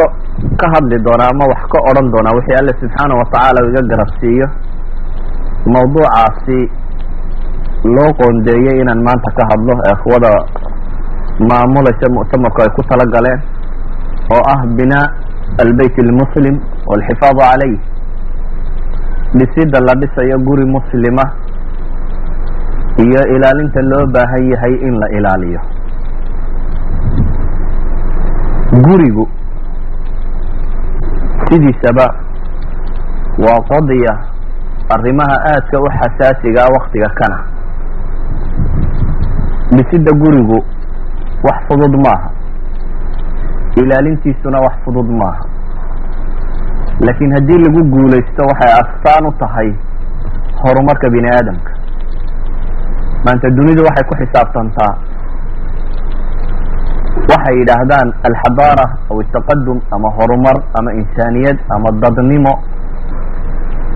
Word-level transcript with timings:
ka 0.00 0.06
ka 0.60 0.66
hadli 0.74 0.98
doonaa 1.06 1.30
ama 1.34 1.44
wax 1.52 1.62
ka 1.72 1.78
odhan 1.90 2.08
doonaa 2.14 2.36
wixii 2.38 2.58
alle 2.60 2.72
subxaana 2.80 3.14
watacaala 3.20 3.60
iga 3.70 3.82
garabsiiyo 3.92 4.46
mawduucaasi 5.74 6.58
loo 7.96 8.10
qoondeeyey 8.20 8.76
inaan 8.82 9.02
maanta 9.08 9.30
ka 9.38 9.42
hadlo 9.50 9.74
eekhwada 9.90 10.30
maamulaysa 11.50 12.06
muctamarku 12.16 12.62
ay 12.64 12.70
ku 12.76 12.82
tala 12.90 13.04
galeen 13.14 13.40
oo 14.36 14.42
ah 14.54 14.60
binaa 14.78 15.06
albeyt 15.64 15.96
almuslim 16.04 16.56
walxifaadu 16.90 17.40
calayh 17.44 17.74
dhisida 19.38 19.78
la 19.88 19.94
dhisayo 20.00 20.36
guri 20.48 20.64
muslima 20.76 21.24
iyo 23.04 23.22
ilaalinta 23.34 23.80
loo 23.90 24.04
baahan 24.14 24.44
yahay 24.52 24.74
in 24.88 24.94
la 25.02 25.06
ilaaliyo. 25.18 25.60
Gurigu 28.86 29.24
sidiisaba 31.50 32.06
waa 33.44 33.60
qodiya 33.70 34.12
arrimaha 34.94 35.36
aadka 35.52 35.80
u 35.80 35.88
xasaasiga 35.98 36.60
ah 36.66 36.72
waktiga 36.78 37.08
kana. 37.18 37.38
Dhisida 39.76 40.12
gurigu 40.12 40.58
wax 41.46 41.58
fudud 41.68 41.94
maaha. 42.04 42.30
Ilaalintiisuna 43.76 44.58
wax 44.60 44.74
fudud 44.84 45.08
maaha. 45.20 45.44
Laakiin 47.00 47.32
haddii 47.32 47.58
lagu 47.64 47.80
guulaysto 47.92 48.42
waxay 48.50 48.72
astaan 48.82 49.26
u 49.26 49.32
tahay 49.38 49.70
horumarka 50.62 51.10
bini 51.10 51.28
aadamka 51.28 51.72
maanta 53.24 53.50
dunidu 53.50 53.82
waxay 53.86 54.04
ku 54.08 54.14
xisaabtantaa 54.20 54.92
waxay 57.28 57.54
yidhaahdaan 57.60 58.08
alxadaara 58.28 58.86
aw 59.10 59.16
ataqadum 59.24 59.78
ama 59.94 60.08
horumar 60.18 60.56
ama 60.78 60.90
insaaniyad 61.00 61.58
ama 61.74 61.88
dadnimo. 62.02 62.52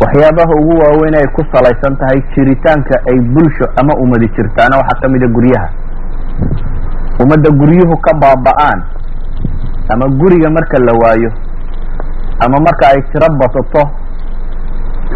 Waxyaabaha 0.03 0.53
ugu 0.61 0.75
waaweyn 0.83 1.15
ay 1.21 1.27
ku 1.37 1.43
salaysan 1.55 1.95
tahay 2.01 2.19
jiritaanka 2.35 2.95
ay 3.11 3.19
bulsho 3.35 3.67
ama 3.81 3.93
umadi 4.05 4.29
jirtaana 4.37 4.77
waxaa 4.83 5.01
ka 5.03 5.09
mida 5.09 5.27
guryaha. 5.37 5.69
Ummadda 7.23 7.51
guryuhu 7.61 7.95
ka 8.03 8.13
baaba-aan 8.19 8.81
ama 9.95 10.07
guriga 10.19 10.51
marka 10.51 10.79
la 10.83 10.93
waayo 11.03 11.31
ama 12.43 12.59
marka 12.59 12.91
ay 12.91 13.01
tiro 13.13 13.29
batato 13.39 13.83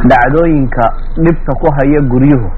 dhacdooyinka 0.06 0.84
dhibta 1.19 1.53
ku 1.59 1.67
haya 1.75 2.00
guryuhu 2.06 2.48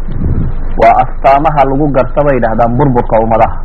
waa 0.82 0.94
astaamaha 1.04 1.60
lagu 1.72 1.86
garta 1.96 2.20
bay 2.26 2.36
yidhahdaan 2.36 2.76
burburka 2.76 3.16
ummadaha 3.24 3.56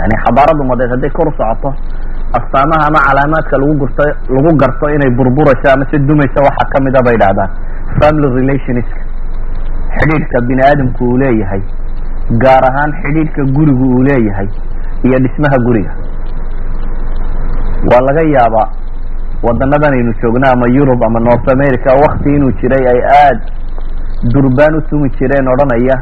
yani 0.00 0.14
xadaarad 0.24 0.58
umadeed 0.64 0.90
hadday 0.94 1.10
kor 1.18 1.28
u 1.28 1.32
socoto 1.40 1.70
astaamaha 2.38 2.84
ama 2.90 3.00
calaamaadka 3.08 3.54
lagu 3.62 3.74
gurto 3.82 4.04
lagu 4.36 4.50
garto 4.62 4.86
inay 4.96 5.10
burburayso 5.18 5.66
ama 5.74 5.84
se 5.90 5.98
dumayso 6.08 6.40
waxaa 6.48 6.68
kamida 6.74 7.00
bay 7.06 7.14
yidhahdaan 7.16 7.50
family 8.00 8.28
relationska 8.38 9.00
xidhiidhka 9.98 10.40
bini 10.48 10.62
aadamku 10.68 11.02
uu 11.10 11.18
leeyahay 11.22 11.62
gaar 12.44 12.64
ahaan 12.70 12.92
xidhiidhka 13.02 13.42
gurigu 13.56 13.84
uu 13.96 14.02
leeyahay 14.08 14.48
iyo 15.06 15.18
dhismaha 15.24 15.56
guriga. 15.66 15.92
Waa 17.90 18.00
laga 18.08 18.22
yaabaa 18.36 18.68
wadanadan 19.46 19.94
aynu 19.98 20.12
joogno 20.22 20.46
ama 20.52 20.66
yurub 20.76 21.02
ama 21.08 21.20
north 21.20 21.48
america 21.56 21.90
wakti 22.02 22.28
inuu 22.36 22.52
jiray 22.60 22.84
ay 22.92 23.00
aad 23.22 23.38
durbaan 24.34 24.74
u 24.78 24.80
tumi 24.90 25.08
jireen 25.18 25.48
odhanaya 25.54 25.96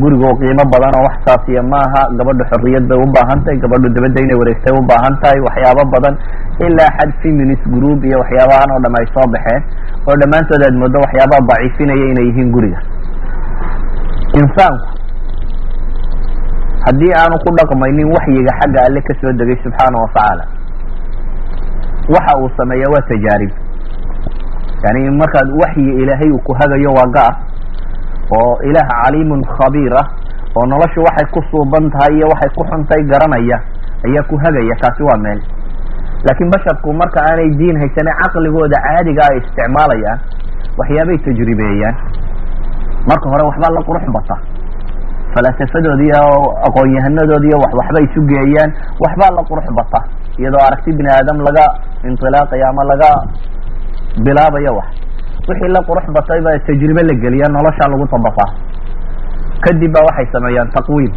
gurigo 0.00 0.28
qiimo 0.40 0.64
badan 0.72 0.92
oo 0.96 1.04
wax 1.04 1.16
saasiya 1.26 1.62
maaha 1.62 2.02
gabadha 2.18 2.44
xorriyad 2.50 2.84
bay 2.88 2.96
u 2.98 3.06
baahan 3.12 3.38
tahay 3.44 3.58
gabadhu 3.60 3.88
dabadda 3.92 4.20
inay 4.24 4.36
wareegtay 4.40 4.72
u 4.72 4.82
baahan 4.88 5.14
tahay 5.22 5.40
waxyaabo 5.46 5.84
badan. 5.94 6.14
Ilaa 6.64 6.90
xad 6.98 7.10
feminist 7.22 7.64
group 7.68 8.00
iyo 8.04 8.16
waxyaabahan 8.22 8.68
oo 8.74 8.80
dham 8.84 8.94
ay 9.00 9.06
soo 9.14 9.26
baxeen. 9.34 9.62
Oo 10.08 10.16
dhammaantood 10.20 10.62
aad 10.64 10.74
moodo 10.80 10.98
waxyaabaha 11.04 11.40
daciifinaya 11.50 12.04
inay 12.12 12.26
yihiin 12.30 12.50
guriga. 12.54 12.78
Insaanku 14.40 14.86
haddii 16.86 17.12
aanu 17.20 17.36
ku 17.44 17.50
dhaqmaynin 17.58 18.08
waxyiga 18.16 18.52
xagga 18.60 18.80
alle 18.88 19.00
ka 19.08 19.12
soo 19.20 19.32
degay 19.38 19.56
subxaana 19.64 19.96
watacaala 20.04 20.44
waxa 22.16 22.32
uu 22.40 22.48
sameeya 22.56 22.88
waa 22.94 23.04
tajaarib. 23.12 23.52
Yani 24.84 25.10
markaad 25.20 25.48
waxyi 25.62 25.90
ilaahay 26.02 26.30
uu 26.32 26.40
ku 26.48 26.52
hagayo 26.60 26.90
waa 26.96 27.08
ga-a 27.16 27.32
oo 28.38 28.52
ilaah 28.68 28.88
caliimun 29.04 29.42
khabiir 29.56 29.94
ah 30.02 30.06
oo 30.56 30.64
noloshu 30.72 31.00
waxay 31.06 31.26
ku 31.34 31.40
suuban 31.50 31.90
tahay 31.94 32.14
iyo 32.18 32.26
waxay 32.32 32.50
ku 32.56 32.62
xuntahay 32.70 33.02
garanaya 33.12 33.58
ayaa 34.06 34.24
ku 34.30 34.34
hagaya 34.44 34.74
kaasi 34.82 35.02
waa 35.08 35.18
meel. 35.24 35.40
Laakiin 36.26 36.50
basharku 36.54 36.92
marka 37.00 37.20
aanay 37.28 37.48
diin 37.60 37.76
haysane 37.82 38.12
caqligooda 38.22 38.76
caadiga 38.86 39.22
ay 39.30 39.36
isticmaalayaan 39.42 40.18
waxyaabay 40.78 41.18
tajribeeyaan. 41.26 41.94
Marka 43.10 43.26
hore 43.32 43.42
waxbaa 43.48 43.72
la 43.76 43.80
qurux 43.88 44.04
bata. 44.16 44.36
Falaasafadoodi 45.34 46.06
iyo 46.08 46.22
aqoon-yahanadoodi 46.68 47.48
iyo 47.50 47.58
waxbay 47.64 48.04
isu 48.08 48.20
geeyaan 48.30 48.70
waxbaa 49.04 49.30
la 49.36 49.42
qurux 49.50 49.66
bata. 49.78 50.00
Iyadoo 50.40 50.62
aragti 50.66 50.90
bini 50.96 51.10
aadam 51.16 51.38
laga 51.46 51.64
intilaaqayo 52.08 52.64
ama 52.72 52.82
laga 52.92 53.10
bilaabayo 54.24 54.72
wax 54.78 54.88
wixii 55.48 55.72
la 55.76 55.80
qurux 55.88 56.06
batay 56.16 56.40
baa 56.46 56.58
tajribe 56.66 57.02
la 57.08 57.14
geliya 57.24 57.46
nolosha 57.56 57.88
lagu 57.92 58.06
tabaqaa 58.14 58.50
kadib 59.64 59.92
ba 59.92 60.00
waxay 60.08 60.26
sameeyaan 60.32 60.68
taqwiim. 60.76 61.12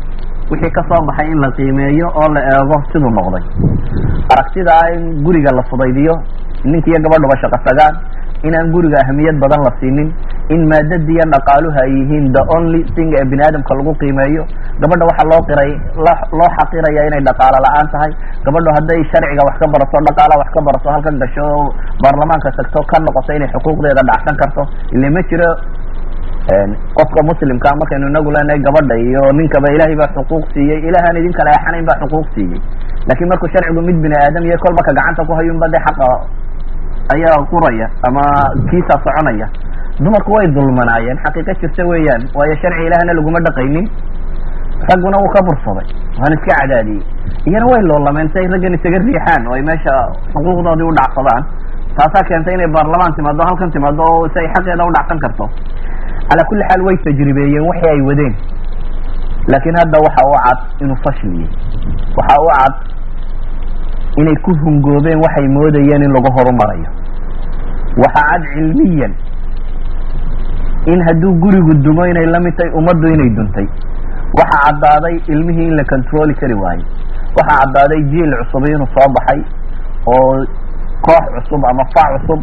Wixii 0.51 0.71
ka 0.71 0.81
soo 0.89 1.01
baxay 1.07 1.27
in 1.31 1.39
la 1.43 1.49
qiimeeyo 1.57 2.07
oo 2.21 2.27
la 2.35 2.41
eego 2.51 2.77
siduu 2.91 3.11
noqday. 3.17 3.43
Aragtida 4.33 4.71
ah 4.81 4.91
in 4.95 5.23
guriga 5.23 5.51
la 5.57 5.63
fudaydiyo 5.69 6.13
ninka 6.63 6.87
iyo 6.91 6.99
gabadhuba 7.05 7.35
shaqo 7.41 7.57
tagaan 7.67 7.95
inaan 8.47 8.69
guriga 8.73 8.97
ahamiyad 9.03 9.37
badan 9.43 9.61
la 9.67 9.71
siinin 9.79 10.09
in 10.55 10.61
maadada 10.71 11.11
iyo 11.13 11.25
dhaqaaluhu 11.33 11.77
ay 11.83 11.89
yihiin 11.97 12.25
the 12.35 12.43
only 12.55 12.81
thing 12.95 13.09
ee 13.19 13.25
bini 13.31 13.43
aadamka 13.47 13.73
lagu 13.79 13.91
qiimeeyo. 14.01 14.43
Gabadha 14.81 15.05
waxaa 15.09 15.27
loo 15.31 15.41
qiray 15.49 15.71
loo 16.39 16.49
xaqiraya 16.57 17.01
inay 17.09 17.21
dhaqaalo 17.29 17.57
la'aan 17.65 17.87
tahay. 17.93 18.11
Gabadhu 18.45 18.69
hadday 18.77 18.99
sharciga 19.11 19.43
wax 19.49 19.55
ka 19.63 19.67
barato 19.73 19.97
dhaqaalaha 20.09 20.39
wax 20.43 20.49
ka 20.55 20.61
barato 20.67 20.87
halkan 20.95 21.15
gasho 21.23 21.45
baarlamaanka 22.03 22.49
tagto 22.59 22.79
ka 22.91 22.97
noqoto 23.07 23.31
inay 23.39 23.49
xuquuqdeeda 23.55 24.01
dhacsan 24.11 24.35
karto. 24.43 24.63
Ile 24.95 25.09
ma 25.15 25.21
jiro 25.31 25.49
qofka 26.97 27.19
muslimkaa 27.29 27.75
markaynu 27.79 28.07
inagu 28.11 28.31
leenahay 28.35 28.59
gabadha 28.67 28.95
iyo 29.07 29.23
ninkaba 29.39 29.67
ilaahay 29.75 29.95
baa 30.01 30.11
xuquuq 30.15 30.43
siiyey 30.53 30.79
ilahaan 30.89 31.17
idin 31.21 31.33
kala 31.39 31.49
eexanayn 31.55 31.85
baa 31.89 31.99
xuquuq 32.03 32.25
siiyey. 32.35 32.59
Laakiin 33.07 33.27
markuu 33.31 33.49
sharcigu 33.53 33.81
mid 33.89 33.97
bini 34.05 34.15
aadam 34.23 34.43
iyo 34.47 34.57
kolba 34.63 34.81
ka 34.87 34.91
gacanta 34.99 35.27
ku 35.27 35.33
hayunba 35.39 35.67
de 35.73 35.79
xaqa 35.87 36.07
ayaa 37.15 37.37
quraya 37.51 37.87
ama 38.07 38.21
kiisa 38.69 38.95
soconaya. 39.03 39.47
Dumarku 40.03 40.31
way 40.37 40.47
dulmanaayeen 40.55 41.17
xaqiiqo 41.25 41.53
jirta 41.61 41.83
weeyaan 41.91 42.21
waayo 42.37 42.55
sharci 42.61 42.83
ilaahna 42.87 43.13
laguma 43.17 43.39
dhaqaynin. 43.47 43.85
Ragguna 44.89 45.17
wuu 45.21 45.31
ka 45.35 45.41
bursaday 45.47 45.87
waana 46.19 46.35
iska 46.37 46.53
cadaadiyey. 46.61 47.01
Iyana 47.49 47.65
way 47.71 47.81
loolameen 47.89 48.29
si 48.33 48.37
ay 48.39 48.47
raggan 48.53 48.73
isaga 48.77 48.97
riixaan 49.05 49.47
oo 49.47 49.53
ay 49.57 49.63
meesha 49.69 49.93
xuquuqdoodii 50.33 50.87
u 50.89 50.93
dhacsadaan. 50.99 51.43
Taasaa 51.97 52.23
keentay 52.29 52.53
inay 52.53 52.69
baarlamaan 52.75 53.13
timaado 53.17 53.41
halkan 53.49 53.71
timaado 53.71 54.03
oo 54.13 54.27
si 54.33 54.39
ay 54.39 54.47
xaqeeda 54.53 54.83
u 54.85 54.91
dhacsan 54.97 55.19
karto. 55.25 55.45
Calaa 56.29 56.45
kulli 56.49 56.63
xaal 56.69 56.81
way 56.87 56.97
tajribeeyeen 57.05 57.65
waxii 57.69 57.89
ay 57.95 58.01
wadeen. 58.09 58.33
Laakiin 59.51 59.75
hadda 59.81 59.97
waxa 60.05 60.21
u 60.29 60.33
cad 60.45 60.59
inuu 60.83 60.97
fashiliyey 61.05 61.49
waxa 62.19 62.35
u 62.45 62.47
cad 62.53 62.73
inay 64.21 64.35
ku 64.45 64.51
hungoobeen 64.61 65.17
waxay 65.25 65.47
moodayeen 65.57 66.03
in 66.05 66.11
lagu 66.15 66.29
horumarayo 66.37 66.89
waxa 68.03 68.21
cad 68.29 68.43
cilmiyan. 68.53 69.13
In 70.87 70.99
hadduu 71.07 71.33
gurigu 71.43 71.73
dumo 71.83 72.05
inay 72.07 72.25
la 72.31 72.39
mid 72.39 72.55
tahay 72.57 72.71
ummaddu 72.79 73.07
inay 73.15 73.29
duntay. 73.37 73.67
Waxa 74.39 74.57
caddaaday 74.65 75.15
ilmihii 75.33 75.67
in 75.71 75.75
la 75.75 75.83
controli 75.83 76.33
kari 76.35 76.53
waayo. 76.53 76.85
Waxa 77.37 77.55
caddaaday 77.61 78.01
jiil 78.11 78.31
cusubi 78.43 78.71
inuu 78.75 78.87
soo 78.95 79.07
baxay 79.15 79.41
oo 80.07 80.45
koox 81.05 81.25
cusub 81.35 81.65
ama 81.65 81.83
fac 81.95 82.07
cusub 82.21 82.39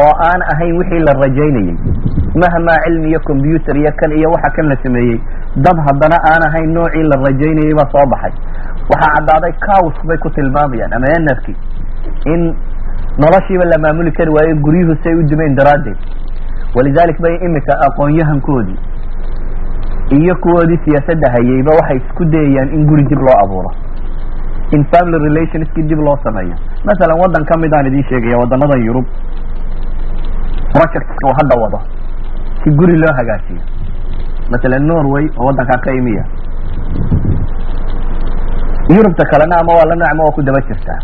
oo 0.00 0.10
aan 0.26 0.40
ahayn 0.52 0.76
wixii 0.78 1.00
la 1.06 1.12
rajaynayey 1.22 1.74
mahmaa 2.42 2.78
cilmi 2.84 3.08
iyo 3.10 3.20
combyuter 3.26 3.76
iyo 3.76 3.90
kan 4.00 4.12
iyo 4.12 4.28
waxa 4.34 4.50
kan 4.56 4.66
la 4.68 4.76
sameeyey. 4.82 5.18
Dad 5.64 5.78
haddana 5.86 6.16
aan 6.30 6.42
ahayn 6.48 6.70
noocii 6.74 7.02
la 7.10 7.16
rajaynayey 7.26 7.74
baa 7.78 7.88
soo 7.94 8.04
baxay. 8.12 8.32
Waxaa 8.90 9.14
caddaaday 9.16 9.52
cows 9.66 9.96
bay 10.06 10.18
ku 10.22 10.28
tilmaamayaan 10.36 10.92
ama 10.98 11.06
energy 11.18 11.54
in 12.32 12.54
noloshiiba 13.18 13.64
la 13.64 13.78
maamuli 13.78 14.12
kari 14.12 14.30
waayo 14.30 14.54
guryuhu 14.56 14.94
say 15.02 15.14
u 15.14 15.22
dumeen 15.22 15.54
daraaddeed. 15.54 15.96
Walidalik 16.74 17.18
bay 17.20 17.34
imika 17.46 17.74
aqoon-yahankoodii 17.86 18.78
iyo 20.18 20.34
kuwoodii 20.42 20.78
siyaasadda 20.84 21.30
hayeyba 21.32 21.72
waxay 21.78 21.96
isku 21.96 22.24
dayayaan 22.24 22.68
in 22.74 22.86
guri 22.86 23.02
dib 23.04 23.18
loo 23.18 23.36
abuuro. 23.44 23.70
In 24.72 24.84
family 24.92 25.18
relationskii 25.28 25.82
dib 25.82 25.98
loo 25.98 26.16
sameeyo. 26.24 26.54
Masalan 26.84 27.18
waddan 27.20 27.44
ka 27.44 27.58
midaan 27.58 27.86
idiin 27.86 28.04
sheegaya 28.08 28.38
waddanadan 28.38 28.84
yurub 28.86 29.06
projectska 30.72 31.26
uu 31.28 31.34
hadda 31.38 31.54
wado 31.62 31.80
si 32.64 32.70
guri 32.70 32.96
loo 32.96 33.12
hagaajiyo 33.18 33.60
masalan 34.50 34.86
norway 34.86 35.26
oo 35.38 35.46
waddankaa 35.46 35.78
ka 35.84 35.92
imiya. 35.92 36.24
Yurubta 38.96 39.24
kalena 39.30 39.56
ama 39.60 39.72
waa 39.78 39.84
la 39.90 39.94
nooc 39.96 40.10
ama 40.12 40.22
waa 40.24 40.32
ku 40.34 40.42
daba 40.42 40.60
jirtaa 40.68 40.98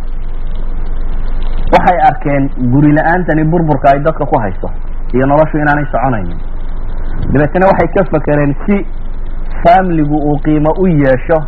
waxay 1.75 1.99
arkeen 2.09 2.45
guri 2.73 2.91
la'aantani 2.99 3.45
burburka 3.53 3.89
ay 3.95 4.01
dadka 4.07 4.25
ku 4.27 4.37
hayso 4.45 4.69
iyo 5.15 5.27
noloshu 5.27 5.57
inaanay 5.59 5.87
soconaynin. 5.93 6.39
Dabeetana 7.33 7.67
waxay 7.71 7.89
ka 7.95 8.03
fakereen 8.13 8.53
si 8.67 8.77
faamiligu 9.63 10.17
uu 10.29 10.39
qiimo 10.45 10.71
u 10.83 10.87
yeesho 10.87 11.39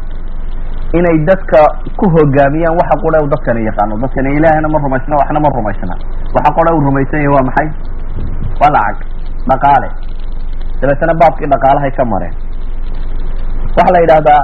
inay 0.98 1.18
dadka 1.28 1.60
ku 1.98 2.06
hogaamiyaan 2.16 2.76
waxa 2.80 2.96
qura 3.02 3.18
u 3.24 3.28
dadkani 3.34 3.64
yaqaano. 3.68 3.94
Dadkani 4.02 4.30
ilaahna 4.38 4.68
ma 4.68 4.78
rumaysna 4.84 5.14
waxna 5.20 5.40
ma 5.40 5.48
rumaysna. 5.58 5.94
Waxa 6.36 6.50
qura 6.56 6.70
u 6.76 6.80
rumaysan 6.86 7.20
yahay 7.22 7.32
waa 7.36 7.46
maxay? 7.48 7.68
Waa 8.60 8.70
lacag 8.76 8.98
dhaqaale. 9.50 9.88
Dabeetana 10.80 11.14
baabkii 11.20 11.48
dhaqaalahay 11.52 11.90
ka 11.98 12.04
mareen. 12.04 12.34
Waxaa 13.76 13.92
la 13.94 14.00
yidhahdaa 14.04 14.40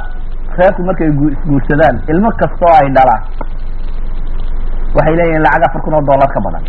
reerku 0.59 0.83
markay 0.89 1.09
isguursadaan 1.09 1.97
ilmo 2.13 2.31
kastoo 2.41 2.73
ay 2.81 2.89
dhalaan 2.97 3.23
waxay 4.97 5.15
leeyihiin 5.21 5.43
lacag 5.47 5.65
afar 5.69 5.81
kun 5.85 5.95
oo 5.99 6.03
dollar 6.11 6.29
ka 6.35 6.41
badan. 6.47 6.65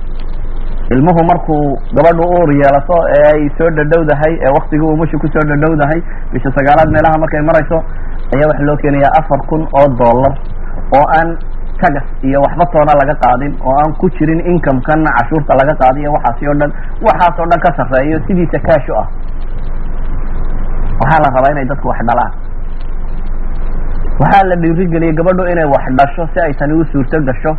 Ilmuhu 0.96 1.22
markuu 1.30 1.62
gabadhu 1.98 2.24
uur 2.38 2.50
yeelato 2.62 2.98
ee 3.18 3.24
ay 3.34 3.42
soo 3.58 3.70
dhadhowdahay 3.78 4.34
ee 4.46 4.52
waktigii 4.58 4.90
umusha 4.96 5.18
ku 5.24 5.28
soo 5.34 5.44
dhadhowdahay 5.52 6.00
bisha 6.34 6.50
sagaalaad 6.58 6.90
meelaha 6.96 7.18
markay 7.24 7.42
marayso 7.50 7.78
ayaa 8.36 8.50
waxaa 8.52 8.68
loo 8.70 8.78
keenayaa 8.84 9.14
afar 9.20 9.40
kun 9.50 9.62
oo 9.80 9.88
dollar 10.02 10.34
oo 10.98 11.06
aan 11.18 11.30
tagas 11.82 12.06
iyo 12.28 12.38
waxba 12.46 12.66
toona 12.74 12.94
laga 13.02 13.16
qaadin 13.24 13.54
oo 13.66 13.74
aan 13.82 13.92
ku 14.02 14.10
jirin 14.18 14.42
income-kana 14.54 15.10
cashuurta 15.18 15.58
laga 15.62 15.74
qaadiyo 15.82 16.10
waxaasi 16.16 16.48
oo 16.52 16.56
dhan 16.62 16.72
waxaas 17.08 17.36
oo 17.42 17.48
dhan 17.52 17.60
ka 17.66 17.70
sarreeyo 17.80 18.18
sidiisa 18.28 18.60
cash 18.68 18.90
u 18.90 18.94
ah. 19.02 19.08
Waxaa 21.02 21.20
la 21.26 21.30
rabaa 21.36 21.52
inay 21.56 21.66
dadku 21.72 21.88
wax 21.92 22.00
dhalaan. 22.10 22.32
Waxaa 24.22 24.44
la 24.50 24.56
dhiirigeliyay 24.64 25.14
gabadhu 25.20 25.44
inay 25.54 25.68
wax 25.74 25.86
dhasho 26.00 26.24
si 26.34 26.40
ay 26.46 26.54
tani 26.60 26.74
u 26.80 26.86
suurto 26.92 27.18
gasho 27.30 27.52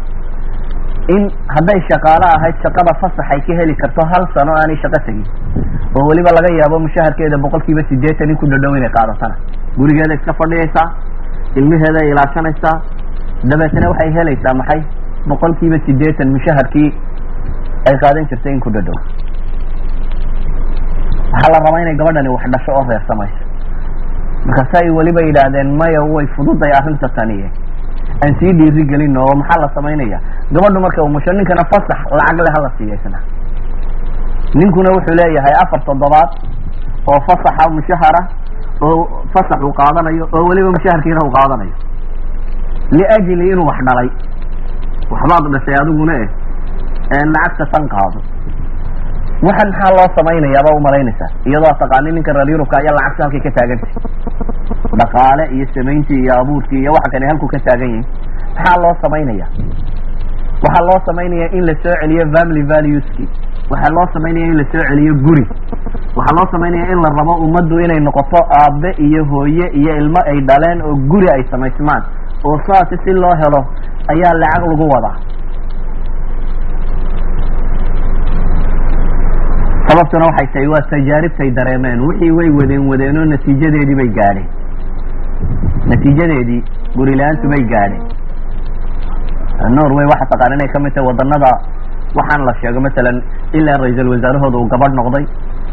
in 1.15 1.23
hadday 1.55 1.79
shaqaalo 1.91 2.27
ahayd 2.37 2.57
shaqada 2.65 2.93
fasax 3.03 3.27
ay 3.35 3.41
ka 3.49 3.53
heli 3.61 3.75
karto 3.83 4.03
hal 4.13 4.25
sano 4.37 4.53
aanay 4.61 4.77
shaqo 4.85 4.99
tegin 5.07 5.25
oo 5.99 6.05
weliba 6.11 6.31
laga 6.39 6.51
yaabo 6.61 6.79
mushaharkeeda 6.87 7.39
boqol 7.45 7.63
kiiba 7.67 7.83
sideetan 7.91 8.31
in 8.33 8.37
ku 8.43 8.47
dhadhow 8.53 8.73
inay 8.81 8.91
qaadatana 8.99 9.37
gurigeeda 9.79 10.15
iska 10.19 10.33
fadhiyaysaa 10.41 10.87
ilmaheeda 11.61 11.99
ay 12.05 12.11
ilaashanaysaa 12.15 12.75
dabeetna 13.51 13.91
waxay 13.93 14.11
helaysaa 14.19 14.55
maxay? 14.61 14.81
Boqol 15.31 15.55
kiiba 15.61 15.79
sideetan 15.87 16.29
mushaharkii 16.37 16.89
ay 17.91 17.97
qaadan 18.03 18.27
jirtay 18.31 18.53
in 18.57 18.61
ku 18.67 18.71
dhadhow. 18.77 18.99
Waxaa 21.33 21.53
la 21.55 21.59
rabaa 21.67 21.81
inay 21.85 21.97
gabadhani 22.01 22.29
wax 22.35 22.45
dhasho 22.55 22.73
oo 22.79 22.85
reersamayso 22.91 23.41
markaasa 24.49 24.79
ay 24.83 24.91
weliba 24.99 25.23
yidhaahdeen 25.29 25.71
maya 25.81 26.03
way 26.15 26.27
fududay 26.37 26.73
arrinta 26.79 27.09
taniye 27.17 27.49
aan 28.25 28.33
sii 28.41 28.53
dhiiri 28.59 28.85
gelino 28.91 29.21
oo 29.29 29.35
maxaa 29.41 29.61
la 29.65 29.69
samaynaya 29.75 30.19
gabadhu 30.55 30.81
marka 30.85 31.03
umusho 31.09 31.33
ninkana 31.33 31.65
fasax 31.73 32.01
lacag 32.19 32.39
le 32.47 32.51
hala 32.57 32.71
siiya 32.79 33.21
ninkuna 34.55 34.91
wuxuu 34.97 35.15
leeyahay 35.21 35.55
afar 35.63 35.81
toddobaad 35.89 36.31
oo 37.11 37.19
fasaxa 37.29 37.71
mushahara 37.77 38.21
oo 38.83 39.23
fasax 39.35 39.59
uu 39.69 39.73
qaadanayo 39.81 40.25
oo 40.33 40.45
weliba 40.49 40.71
mushaharkiina 40.77 41.21
uu 41.27 41.33
qaadanayo. 41.37 41.75
Liajli 42.97 43.49
inuu 43.53 43.67
wax 43.67 43.79
dhalay. 43.89 44.09
Waxbaad 45.11 45.45
dhashay 45.55 45.75
adiguna 45.83 46.15
eh. 46.23 46.29
Lacagta 47.35 47.67
tan 47.73 47.89
qaado 47.95 48.21
waxan 49.43 49.69
maxaa 49.71 49.91
loo 49.97 50.09
samaynayaaba 50.19 50.71
umalaynaysaa 50.79 51.31
iyadoo 51.49 51.75
taqaani 51.83 52.13
ninka 52.17 52.33
reer 52.37 52.49
yurubka 52.53 52.77
ayaa 52.81 52.95
lacagta 52.99 53.23
halkay 53.25 53.41
ka 53.47 53.51
taagantay 53.59 53.93
dhaqaale 55.01 55.45
iyo 55.57 55.67
samayntii 55.75 56.21
iyo 56.25 56.33
abuurkii 56.41 56.81
iyo 56.83 56.93
waxa 56.97 57.11
kale 57.13 57.27
halku 57.31 57.47
ka 57.53 57.59
taagan 57.67 57.91
yihiin 57.91 58.07
maxaa 58.57 58.77
loo 58.85 58.95
samaynaya 59.03 59.47
waxaa 60.65 60.85
loo 60.89 60.99
samaynaya 61.09 61.47
in 61.59 61.65
la 61.69 61.75
soo 61.83 61.95
celiyo 62.01 62.25
family 62.37 62.63
valueski. 62.73 63.25
Waxaa 63.71 63.93
loo 63.97 64.07
samaynaya 64.15 64.47
in 64.53 64.57
la 64.61 64.65
soo 64.73 64.83
celiyo 64.91 65.15
guri. 65.27 65.45
Waxaa 66.17 66.37
loo 66.39 66.47
samaynaya 66.53 66.87
in 66.93 67.01
la 67.05 67.11
rabo 67.19 67.35
ummaddu 67.47 67.79
inay 67.85 68.01
noqoto 68.07 68.41
aabe 68.61 68.91
iyo 69.07 69.25
hooye 69.33 69.67
iyo 69.81 69.93
ilmo 70.03 70.21
ay 70.33 70.39
dhaleen 70.49 70.81
oo 70.89 70.95
guri 71.13 71.29
ay 71.35 71.43
samaysmaan. 71.51 72.03
Oo 72.45 72.57
saasi 72.67 72.97
si 73.05 73.13
loo 73.23 73.35
helo 73.43 73.61
ayaa 74.15 74.35
lacag 74.43 74.65
lagu 74.71 74.87
wadaa 74.95 75.15
sababtuna 79.89 80.27
waxay 80.31 80.47
tahay 80.53 80.69
waa 80.75 80.85
tajaaribtay 80.91 81.51
dareemeen. 81.59 82.01
Wixii 82.09 82.31
way 82.39 82.51
wadeen 82.59 82.85
wadeenoo 82.91 83.25
natiijadeedii 83.33 83.97
bay 84.01 84.09
gaadheen. 84.19 84.49
Natiijadeedii 85.91 86.61
guri 86.97 87.15
la'aantu 87.21 87.49
bay 87.53 87.63
gaadheen. 87.73 88.05
Norway 89.77 90.07
waxa 90.13 90.27
taqaan 90.33 90.53
inay 90.59 90.69
ka 90.73 90.79
mid 90.85 90.93
tahay 90.95 91.07
wadanada 91.09 91.51
waxaan 92.19 92.45
la 92.49 92.53
sheego 92.61 92.81
masalan 92.81 93.23
ilaa 93.53 93.79
ra'iisal 93.83 94.09
wasaarahooda 94.15 94.57
uu 94.59 94.69
gabadh 94.75 94.95
noqday. 95.01 95.25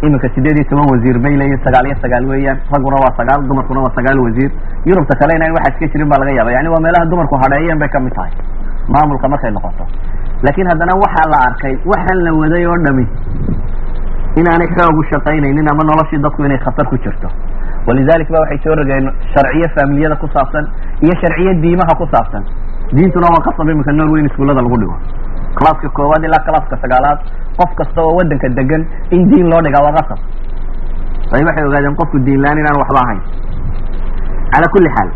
Iminka 0.04 0.27
sideed 0.36 0.57
iyo 0.57 0.65
toban 0.69 0.88
wasiir 0.92 1.18
bay 1.24 1.33
leeyihiin 1.39 1.63
sagaal 1.65 1.86
iyo 1.88 1.95
sagaal 2.04 2.25
weeyaan. 2.31 2.57
Ragguna 2.74 2.98
waa 3.04 3.13
sagaal 3.19 3.39
dumarkuna 3.50 3.80
waa 3.86 3.94
sagaal 3.98 4.19
wasiir. 4.25 4.51
Yurubta 4.86 5.15
kale 5.19 5.33
inaan 5.38 5.54
waxa 5.57 5.69
iska 5.74 5.88
jirin 5.94 6.10
baa 6.12 6.19
laga 6.21 6.31
yaaba 6.38 6.51
yani 6.51 6.69
waa 6.74 6.81
meelaha 6.86 7.06
dumarku 7.12 7.36
hadheeyeen 7.44 7.80
bay 7.80 7.89
ka 7.89 8.00
mid 8.00 8.13
tahay. 8.18 8.31
Maamulka 8.94 9.27
markay 9.31 9.51
noqoto. 9.51 9.86
Laakiin 10.44 10.68
haddana 10.71 10.94
waxaa 11.04 11.27
la 11.33 11.38
arkay 11.48 11.74
waxaan 11.92 12.19
la 12.25 12.31
waday 12.42 12.65
oo 12.68 12.77
dhami 12.86 13.06
inaanay 14.39 14.68
xoog 14.77 14.97
u 15.00 15.03
shaqaynaynin 15.12 15.68
ama 15.71 15.83
noloshii 15.89 16.21
dadku 16.25 16.45
inay 16.45 16.57
khatar 16.65 16.85
ku 16.91 16.97
jirto. 17.03 17.27
Walidalik 17.88 18.30
ba 18.33 18.39
waxay 18.44 18.59
soo 18.63 18.75
rogeen 18.80 19.06
sharciyo 19.33 19.68
faamiliyada 19.75 20.15
ku 20.21 20.27
saabsan 20.35 20.65
iyo 21.06 21.13
sharciyo 21.21 21.53
diimaha 21.63 21.94
ku 22.01 22.06
saabsan. 22.13 22.44
Diintuna 22.95 23.27
waa 23.33 23.44
qasab 23.47 23.69
iminka 23.69 23.91
norway 23.91 24.19
in 24.21 24.25
iskuullada 24.30 24.62
lagu 24.62 24.77
dhigo. 24.81 24.95
Classka 25.57 25.89
koowaad 25.97 26.24
ilaa 26.25 26.44
classka 26.47 26.75
sagaalaad 26.83 27.19
qof 27.59 27.71
kasta 27.80 28.01
oo 28.01 28.13
waddanka 28.18 28.50
degan 28.59 28.81
in 29.12 29.21
diin 29.30 29.47
loo 29.51 29.62
dhigaa 29.65 29.83
waa 29.85 29.94
qasab 30.00 30.19
ay 31.36 31.44
waxay 31.47 31.63
ogaadeen 31.69 31.95
qofku 32.01 32.18
diin 32.25 32.41
la'aan 32.44 32.57
inaan 32.62 32.77
waxba 32.81 33.00
ahayn. 33.06 33.21
Cala 34.53 34.68
kulli 34.74 34.89
xaal. 34.97 35.09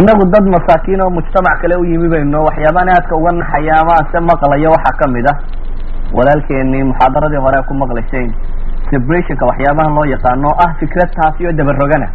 Inagu 0.00 0.24
dad 0.32 0.44
masaakiin 0.54 1.00
oo 1.04 1.10
mujtamac 1.10 1.60
kale 1.62 1.74
u 1.76 1.84
yimi 1.84 2.08
bayno 2.08 2.38
waxyaabaan 2.48 2.88
aadka 2.94 3.14
uga 3.20 3.32
naxaya 3.38 3.74
ama 3.82 3.92
ase 4.02 4.18
maqlayo 4.30 4.70
waxaa 4.76 4.96
ka 5.00 5.06
mid 5.14 5.26
ah 5.32 5.36
walaalkeenii 6.16 6.82
muxaadaradii 6.90 7.40
hore 7.46 7.58
ku 7.68 7.74
maqlayseen 7.82 8.30
separationka 8.90 9.46
waxyaabahan 9.50 9.92
loo 9.98 10.04
yaqaano 10.14 10.50
ah 10.64 10.70
fikrad 10.80 11.10
taasi 11.18 11.46
oo 11.48 11.52
dabarogana 11.60 12.08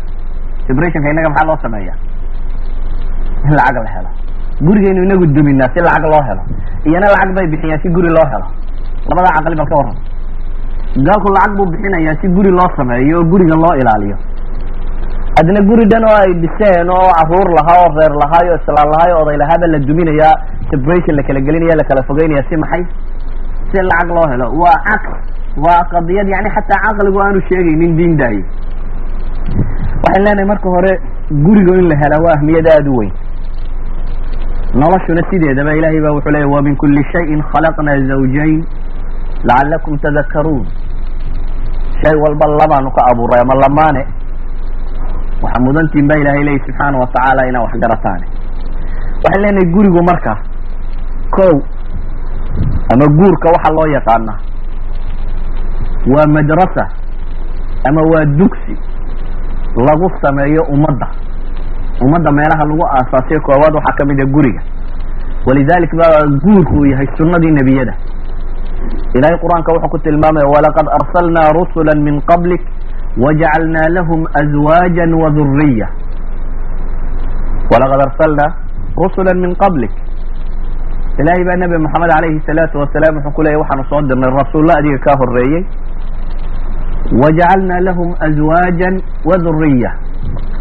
separationka 0.68 1.10
innaga 1.14 1.30
maxaa 1.34 1.48
loo 1.50 1.58
sameeya 1.66 1.94
in 3.48 3.54
lacag 3.60 3.78
la 3.86 3.90
helo. 3.96 4.10
Gurigaynu 4.68 5.04
inagu 5.06 5.26
duminaa 5.36 5.70
si 5.74 5.80
lacag 5.88 6.06
loo 6.14 6.22
helo. 6.28 6.42
Iyana 6.90 7.08
lacag 7.14 7.30
bay 7.38 7.48
bixiyaan 7.54 7.80
si 7.84 7.90
guri 7.96 8.10
loo 8.10 8.26
helo. 8.32 8.48
Labada 9.10 9.30
caqli 9.36 9.56
bal 9.60 9.68
ka 9.72 9.76
waran 9.80 9.96
gaalku 11.08 11.28
lacag 11.36 11.52
buu 11.58 11.68
bixinayaa 11.72 12.16
si 12.22 12.28
guri 12.38 12.52
loo 12.60 12.70
sameeyo 12.78 13.18
oo 13.20 13.26
guriga 13.32 13.56
loo 13.64 13.74
ilaaliyo. 13.82 14.18
Adna 15.40 15.60
guri 15.70 15.86
dhan 15.92 16.04
oo 16.10 16.18
ay 16.24 16.34
dhiseen 16.44 16.90
oo 16.98 17.10
carruur 17.18 17.50
lahaa 17.58 17.78
oo 17.86 17.90
reer 17.98 18.14
lahaay 18.24 18.48
oo 18.52 18.58
islaan 18.62 18.90
lahaay 18.94 19.12
oo 19.16 19.22
oday 19.24 19.38
lahaaba 19.44 19.68
la 19.74 19.80
duminayaa. 19.90 20.34
Separation 20.72 21.16
la 21.16 21.24
kala 21.28 21.40
gelinaya 21.48 21.76
la 21.80 21.84
kala 21.90 22.02
fogeynaya 22.10 22.44
si 22.50 22.56
maxay 22.64 22.84
si 23.72 23.78
lacag 23.90 24.10
loo 24.18 24.28
helo. 24.32 24.48
Waa 24.62 24.78
caql 24.88 25.14
waa 25.66 25.82
qadiyad 25.94 26.28
yani 26.34 26.50
xataa 26.56 26.82
caqligu 26.86 27.20
aanu 27.26 27.40
sheegaynin 27.50 27.96
diin 27.98 28.18
daaye 28.22 28.42
waxaan 30.04 30.24
leenahay 30.26 30.46
marka 30.52 30.70
hore 30.76 30.94
guriga 31.46 31.74
in 31.82 31.88
la 31.92 31.96
helaa 32.04 32.22
waa 32.26 32.34
ahmiyad 32.38 32.68
aada 32.74 32.92
u 32.92 32.98
weyn. 33.00 33.12
Noloshuna 34.82 35.22
sideedaba 35.30 35.74
ilahay 35.80 36.02
ba 36.06 36.12
wuxuu 36.16 36.32
leeya 36.36 36.48
wa 36.48 36.62
min 36.62 36.76
kuli 36.76 37.04
shayin 37.12 37.42
khalaqna 37.52 37.92
zawjayn 38.10 38.58
lacalakum 39.50 39.98
tadakaruun 40.04 40.66
shay 42.02 42.16
walba 42.24 42.46
labaanu 42.60 42.92
ka 42.98 43.02
abuuray 43.12 43.42
ama 43.42 43.56
lamaane. 43.64 44.04
Waxa 45.42 45.60
mudantiin 45.66 46.08
ba 46.08 46.16
ilahay 46.22 46.44
leeya 46.48 46.60
subxaana 46.66 46.98
watacaala 47.04 47.48
inaa 47.50 47.64
wax 47.66 47.74
garataane. 47.84 48.26
Waxaan 49.24 49.42
leenahay 49.44 49.68
gurigu 49.74 50.02
marka 50.10 50.34
ko 51.36 51.46
ama 52.94 53.06
guurka 53.18 53.48
waxa 53.56 53.70
loo 53.78 53.88
yaqaana. 53.96 54.34
Waa 56.14 56.28
madrasa 56.36 56.84
ama 57.90 58.02
waa 58.12 58.26
dugsi 58.40 58.74
lagu 59.88 60.08
sameeyo 60.22 60.64
ummadda. 60.74 61.08
Ummadda 62.06 62.32
meelaha 62.32 62.64
lagu 62.70 62.84
aasaasay 62.88 63.40
koowaad 63.48 63.74
waxaa 63.76 63.98
ka 63.98 64.06
mid 64.06 64.20
ah 64.22 64.26
guriga. 64.36 64.62
Walidalik 65.48 65.92
ba 66.00 66.08
guurku 66.44 66.74
uu 66.80 66.86
yahay 66.92 67.08
sunadii 67.18 67.52
nebiyada. 67.52 67.94
Ilahay 69.16 69.38
qur'aanka 69.44 69.74
wuxuu 69.76 69.90
ku 69.90 69.98
tilmaamaya 70.00 70.48
walaqad 70.56 70.88
arsalnaa 70.98 71.50
rusula 71.60 71.92
min 72.06 72.22
qablik 72.30 72.62
wajacalnaa 73.18 73.90
lahum 73.98 74.22
azwaaja 74.42 75.04
waduriya 75.24 75.88
walaqad 77.72 78.00
arsalnaa 78.08 78.50
rusula 78.98 79.34
min 79.44 79.56
qablik 79.56 79.92
ilahay 81.22 81.44
baa 81.50 81.58
nabi 81.64 81.78
moxamed 81.86 82.12
alayhi 82.18 82.40
salaatu 82.48 82.80
wasalaam 82.84 83.16
wuxuu 83.18 83.34
ku 83.38 83.42
leeyay 83.46 83.60
waxaanu 83.62 83.84
soo 83.92 84.02
dirnay 84.10 84.32
rasuulla 84.42 84.74
adiga 84.80 85.00
kaa 85.06 85.16
horeeyey 85.22 85.62
wajacalnaa 87.22 87.80
lahum 87.88 88.10
azwaaja 88.28 88.90
waduriya 89.30 89.92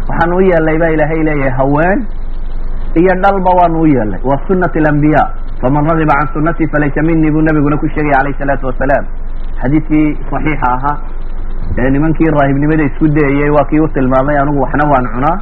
waxaan 0.09 0.33
u 0.37 0.41
yeelnay 0.49 0.77
baa 0.83 0.91
ilaahay 0.95 1.21
leeyahay 1.29 1.53
haween 1.59 1.99
iyo 3.01 3.13
dhalba 3.23 3.51
waanu 3.59 3.81
u 3.81 3.87
yeelnay 3.93 4.21
waa 4.29 4.39
sunat 4.47 4.75
alambiya 4.81 5.23
faman 5.61 5.85
ragiba 5.89 6.13
can 6.19 6.27
sunatii 6.33 6.67
falaysa 6.73 7.01
minii 7.09 7.31
buu 7.31 7.41
nabiguna 7.41 7.77
ku 7.77 7.87
sheegaya 7.89 8.19
alayh 8.21 8.33
salaatu 8.39 8.65
wasalaam. 8.69 9.05
Xadiidkii 9.61 10.17
saxiixa 10.31 10.67
ahaa 10.77 10.97
ee 11.81 11.89
nimankii 11.89 12.29
raahibnimada 12.39 12.83
isku 12.89 13.07
dayayey 13.07 13.49
waa 13.49 13.65
kii 13.69 13.79
u 13.79 13.87
tilmaamay 13.95 14.37
anigu 14.41 14.61
waxna 14.61 14.85
waan 14.91 15.07
cunaa 15.15 15.35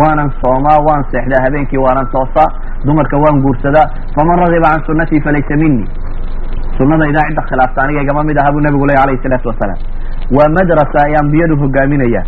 waanan 0.00 0.30
soomaa 0.42 0.78
waan 0.88 1.04
seexdaa 1.12 1.42
habeenkii 1.46 1.78
waanan 1.86 2.06
toosaa 2.14 2.48
dumarka 2.86 3.16
waan 3.24 3.40
guursadaa 3.44 3.86
faman 4.16 4.38
ragiba 4.44 4.68
can 4.72 4.82
sunatii 4.86 5.20
falaysa 5.26 5.56
minii 5.62 5.88
sunadaydaa 6.78 7.26
cidda 7.28 7.42
khilaafta 7.50 7.82
aniga 7.82 8.00
igama 8.02 8.24
mid 8.30 8.38
aha 8.42 8.52
buu 8.52 8.60
nabigu 8.66 8.86
ley 8.90 8.96
alayhi 9.04 9.22
salaatu 9.22 9.48
wasalaam 9.48 9.78
waa 10.36 10.48
madrasa 10.56 10.98
ay 11.06 11.14
ambiyadu 11.22 11.56
hogaaminayaan 11.62 12.26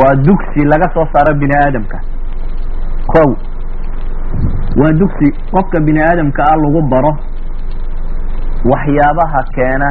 waa 0.00 0.14
dugsi 0.26 0.64
laga 0.72 0.88
soo 0.94 1.06
saaro 1.12 1.34
bini 1.42 1.54
aadamka 1.62 1.98
kow 3.12 3.30
waa 4.82 4.92
dugsi 5.00 5.28
qofka 5.54 5.80
bini 5.86 6.00
aadamka 6.08 6.42
ah 6.52 6.56
lagu 6.64 6.82
baro 6.94 7.12
waxyaabaha 8.72 9.40
keena 9.56 9.88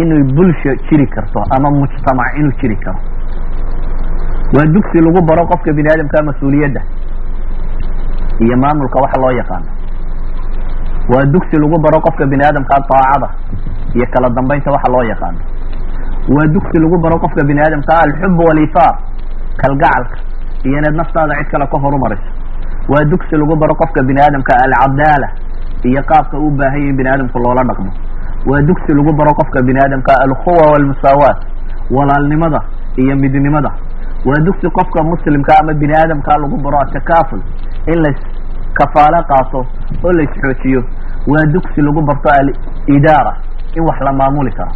inay 0.00 0.22
bulsha 0.36 0.72
jiri 0.88 1.06
karto 1.14 1.40
ama 1.56 1.70
mujtamac 1.80 2.38
inuu 2.38 2.52
jiri 2.60 2.76
karo 2.84 2.98
waa 4.56 4.66
dugsi 4.74 4.98
lagu 5.06 5.20
baro 5.28 5.44
qofka 5.50 5.72
bini 5.76 5.88
aadamkaa 5.92 6.22
mas'uuliyadda 6.28 6.80
iyo 8.44 8.56
maamulka 8.62 8.98
waxa 9.04 9.20
loo 9.22 9.32
yaqaano 9.40 9.66
waa 11.12 11.24
dugsi 11.34 11.56
lagu 11.62 11.76
baro 11.84 11.98
qofka 12.06 12.26
bini 12.32 12.42
aadamkaa 12.48 12.80
daacada 12.90 13.28
iyo 13.96 14.06
kala 14.14 14.28
dambaynta 14.36 14.70
waxa 14.76 14.92
loo 14.94 15.02
yaqaano 15.12 15.38
waa 16.34 16.46
dugsi 16.54 16.76
lagu 16.84 16.96
baro 17.04 17.16
qofka 17.24 17.42
bini 17.48 17.60
aadamkaa 17.66 17.98
alxub 18.06 18.38
walifaar 18.48 18.94
kalgacalka 19.62 20.16
iyo 20.66 20.78
inaad 20.78 20.94
naftaada 21.00 21.34
cid 21.38 21.48
kale 21.52 21.66
ka 21.72 21.78
horumariso 21.84 22.28
waa 22.92 23.04
dugsi 23.12 23.34
lagu 23.40 23.56
baro 23.62 23.74
qofka 23.82 24.02
bini 24.08 24.20
aadamka 24.26 24.52
alcadaala 24.64 25.28
iyo 25.90 26.02
qaabka 26.10 26.38
u 26.38 26.50
baahan 26.58 26.80
yahi 26.80 26.92
bini 26.98 27.08
aadamku 27.10 27.38
loola 27.38 27.62
dhaqmo. 27.70 27.90
Waa 28.50 28.60
dugsi 28.68 28.90
lagu 28.96 29.12
baro 29.18 29.32
qofka 29.40 29.62
bini 29.66 29.78
aadamka 29.84 30.12
alkhuwa 30.24 30.64
walmusaawaat 30.72 31.38
walaalnimada 31.96 32.60
iyo 32.96 33.16
midnimada 33.16 33.70
waa 34.28 34.40
dugsi 34.46 34.70
qofka 34.78 35.02
muslimka 35.12 35.52
ama 35.60 35.72
bini 35.74 35.94
aadamkaa 36.00 36.38
lagu 36.42 36.56
baro 36.64 36.78
atakaaful 36.84 37.40
in 37.92 37.98
lais 38.04 38.20
kafaalo 38.78 39.20
qaato 39.30 39.60
oo 40.04 40.12
la 40.18 40.22
isxoojiyo 40.28 40.80
waa 41.32 41.44
dugsi 41.54 41.82
lagu 41.82 42.02
barto 42.08 42.28
alidaara 42.40 43.32
in 43.76 43.82
wax 43.88 43.98
la 44.06 44.12
maamuli 44.12 44.50
karo. 44.58 44.72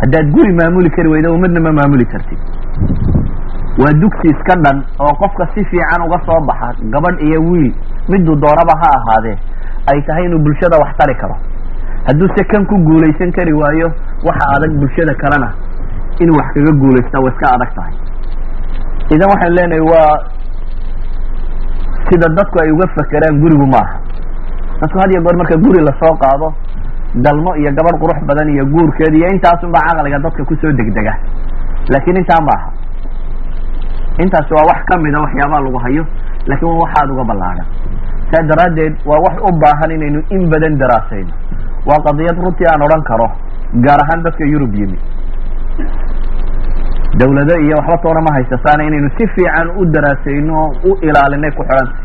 Haddaad 0.00 0.30
guri 0.34 0.52
maamuli 0.60 0.90
kari 0.90 1.08
weyda 1.08 1.30
umadna 1.32 1.60
ma 1.60 1.72
maamuli 1.72 2.04
kartid. 2.12 2.38
Waa 3.82 3.92
dugsi 4.02 4.28
iska 4.34 4.54
dhan 4.64 4.78
oo 5.00 5.12
qofka 5.22 5.46
si 5.54 5.64
fiican 5.70 6.02
uga 6.06 6.18
soo 6.26 6.40
baxa 6.48 6.68
gabadh 6.94 7.22
iyo 7.22 7.40
wiil 7.50 7.72
miduu 8.08 8.36
doonaba 8.36 8.74
ha 8.82 8.88
ahaadee 8.98 9.36
ay 9.92 10.00
tahay 10.06 10.24
inuu 10.24 10.38
bulshada 10.46 10.76
wax 10.82 10.96
tari 10.98 11.14
karo. 11.22 11.36
Hadduu 12.06 12.28
se 12.36 12.44
kan 12.52 12.66
ku 12.66 12.76
guulaysan 12.86 13.32
kari 13.32 13.52
waayo 13.52 13.88
waxa 14.28 14.46
adag 14.56 14.72
bulshada 14.80 15.14
kalena 15.22 15.48
inuu 16.22 16.36
wax 16.40 16.48
kaga 16.54 16.72
guulaysta 16.82 17.18
way 17.24 17.32
iska 17.34 17.46
adag 17.54 17.70
tahay 17.78 17.94
idan 19.12 19.28
waxaan 19.32 19.52
leenahay 19.56 19.82
waa 19.90 20.12
sida 22.08 22.28
dadku 22.36 22.56
ay 22.62 22.70
uga 22.74 22.86
fakeraan 22.96 23.40
gurigu 23.42 23.66
maaha. 23.74 23.94
Dadku 24.80 24.96
had 25.00 25.10
iyo 25.12 25.20
goor 25.24 25.36
marka 25.40 25.56
guri 25.64 25.80
la 25.84 25.92
soo 26.00 26.14
qaado 26.22 26.48
dalmo 27.24 27.54
iyo 27.60 27.70
gabadh 27.76 27.96
qurux 28.02 28.18
badan 28.28 28.48
iyo 28.54 28.64
guurkeed 28.66 29.14
iyo 29.14 29.26
intaasunbaa 29.34 29.84
caqliga 29.88 30.18
dadka 30.24 30.42
ku 30.44 30.54
soo 30.60 30.72
degdega. 30.72 31.14
Laakiin 31.92 32.16
intaa 32.16 32.40
maaha. 32.48 32.68
Intaasi 34.24 34.52
waa 34.54 34.66
wax 34.70 34.80
kamida 34.90 35.18
waxyaabaha 35.20 35.60
lagu 35.66 35.78
hayo 35.84 36.02
laakiin 36.46 36.68
waa 36.70 36.80
waxaad 36.84 37.08
uga 37.14 37.24
ballaadhan 37.30 37.66
saa 38.32 38.42
daraaddeed 38.50 38.94
waa 39.08 39.20
wax 39.26 39.34
u 39.48 39.50
baahan 39.62 39.90
inaynu 39.96 40.20
in 40.36 40.42
badan 40.50 40.74
daraasayno 40.82 41.32
waa 41.88 41.98
qadiyad 42.06 42.36
runtii 42.44 42.66
aan 42.72 42.82
odhan 42.86 43.02
karo 43.10 43.26
gaar 43.84 44.00
ahaan 44.04 44.22
dadka 44.26 44.44
yurub 44.52 44.72
yimi 44.74 44.98
dawlado 47.20 47.54
iyo 47.64 47.76
waxba 47.78 47.96
toona 48.02 48.20
ma 48.26 48.30
haysataan 48.36 48.80
inaynu 48.88 49.08
si 49.18 49.24
fiican 49.34 49.68
u 49.80 49.84
daraasayno 49.94 50.58
u 50.88 50.90
ilaalinay 51.08 51.50
ku 51.58 51.62
xidhantay 51.62 52.02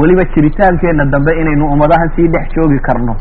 weliba 0.00 0.24
jiritaankeenna 0.34 1.04
dambe 1.14 1.32
inaynu 1.42 1.64
ummadahan 1.74 2.10
sii 2.16 2.28
dhex 2.34 2.46
joogi 2.56 2.78
karno. 2.88 3.14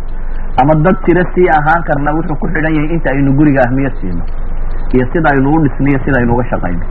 Ama 0.62 0.74
dad 0.86 0.98
jira 1.06 1.24
sii 1.36 1.48
ahaan 1.58 1.82
karna 1.88 2.12
wuxuu 2.18 2.36
ku 2.42 2.48
xidhan 2.54 2.74
yahay 2.76 2.90
inta 2.96 3.10
aynu 3.12 3.32
guriga 3.38 3.62
ahmiyad 3.68 3.94
siino. 4.02 4.24
Iyo 4.94 5.06
sida 5.14 5.30
aynu 5.34 5.50
u 5.56 5.62
dhisno 5.64 5.88
iyo 5.92 6.00
sida 6.06 6.18
aynu 6.20 6.34
uga 6.34 6.46
shaqayno. 6.52 6.86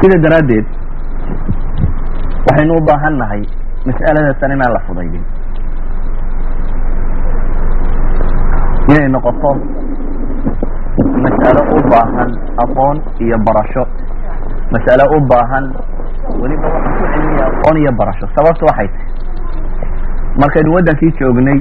Sida 0.00 0.16
daraaddeed 0.24 0.66
waxaynu 2.48 2.74
u 2.78 2.80
baahan 2.88 3.16
nahay 3.22 3.42
mas'aladatan 3.86 4.50
inaan 4.56 4.72
la 4.76 4.80
fudaydin. 4.86 5.24
Inay 8.90 9.08
noqoto 9.14 9.50
mas'alo 11.40 11.62
u 11.76 11.80
baahan 11.92 12.30
aqoon 12.64 12.96
iyo 13.24 13.36
barasho. 13.46 13.82
Mas'alo 14.74 15.04
u 15.16 15.20
baahan 15.30 15.64
weliba 16.40 16.68
waxaan 16.68 17.26
ku 17.36 17.42
aqoon 17.48 17.76
iyo 17.82 17.92
barasho. 18.00 18.26
Sababtu 18.36 18.64
waxay 18.70 18.88
tahay 18.88 19.08
markaynu 20.40 20.74
waddankii 20.76 21.12
joognay 21.20 21.58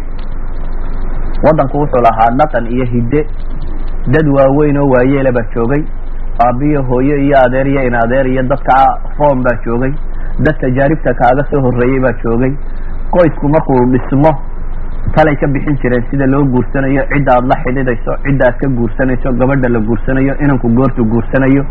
waddanku 1.46 1.78
wuxuu 1.82 2.02
lahaa 2.08 2.32
dhaqan 2.40 2.66
iyo 2.76 2.86
hidde. 2.94 3.22
Dad 4.14 4.28
waaweyn 4.36 4.78
oo 4.78 4.90
waayeela 4.94 5.32
baa 5.32 5.48
joogay 5.56 5.84
aabiyo 6.46 6.84
hooyo 6.84 7.16
iyo 7.26 7.38
adeer 7.46 7.68
iyo 7.68 7.82
in 7.88 7.96
adeer 8.04 8.28
iyo 8.28 8.44
dadka 8.44 8.76
room 9.20 9.44
baa 9.44 9.58
joogay 9.66 9.94
dad 10.46 10.56
tajaaribta 10.62 11.14
kaaga 11.14 11.44
soo 11.52 11.62
horreeyey 11.66 12.00
baa 12.00 12.14
joogay. 12.24 12.54
Qoysku 13.12 13.48
markuu 13.50 13.80
dhismo 13.94 14.32
talay 15.16 15.36
ka 15.42 15.48
bixin 15.54 15.76
jireen 15.82 16.04
sida 16.12 16.26
loo 16.34 16.44
guursanayo 16.54 17.04
cidda 17.14 17.32
aad 17.38 17.46
la 17.52 17.56
xidhiidayso 17.64 18.12
cidda 18.26 18.46
aad 18.50 18.58
ka 18.62 18.68
guursanayso 18.80 19.34
gabadha 19.42 19.70
la 19.76 19.80
guursanayo 19.90 20.34
inanku 20.44 20.68
goortu 20.80 21.04
guursanayo. 21.14 21.64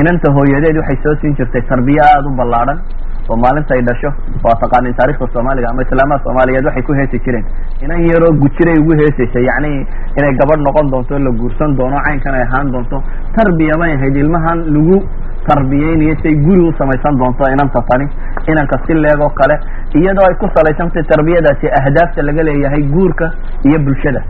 Inanta 0.00 0.32
hooyadeed 0.36 0.76
waxay 0.80 0.98
soo 1.04 1.14
siin 1.20 1.34
jirtay 1.38 1.62
tarbiye 1.70 2.00
aada 2.06 2.28
u 2.28 2.34
ballaadhan 2.40 2.78
oo 3.30 3.36
maalintay 3.42 3.80
dhasho 3.88 4.10
waa 4.44 4.54
taqaanin 4.62 4.94
taarikhda 4.98 5.26
soomaaliga 5.34 5.68
ama 5.70 5.82
islaamaha 5.86 6.20
soomaaliyeed 6.24 6.66
waxay 6.68 6.82
ku 6.88 6.92
heesi 6.98 7.18
jireen. 7.26 7.44
Inan 7.84 8.00
yaroo 8.10 8.32
gujiray 8.42 8.76
ugu 8.82 8.94
heesaysa 9.00 9.40
yacni 9.48 9.70
inay 10.18 10.32
gabadh 10.40 10.60
noqon 10.66 10.90
doonto 10.94 11.18
la 11.26 11.30
guursan 11.40 11.76
doono 11.78 11.96
caynkan 12.06 12.34
ay 12.34 12.42
ahaan 12.48 12.72
doonto. 12.74 13.02
Tarbiya 13.36 13.78
bay 13.82 13.92
ahayd 13.98 14.16
ilmahan 14.24 14.58
lagu 14.74 14.98
tarbiyeynayo 15.48 16.14
say 16.22 16.34
guri 16.46 16.62
u 16.68 16.72
samaysan 16.78 17.18
doonto 17.20 17.44
inanta 17.54 17.80
tani 17.90 18.06
inanka 18.52 18.76
si 18.86 18.94
leegoo 19.04 19.30
kale 19.40 19.56
iyadoo 20.00 20.26
ay 20.30 20.34
ku 20.42 20.46
salaysantay 20.56 21.02
tarbiyadaasi 21.12 21.66
ahdaafta 21.80 22.22
laga 22.28 22.42
leeyahay 22.48 22.82
guurka 22.94 23.26
iyo 23.68 23.78
bulshada. 23.86 24.22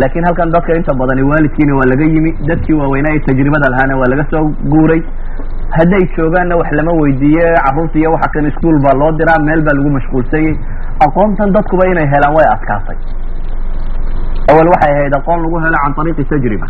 Laakiin 0.00 0.24
halkan 0.28 0.50
dadka 0.54 0.74
inta 0.78 0.92
badani 1.00 1.22
waalidkiina 1.30 1.74
waa 1.78 1.86
laga 1.92 2.04
yimi 2.14 2.30
dadkii 2.48 2.76
waaweynaa 2.80 3.12
ee 3.16 3.20
tajribada 3.28 3.68
lahaana 3.74 3.96
waa 4.00 4.10
laga 4.12 4.24
soo 4.32 4.44
guuray. 4.72 5.00
Hadday 5.76 6.02
joogaanna 6.16 6.56
wax 6.60 6.72
lama 6.78 6.92
weydiiye 7.00 7.46
carruurta 7.64 7.98
iyo 7.98 8.10
waxa 8.12 8.28
kan 8.34 8.46
ischool 8.50 8.76
baa 8.84 8.94
loo 9.00 9.12
diraa 9.20 9.38
meel 9.48 9.62
baa 9.68 9.74
lagu 9.78 9.90
mashquulsanyey 9.96 10.54
aqoontan 11.06 11.52
dadkuba 11.56 11.86
inay 11.92 12.06
helaan 12.14 12.34
way 12.36 12.46
adkaatay. 12.54 12.96
Awal 14.52 14.68
waxay 14.74 14.92
ahayd 14.96 15.14
aqoon 15.20 15.40
lagu 15.44 15.56
helo 15.64 15.78
can 15.84 15.92
ariiqi 16.04 16.24
tajriba 16.32 16.66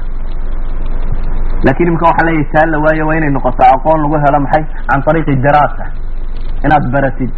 laakiin 1.67 1.89
imika 1.91 2.07
waxa 2.11 2.27
leeyahy 2.29 2.47
taa 2.55 2.67
la 2.73 2.79
waayo 2.85 3.07
waa 3.09 3.17
inay 3.21 3.31
noqoto 3.37 3.63
aqoon 3.75 4.01
lagu 4.05 4.17
helo 4.25 4.39
maxay? 4.45 4.65
Can 4.89 5.03
ariiqi 5.11 5.35
diraasa. 5.45 5.85
Inaad 6.65 6.85
baratid. 6.95 7.31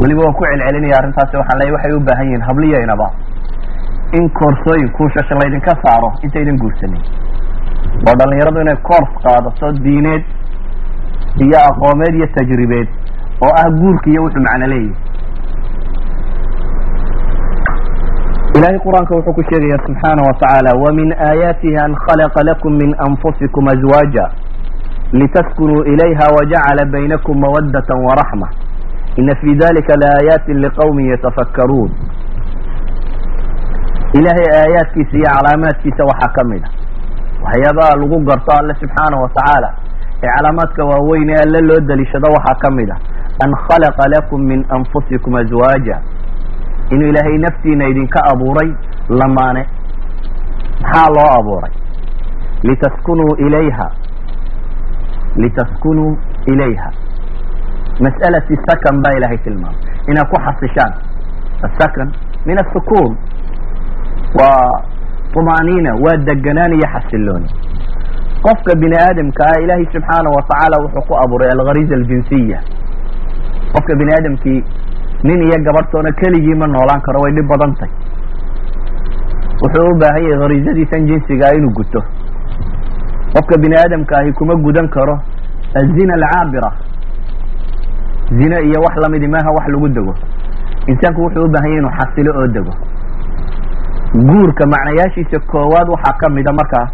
Weliba 0.00 0.20
waan 0.26 0.34
ku 0.38 0.42
celcelinaya 0.44 0.96
arrintaasi 1.00 1.36
waxaan 1.40 1.58
leeyahy 1.60 1.74
waxay 1.76 1.92
u 1.96 2.00
baahan 2.08 2.26
yihiin 2.28 2.42
habliyaynaba 2.48 3.06
in 4.18 4.24
koorsooyin 4.38 4.88
kuushasha 4.96 5.34
laydinka 5.40 5.72
saaro 5.84 6.08
intaydan 6.24 6.56
guursanin. 6.62 7.02
Oo 8.08 8.14
dhalinyaradu 8.20 8.60
inay 8.64 8.76
coors 8.88 9.10
qaadato 9.24 9.72
diineed 9.84 10.24
iyo 11.44 11.58
aqoomeed 11.70 12.14
iyo 12.18 12.26
tajribeed 12.36 12.88
oo 13.44 13.52
ah 13.62 13.68
guurka 13.80 14.10
iyo 14.10 14.20
wuxuu 14.24 14.42
macno 14.46 14.66
leeyahy 14.66 14.94
ilahay 18.64 18.78
qur'aanka 18.84 19.12
wuxuu 19.16 19.34
ku 19.36 19.42
sheegaya 19.48 19.76
subxaana 19.86 20.22
wa 20.26 20.32
tacaala 20.40 20.70
wamin 20.84 21.10
aayaatihi 21.28 21.76
an 21.84 21.92
khalaqa 22.04 22.40
lakum 22.48 22.72
min 22.80 22.94
anfusikum 23.06 23.68
azwaaja 23.68 24.24
litaskunuu 25.12 25.82
ilayha 25.92 26.26
wajacala 26.36 26.84
baynakum 26.92 27.36
mawadata 27.44 27.94
waraxma 28.06 28.48
ina 29.20 29.34
fi 29.40 29.54
dalika 29.54 29.94
laaayaati 30.02 30.54
liqawmin 30.64 31.10
yatafakkaruun 31.12 31.90
ilahay 34.18 34.46
aayaadkiisa 34.60 35.12
iyo 35.16 35.28
calaamaadkiisa 35.36 36.02
waxaa 36.10 36.32
ka 36.36 36.44
mid 36.44 36.62
a 36.64 36.70
waxyaabaha 37.44 37.96
lagu 38.00 38.18
garto 38.28 38.52
alle 38.58 38.74
subxaana 38.80 39.16
wa 39.22 39.28
tacaala 39.36 39.70
ee 40.22 40.28
calaamaadka 40.36 40.84
waaweyn 40.84 41.28
ee 41.30 41.40
alle 41.44 41.60
loo 41.60 41.80
daliishado 41.80 42.32
waxaa 42.36 42.58
ka 42.64 42.70
mid 42.70 42.90
a 42.90 42.96
an 43.44 43.50
khalaqa 43.68 44.08
lakum 44.14 44.40
min 44.50 44.64
anfusikum 44.76 45.34
azwaaja 45.42 45.96
inuu 46.90 47.08
ilaahay 47.08 47.38
naftiina 47.38 47.88
idinka 47.88 48.20
abuuray 48.32 48.70
lamaane. 49.08 49.66
Maxaa 50.82 51.08
loo 51.16 51.30
abuuray? 51.38 51.72
Litaskunuu 52.62 53.36
ilayha. 53.46 53.90
Litaskunuu 55.36 56.16
ilayha. 56.46 56.90
Mas'alati 58.00 58.56
sakan 58.66 59.02
baa 59.02 59.12
ilahay 59.18 59.38
tilmaamay. 59.38 59.80
Inaad 60.10 60.28
ku 60.30 60.36
xasishaan. 60.46 60.92
Asakan 61.66 62.08
min 62.46 62.58
asukuun 62.58 63.16
waa 64.38 64.82
طumaaniina 65.34 65.90
waa 66.04 66.16
deganaan 66.28 66.72
iyo 66.72 66.88
xasilooni. 66.94 67.48
Qofka 68.44 68.74
bini 68.80 68.96
aadamka 69.00 69.44
ah 69.50 69.60
ilahay 69.62 69.86
subxaana 69.92 70.30
watacaala 70.36 70.76
wuxuu 70.84 71.04
ku 71.08 71.14
abuuray 71.24 71.50
alghariza 71.50 71.94
aljinsiya. 71.94 72.58
Qofka 73.72 73.94
bini 73.98 74.12
aadamkii 74.16 74.60
nin 75.26 75.42
iyo 75.46 75.58
gabadhtoona 75.66 76.12
keligii 76.20 76.54
ma 76.62 76.66
noolaan 76.66 77.00
karo 77.06 77.20
way 77.24 77.32
dhib 77.36 77.48
badan 77.52 77.72
tahy 77.80 77.90
wuxuu 79.62 79.86
u 79.92 79.98
baahan 80.00 80.22
yahay 80.30 80.40
harizadiisan 80.42 81.06
jinsigaa 81.08 81.52
inuu 81.58 81.70
guto. 81.78 82.00
Qofka 83.34 83.56
bini 83.62 83.76
aadamka 83.76 84.18
ahi 84.18 84.32
kuma 84.32 84.54
gudan 84.64 84.88
karo 84.88 85.14
azina 85.80 86.14
alcaabira. 86.14 86.70
Zine 88.38 88.56
iyo 88.68 88.78
wax 88.84 88.96
lamidi 89.02 89.28
maaha 89.28 89.50
wax 89.56 89.66
lagu 89.68 89.88
dego. 89.88 90.14
Insaanku 90.86 91.20
wuxuu 91.22 91.44
u 91.46 91.48
baahan 91.54 91.70
yahy 91.70 91.78
inuu 91.78 91.92
xasilo 91.98 92.30
oo 92.40 92.46
dego. 92.56 92.72
Guurka 94.28 94.66
macnayaashiisa 94.66 95.38
koowaad 95.50 95.88
waxaa 95.94 96.18
ka 96.20 96.28
mida 96.28 96.52
markaa 96.52 96.86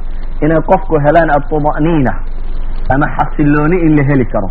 inay 0.45 0.61
qofku 0.71 0.95
helaan 1.05 1.31
aطuma'niina 1.37 2.13
ama 2.95 3.07
xasilooni 3.17 3.77
in 3.87 3.97
la 3.97 4.03
heli 4.05 4.25
karo. 4.33 4.49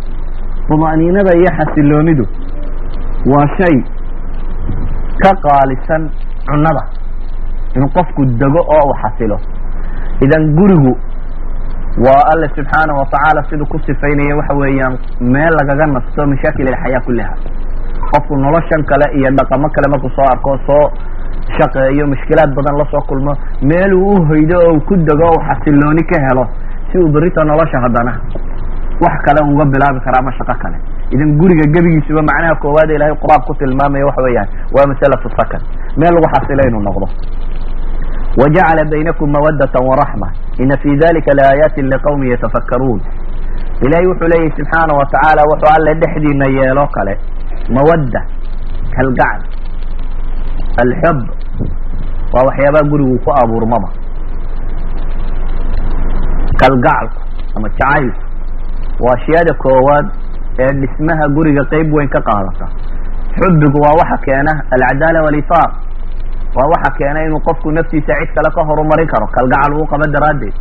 طuma'niinada 0.68 1.32
iyo 1.40 1.50
xasiloonidu 1.58 2.24
waa 3.32 3.46
shay 3.58 3.76
ka 5.22 5.30
qaalisan 5.44 6.02
cunada 6.48 6.82
inuu 7.76 7.88
qofku 7.96 8.24
dego 8.40 8.60
oo 8.76 8.82
uu 8.88 8.94
xasilo 9.02 9.36
idan 10.24 10.44
gurigu 10.58 10.92
waa 12.06 12.22
alle 12.32 12.48
subxaana 12.56 12.92
watacaala 13.00 13.42
siduu 13.50 13.66
ku 13.72 13.78
sifaynaya 13.86 14.36
waxa 14.40 14.54
weeyaan 14.62 14.94
meel 15.20 15.52
lagaga 15.60 15.86
nasto 15.86 16.26
mashaakil 16.32 16.68
alxayaa 16.72 17.04
kullaha 17.06 17.34
qofku 18.12 18.36
noloshan 18.44 18.82
kale 18.90 19.06
iyo 19.18 19.30
dhaqamo 19.38 19.68
kale 19.74 19.86
markuu 19.92 20.10
soo 20.16 20.26
arko 20.32 20.58
soo 20.66 20.84
shaqeeyo 21.58 22.06
mushkilaad 22.12 22.50
badan 22.58 22.76
la 22.80 22.84
soo 22.92 23.02
kulmo 23.08 23.32
meel 23.70 23.92
uu 23.94 24.14
u 24.16 24.26
hoydo 24.30 24.56
oo 24.66 24.72
uu 24.74 24.80
ku 24.88 24.96
dego 24.96 25.26
o 25.30 25.34
u 25.36 25.40
xasilooni 25.48 26.02
ka 26.10 26.16
helo 26.26 26.44
si 26.90 26.98
uu 26.98 27.08
berita 27.14 27.44
nolosha 27.44 27.78
haddana 27.84 28.12
wax 29.04 29.14
kale 29.26 29.40
uga 29.52 29.64
bilaabi 29.72 30.00
kara 30.06 30.16
ama 30.22 30.32
shaqo 30.38 30.54
kale 30.62 30.78
idan 31.14 31.30
guriga 31.40 31.64
gebigiisuba 31.74 32.22
macnaha 32.30 32.54
koowaad 32.62 32.90
ilahay 32.96 33.14
qur'aan 33.22 33.42
ku 33.46 33.52
tilmaamaya 33.60 34.06
waxa 34.08 34.22
weeyaan 34.26 34.48
waa 34.74 34.86
masalatu 34.92 35.28
sakan. 35.38 35.62
Meel 35.98 36.12
lagu 36.16 36.28
xasilo 36.34 36.62
inuu 36.68 36.82
noqdo. 36.88 37.06
Wajacala 38.40 38.82
baynakum 38.92 39.28
mawadata 39.36 39.78
waraxma 39.88 40.28
ina 40.62 40.74
fi 40.82 40.90
dalika 41.02 41.30
laaayaati 41.38 41.82
liqawmi 41.92 42.30
yatafakkaruun. 42.32 43.00
Ilahay 43.86 44.06
wuxuu 44.10 44.28
leeyahy 44.32 44.50
subxaana 44.58 44.92
watacaala 45.00 45.42
wuxuu 45.50 45.70
alle 45.76 45.92
dhexdiina 46.02 46.46
yeelo 46.56 46.86
kale. 46.96 47.14
Mawadda 47.76 48.20
kalgacal 48.96 49.40
alxub 50.82 51.18
waa 52.34 52.44
waxyaabaha 52.48 52.84
gurigu 52.90 53.16
ku 53.24 53.30
abuurmaba 53.42 53.88
kalgacalku 56.60 57.20
ama 57.56 57.68
jacaylku 57.68 58.22
waa 59.04 59.14
ashyaada 59.18 59.52
koowaad 59.62 60.06
ee 60.58 60.72
dhismaha 60.80 61.24
guriga 61.36 61.64
qeyb 61.72 61.92
weyn 61.96 62.08
ka 62.08 62.20
qaadata. 62.28 62.66
Xubbigu 63.38 63.78
waa 63.84 63.94
waxa 64.00 64.16
keena 64.26 64.52
alcadaala 64.74 65.22
walisaar 65.26 65.70
waa 66.56 66.68
waxa 66.74 66.90
keena 66.98 67.22
inuu 67.26 67.40
qofku 67.48 67.70
naftiisa 67.72 68.12
cid 68.20 68.30
kale 68.36 68.50
ka 68.56 68.62
horumarin 68.68 69.06
karo 69.12 69.26
kalgacal 69.36 69.72
uu 69.78 69.86
qabo 69.92 70.04
daraaddeed. 70.14 70.54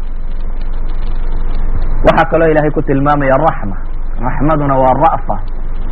Waxaa 2.08 2.30
kaloo 2.32 2.50
ilahay 2.52 2.72
ku 2.72 2.82
tilmaamaya 2.82 3.38
raxma. 3.48 3.76
Raxmaduna 4.28 4.76
waa 4.84 4.94
ra'fa 5.06 5.36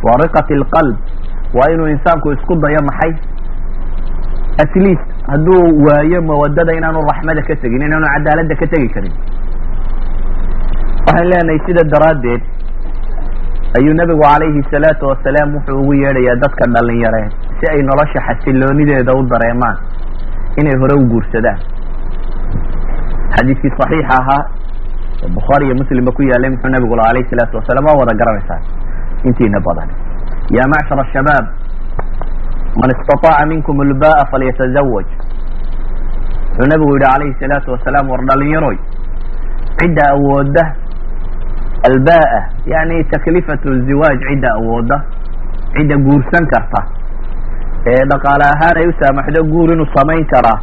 waa 0.06 0.16
riqat 0.22 0.48
alqalb. 0.58 0.96
Waa 1.56 1.68
inuu 1.74 1.88
insaanku 1.94 2.32
isku 2.32 2.54
dayo 2.62 2.80
maxay? 2.88 3.12
At 4.62 4.72
least 4.84 5.06
hadduu 5.30 5.60
waayo 5.86 6.22
mawadada 6.22 6.72
inaanu 6.78 7.00
raxmada 7.10 7.42
ka 7.48 7.54
tegin 7.62 7.82
inaanu 7.88 8.06
cadaaladda 8.14 8.54
ka 8.60 8.66
tegi 8.72 8.88
karin. 8.94 9.14
Waxaan 11.06 11.28
leenahay 11.32 11.60
sida 11.66 11.82
daraaddeed 11.92 12.42
ayuu 13.76 13.94
nabigu 14.00 14.22
calayhi 14.24 14.62
salaatu 14.72 15.04
wasalaam 15.10 15.54
wuxuu 15.56 15.78
ugu 15.82 15.94
yeedhayaa 16.02 16.36
dadka 16.44 16.64
dhalinyareed 16.74 17.32
si 17.60 17.64
ay 17.72 17.80
nolosha 17.88 18.20
xasiloonideeda 18.28 19.12
u 19.18 19.22
dareemaan 19.32 19.76
inay 20.60 20.76
hore 20.82 20.94
u 21.00 21.04
guursadaan. 21.12 21.58
Xadiiskii 23.36 23.72
saxiixa 23.78 24.14
ahaa 24.20 24.42
ee 25.24 25.28
bukhaari 25.36 25.64
iyo 25.68 25.74
muslimba 25.80 26.10
ku 26.16 26.22
yaalay 26.30 26.50
muxuu 26.54 26.70
nabigu 26.74 26.96
la 26.96 27.04
alayhi 27.12 27.28
salaatu 27.32 27.56
wasalaam 27.60 27.84
waa 27.90 27.98
wada 28.00 28.14
garanaysaan 28.20 28.62
intiina 29.28 29.60
badan. 29.66 29.88
Ya 30.56 30.64
macshar 30.72 31.00
shabaab 31.14 31.46
man 32.80 32.90
istaطaaca 32.96 33.46
minkum 33.52 33.76
ulba'a 33.84 34.22
falyatazawaj 34.32 35.06
wuxuu 36.48 36.68
nabigu 36.72 36.92
yihi 36.96 37.04
calayhi 37.12 37.34
salaatu 37.42 37.68
wasalaam 37.76 38.10
war 38.12 38.22
dhalinyaroy 38.30 38.76
cidda 39.80 40.04
awooda 40.16 40.64
albaa 41.86 42.50
yani 42.66 43.04
taklifatu 43.04 43.80
ziwaaj 43.86 44.18
cidda 44.28 44.48
awooda 44.54 45.02
cidda 45.76 45.96
guursan 45.96 46.46
karta 46.54 46.80
ee 47.86 48.04
dhaqaale 48.10 48.44
ahaan 48.54 48.76
ay 48.82 48.86
u 48.88 48.92
saamaxdo 49.00 49.42
guur 49.52 49.72
inuu 49.72 49.86
samayn 49.96 50.24
karaa 50.32 50.58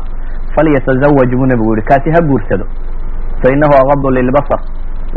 falyatazawaj 0.56 1.30
buu 1.36 1.46
nabigu 1.52 1.76
yihi 1.76 1.88
kaasi 1.88 2.10
ha 2.16 2.22
guursado 2.30 2.66
fainahu 3.44 3.74
agadu 3.84 4.10
lilbasar 4.18 4.60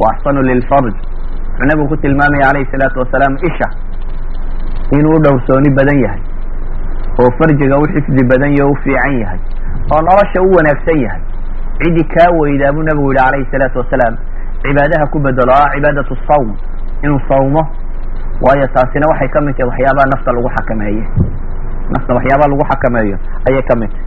wa 0.02 0.10
axsanu 0.12 0.42
lilfarj 0.42 0.84
wuxuu 0.94 1.66
nabigu 1.70 1.88
ku 1.88 1.96
tilmaamaya 1.96 2.46
calayhi 2.46 2.70
salaatu 2.72 2.98
wasalaam 3.02 3.34
isha 3.50 3.68
inuu 4.98 5.18
dhowrsooni 5.24 5.70
badan 5.78 5.98
yahay 6.04 6.20
oo 7.22 7.30
farjiga 7.38 7.78
u 7.82 7.86
xifdi 7.94 8.24
badan 8.32 8.52
yahay 8.58 8.70
o 8.70 8.72
u 8.72 8.76
fiican 8.84 9.18
yahay 9.22 9.38
oo 9.94 10.00
nolosha 10.08 10.42
u 10.46 10.50
wanaagsan 10.58 10.98
yahay 11.04 11.20
ciddii 11.82 12.08
kaa 12.14 12.30
weydaa 12.40 12.72
buu 12.72 12.82
nabigu 12.90 13.12
yihi 13.12 13.18
calayhi 13.24 13.46
salaatu 13.52 13.78
wasalaam 13.82 14.14
cibaadaha 14.62 15.06
ku 15.12 15.18
bedelo 15.26 15.52
ah 15.52 15.68
cibaadatu 15.74 16.16
sawm 16.28 16.48
inuu 17.04 17.20
sawmo 17.28 17.62
waayo 18.44 18.66
taasina 18.74 19.06
waxay 19.12 19.28
ka 19.34 19.40
mid 19.40 19.56
tahay 19.56 19.68
waxyaabaha 19.70 20.06
nafta 20.14 20.32
lagu 20.36 20.48
xakameeye 20.56 21.04
nafta 21.94 22.14
waxyaabaha 22.18 22.48
lagu 22.52 22.64
xakameeyo 22.72 23.16
ayay 23.48 23.62
ka 23.70 23.76
mid 23.80 23.90
tahay. 23.90 24.06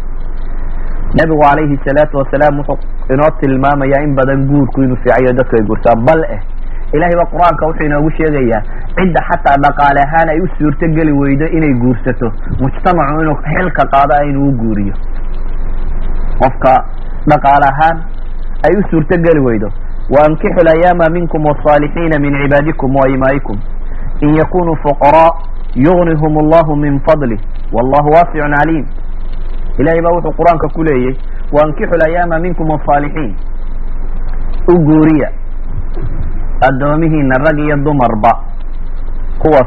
Nabigu 1.17 1.41
calayhi 1.43 1.75
salaatu 1.85 2.17
wasalaam 2.23 2.59
wuxuu 2.59 2.77
inoo 3.13 3.29
tilmaamayaa 3.41 4.03
in 4.07 4.15
badan 4.15 4.45
guurku 4.47 4.83
inuu 4.83 4.95
fiicayo 5.03 5.33
dadku 5.39 5.55
ay 5.59 5.63
guurtaan. 5.69 5.99
Bal 6.07 6.21
eh 6.35 6.39
ilahay 6.95 7.15
ba 7.19 7.25
qur'aanka 7.33 7.67
wuxuu 7.67 7.85
inoogu 7.89 8.09
sheegayaa 8.19 8.61
cidda 8.95 9.19
xataa 9.29 9.57
dhaqaale 9.65 9.99
ahaan 10.07 10.29
ay 10.33 10.39
u 10.39 10.47
suurto 10.57 10.87
geli 10.95 11.11
weydo 11.21 11.45
inay 11.57 11.73
guursato. 11.83 12.31
Mujtamacu 12.63 13.21
inuu 13.23 13.37
xilka 13.43 13.83
qaado 13.93 14.15
inuu 14.29 14.47
u 14.49 14.53
guuriyo. 14.61 14.95
Qofka 16.39 16.73
dhaqaale 17.31 17.67
ahaan 17.73 17.97
ay 18.67 18.73
u 18.79 18.81
suurto 18.91 19.15
geli 19.25 19.41
weydo 19.47 19.67
wankixu 20.16 20.64
layaama 20.68 21.08
minkum 21.16 21.44
wالصاalixiina 21.46 22.18
min 22.24 22.32
cibaadikum 22.42 22.96
waimaa'ikum 22.96 23.58
in 24.20 24.34
yakunuu 24.36 24.76
fuqaraa 24.84 25.30
yugnihum 25.74 26.38
allahu 26.44 26.76
min 26.76 27.00
fadlih 27.06 27.40
wallahu 27.72 28.08
waasicu 28.16 28.48
caliim 28.56 28.86
ilahay 29.78 30.00
baa 30.02 30.14
wuxuu 30.16 30.32
qur-aanka 30.38 30.68
ku 30.74 30.82
leeyay 30.88 31.14
wankixu 31.52 31.98
layaama 32.04 32.38
minkum 32.38 32.70
wالصaalixiin 32.70 33.34
u 34.72 34.78
guuriya 34.88 35.28
addoomihiina 36.68 37.34
rag 37.46 37.58
iyo 37.58 37.76
dumarba 37.76 38.32
kuwa 39.38 39.66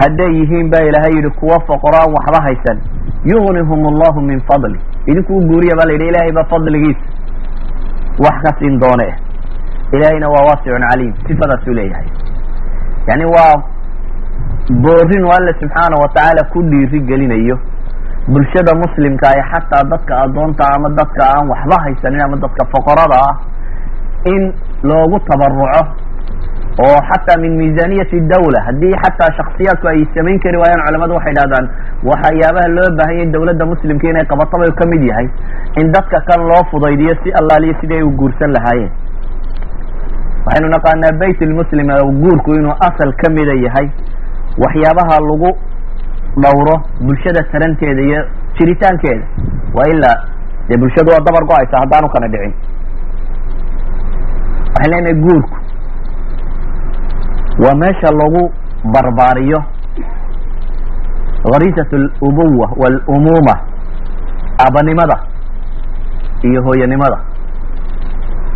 hadday 0.00 0.30
yihiin 0.40 0.70
baa 0.72 0.82
ilaahay 0.88 1.12
yidhi 1.18 1.30
kuwa 1.40 1.58
foqoro 1.68 1.96
aan 2.02 2.12
waxba 2.16 2.40
haysan. 2.46 2.78
Yugnihum 3.32 3.80
allahu 3.92 4.20
min 4.30 4.40
fadli. 4.50 4.78
Idinku 5.06 5.32
u 5.38 5.42
guuriya 5.50 5.76
baa 5.78 5.86
la 5.90 5.92
yidhi 5.96 6.08
ilahay 6.12 6.32
ba 6.38 6.44
fadligiisa. 6.52 7.04
Wax 8.24 8.36
ka 8.44 8.50
siin 8.58 8.78
doone. 8.82 9.08
Ilaahayna 9.92 10.28
waa 10.34 10.44
waasicun 10.48 10.84
caliim 10.90 11.12
sifadaasuu 11.28 11.74
leeyahay. 11.78 12.06
Yani 13.08 13.24
waa 13.34 13.54
boorin 14.84 15.24
oo 15.24 15.32
alle 15.38 15.52
subxaana 15.60 15.96
watacaala 16.02 16.42
ku 16.52 16.62
dhiiri 16.70 17.00
gelinayo 17.08 17.56
bulshada 18.32 18.72
muslimka 18.82 19.28
ee 19.38 19.42
xataa 19.52 19.82
dadka 19.92 20.12
addoonta 20.24 20.64
ama 20.76 20.88
dadka 20.98 21.22
aan 21.34 21.48
waxba 21.52 21.76
haysanin 21.84 22.22
ama 22.26 22.36
dadka 22.44 22.64
foqorada 22.74 23.16
ah 23.28 23.34
in 24.34 24.42
loogu 24.90 25.18
tabaruco 25.28 25.82
oo 26.86 26.98
xataa 27.08 27.36
min 27.42 27.52
miisaniyati 27.60 28.20
dawla. 28.32 28.60
Haddii 28.66 28.94
xataa 29.04 29.30
shaksiyaadku 29.38 29.88
ay 29.88 30.04
samayn 30.14 30.38
kari 30.44 30.56
waayaan 30.62 30.84
culamadu 30.86 31.14
waxay 31.18 31.34
dhahdaan 31.38 31.66
waxyaabaha 32.10 32.68
loo 32.76 32.88
baahan 32.98 33.16
yahy 33.18 33.30
dawladda 33.34 33.64
muslimka 33.72 34.08
inay 34.10 34.24
qabataba 34.32 34.70
ka 34.80 34.86
mid 34.92 35.02
yahay 35.10 35.28
in 35.82 35.92
dadka 35.92 36.20
kan 36.30 36.40
loo 36.50 36.62
fudaydiyo 36.70 37.14
si 37.24 37.32
allaaliyo 37.40 37.74
sidii 37.80 37.96
ay 38.00 38.02
u 38.02 38.10
guursan 38.20 38.50
lahaayeen. 38.56 38.90
Waxaynu 40.46 40.68
naqaanaa 40.74 41.12
bayt 41.20 41.40
lmuslim 41.50 41.88
guurku 42.22 42.54
inuu 42.58 42.74
asal 42.88 43.12
ka 43.20 43.30
mida 43.36 43.54
yahay 43.66 43.86
waxyaabaha 44.64 45.20
lagu 45.28 45.50
dhawro 46.42 46.74
bulshada 47.00 47.42
taranteeda 47.52 48.02
iyo 48.02 48.20
jiritaankeeda. 48.58 49.24
Waa 49.76 49.86
ilaa 49.92 50.16
dee 50.68 50.76
bulshadu 50.80 51.10
waa 51.12 51.20
dabar 51.28 51.44
go'aysa 51.50 51.76
haddaanu 51.84 52.08
kana 52.14 52.28
dhicin. 52.32 52.54
Waxaan 54.72 54.90
leenahay 54.92 55.14
guurku 55.24 55.56
waa 57.58 57.74
meesha 57.74 58.08
lagu 58.20 58.52
barbaariyo 58.94 59.60
gharisat 61.52 61.92
alubuwa 61.94 62.70
waalumuuma 62.76 63.54
aabanimada 64.64 65.16
iyo 66.42 66.62
hooyanimada 66.62 67.18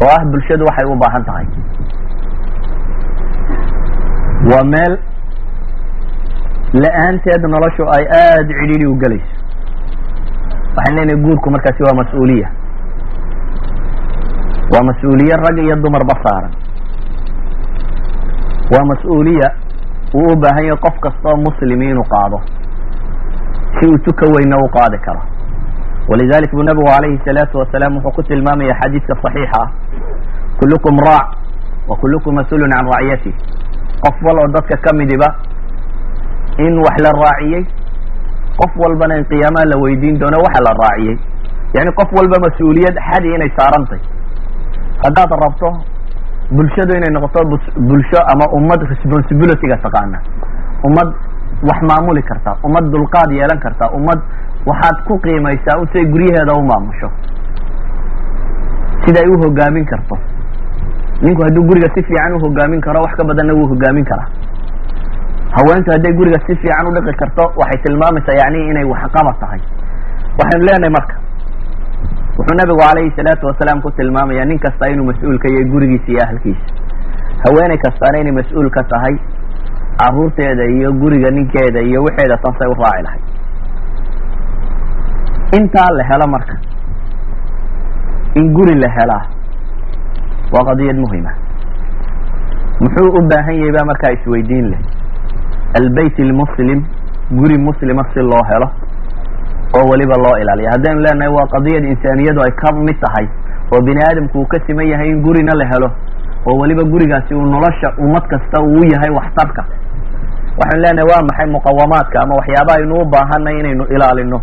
oo 0.03 0.11
ah 0.19 0.25
bulshadu 0.31 0.65
waxay 0.65 0.87
u 0.93 0.97
baahan 0.97 1.25
tahay. 1.25 1.47
Waa 4.53 4.65
meel 4.65 4.99
la'aanteed 6.83 7.43
noloshu 7.49 7.83
ay 7.97 8.05
aada 8.07 8.45
cidhiidhi 8.61 8.87
u 8.87 8.95
gelayso. 8.95 9.35
Waxaan 10.77 10.97
leenahay 10.97 11.23
guurku 11.25 11.51
markaasi 11.51 11.83
waa 11.83 11.97
mas'uuliya. 12.01 12.49
Waa 14.73 14.85
mas'uuliye 14.89 15.37
rag 15.37 15.59
iyo 15.59 15.77
dumarba 15.77 16.15
saaran 16.25 16.53
waa 18.72 18.85
mas'uuliya 18.90 19.48
uu 20.14 20.26
u 20.33 20.37
baahan 20.42 20.64
yahay 20.68 20.81
qof 20.85 20.96
kastoo 21.05 21.37
muslimi 21.46 21.90
inuu 21.90 22.07
qaado 22.14 22.38
si 23.79 23.87
uu 23.90 23.98
tuka 24.07 24.26
weyna 24.35 24.57
u 24.64 24.68
qaadi 24.76 24.98
karo. 25.07 25.22
Walidalik 26.09 26.50
buu 26.55 26.62
nabigu 26.62 26.87
calayhi 26.87 27.18
salaatu 27.24 27.59
wasalaam 27.59 27.96
wuxuu 27.96 28.12
ku 28.16 28.22
tilmaamaya 28.22 28.74
xadiidka 28.83 29.14
saxiixa 29.22 29.59
ah 29.62 29.68
kullukum 30.59 30.94
raac 31.07 31.29
wa 31.88 31.96
kullukum 32.02 32.35
mas'uulun 32.38 32.70
can 32.74 32.87
racyatih 32.94 33.35
qof 34.05 34.16
wal 34.26 34.38
oo 34.42 34.48
dadka 34.57 34.76
ka 34.85 34.90
midiba 34.98 35.29
in 36.66 36.79
wax 36.87 36.96
la 37.07 37.11
raaciyey 37.22 37.62
qof 38.61 38.72
walbana 38.83 39.16
in 39.18 39.24
qiyaamaha 39.31 39.66
la 39.72 39.76
weydiin 39.83 40.18
doono 40.20 40.38
waxa 40.46 40.61
la 40.68 40.72
raaciyey. 40.83 41.16
Yani 41.76 41.90
qof 41.98 42.11
walba 42.18 42.37
mas'uuliyad 42.46 42.96
xadi 43.09 43.29
inay 43.37 43.50
saarantay. 43.59 44.00
Haddaad 45.05 45.31
rabto 45.44 45.68
bulshadu 46.51 46.93
inay 46.99 47.11
noqoto 47.17 47.41
bulsho 47.89 48.19
ama 48.33 48.47
ummad 48.59 48.81
responsibilityga 48.93 49.77
taqaana 49.85 50.19
ummad 50.89 51.09
wax 51.69 51.79
maamuli 51.91 52.23
karta 52.23 52.57
ummad 52.67 52.85
dulqaad 52.95 53.31
yeelan 53.39 53.59
karta 53.65 53.91
ummad 53.99 54.21
waxaad 54.67 54.97
ku 55.09 55.19
qiimaysaa 55.25 55.79
usay 55.83 56.05
guryaheeda 56.13 56.53
u 56.59 56.63
maamusho. 56.71 57.09
Sida 59.05 59.21
ay 59.23 59.29
u 59.31 59.37
hogaamin 59.43 59.85
karto. 59.87 60.17
Ninku 61.23 61.43
hadduu 61.47 61.65
guriga 61.69 61.89
si 61.95 62.03
fiican 62.03 62.33
u 62.35 62.39
hogaamin 62.45 62.81
karo 62.81 63.01
wax 63.07 63.15
ka 63.19 63.25
badanna 63.25 63.55
wuu 63.55 63.69
hogaamin 63.73 64.05
karaa. 64.05 64.29
Haweentu 65.57 65.91
hadday 65.95 66.13
guriga 66.19 66.39
si 66.47 66.55
fiican 66.63 66.87
u 66.89 66.95
dhiqi 66.97 67.15
karto 67.23 67.45
waxay 67.61 67.79
tilmaamaysaa 67.85 68.37
yani 68.43 68.59
inay 68.71 68.85
waxqabad 68.93 69.37
tahay. 69.43 69.61
Waxaynu 70.41 70.65
leenahay 70.69 70.93
marka 70.99 71.15
wuxuu 72.38 72.57
nabigu 72.61 72.81
calayhi 72.85 73.12
salaatu 73.18 73.46
wasalaam 73.51 73.81
ku 73.85 73.90
tilmaamaya 73.99 74.44
nin 74.51 74.59
kasta 74.64 74.90
inuu 74.92 75.07
mas'uul 75.11 75.38
ka 75.44 75.49
yahay 75.55 75.66
gurigiisa 75.72 76.09
iyo 76.12 76.20
ahalkiisa 76.25 76.66
haweeney 77.44 77.79
kastaana 77.85 78.18
inay 78.22 78.35
mas'uul 78.40 78.68
ka 78.77 78.83
tahay 78.92 79.14
caruurteeda 80.01 80.64
iyo 80.77 80.92
guriga 81.03 81.31
ninkeeda 81.37 81.81
iyo 81.88 82.03
wixeeda 82.07 82.37
tansay 82.44 82.68
u 82.75 82.77
raaci 82.83 83.03
lahay 83.07 83.20
intaa 85.59 85.90
la 85.99 86.05
helo 86.11 86.27
marka 86.35 86.55
in 88.40 88.53
guri 88.57 88.75
la 88.83 88.88
helaa 88.96 89.25
waa 90.55 90.64
qadiyad 90.70 90.99
muhima 91.05 91.33
muxuu 92.81 93.09
u 93.18 93.22
baahan 93.31 93.55
yahay 93.61 93.72
baa 93.77 93.85
markaa 93.90 94.12
isweydiin 94.18 94.66
leh. 94.72 94.81
Albeyt 95.81 96.18
almuslim 96.20 96.81
guri 97.38 97.57
muslima 97.59 98.03
si 98.14 98.20
loo 98.20 98.42
helo 98.51 98.68
oo 99.74 99.85
weliba 99.90 100.16
loo 100.24 100.37
ilaaliya 100.42 100.70
haddaynu 100.74 101.00
leenahay 101.07 101.33
waa 101.37 101.46
qadiyad 101.55 101.85
insaaniyadu 101.85 102.40
ay 102.46 102.52
ka 102.62 102.72
mid 102.72 102.98
tahay 103.05 103.26
oo 103.72 103.81
bini 103.87 104.00
aadamku 104.09 104.38
uu 104.40 104.46
ka 104.46 104.59
siman 104.66 104.87
yahay 104.92 105.09
in 105.11 105.22
gurina 105.22 105.52
la 105.61 105.66
helo 105.72 105.88
oo 106.46 106.57
weliba 106.61 106.83
gurigaasi 106.92 107.35
uu 107.35 107.46
nolosha 107.55 107.88
ummad 107.98 108.24
kasta 108.33 108.62
uu 108.62 108.85
yahay 108.92 109.11
waxtarka. 109.18 109.62
Waxaynu 110.61 110.83
leenahay 110.85 111.09
waa 111.12 111.22
maxay 111.29 111.46
muqawamaadka 111.57 112.16
ama 112.22 112.35
waxyaabaha 112.40 112.79
aynu 112.81 112.94
u 113.02 113.05
baahanay 113.14 113.57
inaynu 113.61 113.85
ilaalino 113.94 114.38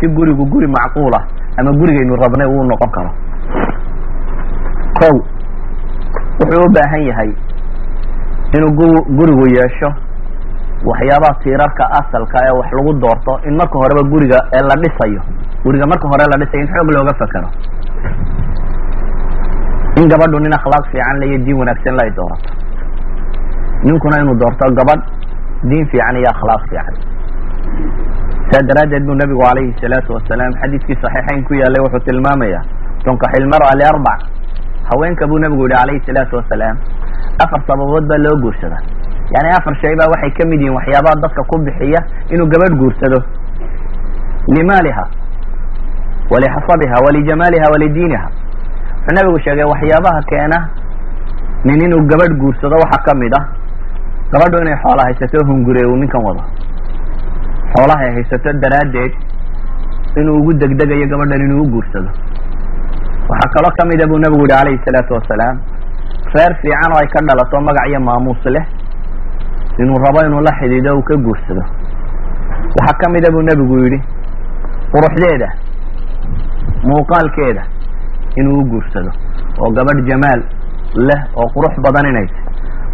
si 0.00 0.06
gurigu 0.08 0.44
guri 0.46 0.66
macquul 0.66 1.14
ah 1.18 1.24
ama 1.58 1.70
gurigaynu 1.72 2.16
rabnay 2.22 2.46
uu 2.46 2.64
noqon 2.70 2.90
karo? 2.96 3.10
Kow 5.00 5.16
wuxuu 6.40 6.64
u 6.66 6.70
baahan 6.76 7.02
yahay 7.10 7.30
inuu 8.56 8.70
gu 8.78 8.86
gurigu 9.18 9.44
yeesho 9.56 9.88
waxyaabaha 10.90 11.34
tiirarka 11.42 11.84
asalka 12.00 12.38
ee 12.48 12.54
wax 12.58 12.68
lagu 12.78 12.92
doorto 13.04 13.32
in 13.48 13.54
marka 13.60 13.76
horeba 13.82 14.02
guriga 14.12 14.38
ee 14.56 14.62
la 14.70 14.74
dhisayo 14.82 15.22
guriga 15.64 15.86
marka 15.92 16.06
hore 16.12 16.24
la 16.32 16.36
dhisayo 16.42 16.62
in 16.64 16.70
xoog 16.74 16.88
looga 16.96 17.14
fekero 17.22 17.48
in 20.00 20.06
gabadhu 20.12 20.38
nin 20.44 20.52
akhlaaq 20.58 20.84
fiican 20.92 21.16
laiyo 21.22 21.38
diin 21.44 21.56
wanaagsan 21.60 21.94
la 21.98 22.02
ay 22.06 22.10
doorato. 22.18 22.50
Ninkuna 23.84 24.16
inuu 24.22 24.36
doorto 24.42 24.64
gabadh 24.78 25.02
diin 25.70 25.86
fiican 25.90 26.16
iyo 26.20 26.28
akhlaaq 26.34 26.62
fiican. 26.70 26.94
Saa 28.50 28.62
daraaddeed 28.68 29.02
buu 29.06 29.14
nabigu 29.20 29.42
calayhi 29.42 29.74
salaatu 29.82 30.14
wasalaam 30.16 30.52
xadiidkii 30.62 30.96
saxiixayn 31.02 31.42
ku 31.48 31.54
yaalay 31.60 31.80
wuxuu 31.84 32.04
tilmaamaya 32.06 32.60
tunkaxi 33.04 33.42
lmar'a 33.44 33.72
liarbac 33.80 34.20
haweenka 34.90 35.26
buu 35.26 35.38
nabigu 35.44 35.66
yihi 35.66 35.76
calayhi 35.80 36.04
salaatu 36.06 36.36
wasalaam 36.40 36.76
afar 37.44 37.60
sababood 37.66 38.04
baa 38.12 38.18
loo 38.24 38.36
guursadaa 38.44 38.82
yani 39.34 39.48
afar 39.58 39.74
shay 39.80 39.94
baa 40.00 40.08
waxay 40.12 40.30
ka 40.38 40.46
mid 40.50 40.60
yihiin 40.60 40.76
waxyaabaha 40.78 41.20
dadka 41.24 41.42
ku 41.50 41.56
bixiya 41.66 42.00
inuu 42.34 42.46
gabadh 42.52 42.74
guursado. 42.80 43.18
Limaaliha 44.54 45.04
walixasabiha 46.32 46.96
walijamaaliha 47.04 47.66
walidiiniha. 47.72 48.28
Wuxuu 48.28 49.14
nabigu 49.16 49.38
sheegay 49.44 49.64
waxyaabaha 49.72 50.20
keena 50.30 50.58
nin 51.64 51.80
inuu 51.86 52.06
gabadh 52.10 52.32
guursado 52.40 52.76
waxaa 52.84 53.04
ka 53.06 53.14
mid 53.14 53.32
ah. 53.40 53.44
Gabadhu 54.32 54.60
inay 54.62 54.76
xoola 54.82 55.02
haysato 55.08 55.44
hungure 55.46 55.82
uu 55.86 55.96
ninkan 55.96 56.20
wado. 56.24 56.42
Xoolahay 57.72 58.10
haysato 58.16 58.52
daraaddeed 58.64 59.12
inuu 60.20 60.36
ugu 60.40 60.52
degdegayo 60.60 61.06
gabadhan 61.08 61.40
inuu 61.46 61.62
u 61.64 61.68
guursado. 61.72 62.08
Waxaa 63.28 63.52
kaloo 63.54 63.72
ka 63.78 63.84
mida 63.88 64.06
buu 64.06 64.18
nabigu 64.18 64.40
yihi 64.44 64.52
calayhi 64.56 64.80
salaatu 64.84 65.14
wasalaam 65.14 65.56
reer 66.34 66.52
fiican 66.60 66.92
oo 66.92 66.98
ay 67.00 67.08
ka 67.12 67.20
dhalato 67.28 67.60
magac 67.60 67.88
iyo 67.88 68.00
maamuus 68.00 68.44
leh 68.54 68.64
inuu 69.82 69.98
rabo 70.04 70.20
inuu 70.26 70.40
la 70.46 70.52
xidhiido 70.60 70.96
uu 70.98 71.02
ka 71.02 71.14
guursado. 71.16 71.62
Waxaa 72.78 72.98
ka 73.00 73.10
mida 73.10 73.30
buu 73.32 73.42
nebigu 73.42 73.78
yidhi 73.84 73.98
quruxdeeda 74.92 75.48
muuqaalkeeda 76.88 77.62
inuu 78.40 78.58
u 78.60 78.64
guursado 78.70 79.10
oo 79.60 79.70
gabadh 79.76 80.00
jamaal 80.08 80.40
leh 81.08 81.20
oo 81.36 81.48
qurux 81.54 81.74
badan 81.84 82.06
inay 82.10 82.26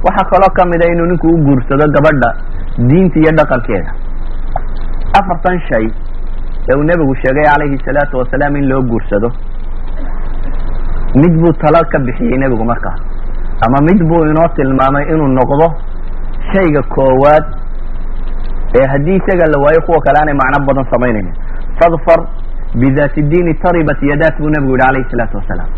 waxaa 0.06 0.28
kaloo 0.30 0.52
ka 0.56 0.64
mida 0.72 0.86
inuu 0.92 1.06
ninku 1.10 1.26
u 1.34 1.38
guursado 1.46 1.84
gabadha 1.96 2.30
diinta 2.88 3.18
iyo 3.20 3.30
dhaqankeeda 3.38 3.90
afartan 5.20 5.58
shay 5.68 5.86
ee 6.70 6.74
uu 6.78 6.82
nebigu 6.90 7.14
sheegay 7.22 7.44
calayhi 7.52 7.78
salaatu 7.86 8.18
wasalaam 8.18 8.56
in 8.56 8.68
loo 8.70 8.82
guursado 8.90 9.28
mid 11.20 11.34
buu 11.40 11.52
talo 11.62 11.80
ka 11.92 11.98
bixiyey 12.06 12.38
nebigu 12.38 12.64
markaa 12.64 12.96
ama 13.66 13.78
mid 13.88 14.00
buu 14.08 14.22
inoo 14.30 14.48
tilmaamay 14.56 15.04
inuu 15.12 15.28
noqdo 15.38 15.66
shayga 16.52 16.83
koowaad 16.94 17.44
ee 18.80 18.87
haddii 18.92 19.16
isaga 19.20 19.46
la 19.52 19.59
waayo 19.64 19.80
kuwa 19.87 20.00
kale 20.07 20.18
aanay 20.20 20.35
macno 20.40 20.66
badan 20.68 20.87
samaynaynin 20.92 21.35
fadfar 21.80 22.20
bidaati 22.80 23.22
diini 23.22 23.54
taribat 23.64 24.02
yadaat 24.11 24.38
buu 24.40 24.48
nebigu 24.54 24.72
yihi 24.76 24.83
calayhi 24.87 25.11
salaatu 25.11 25.37
wasalaam. 25.37 25.68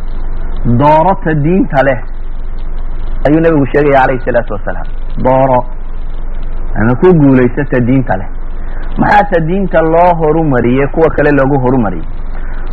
Doorota 0.81 1.35
diinta 1.45 1.83
leh 1.89 1.99
ayuu 3.27 3.41
nebigu 3.45 3.67
sheegaya 3.73 4.01
calayhi 4.03 4.25
salaatu 4.25 4.53
wasalaam. 4.57 4.87
Dooro. 5.27 5.61
Ama 6.81 6.95
ku 7.03 7.09
guulaysata 7.21 7.81
diinta 7.89 8.17
leh. 8.21 8.29
Maxaata 8.99 9.41
diinta 9.49 9.81
loo 9.83 10.11
horumariyey 10.21 10.87
kuwa 10.95 11.09
kale 11.17 11.31
loogu 11.39 11.61
horumariyey 11.65 12.07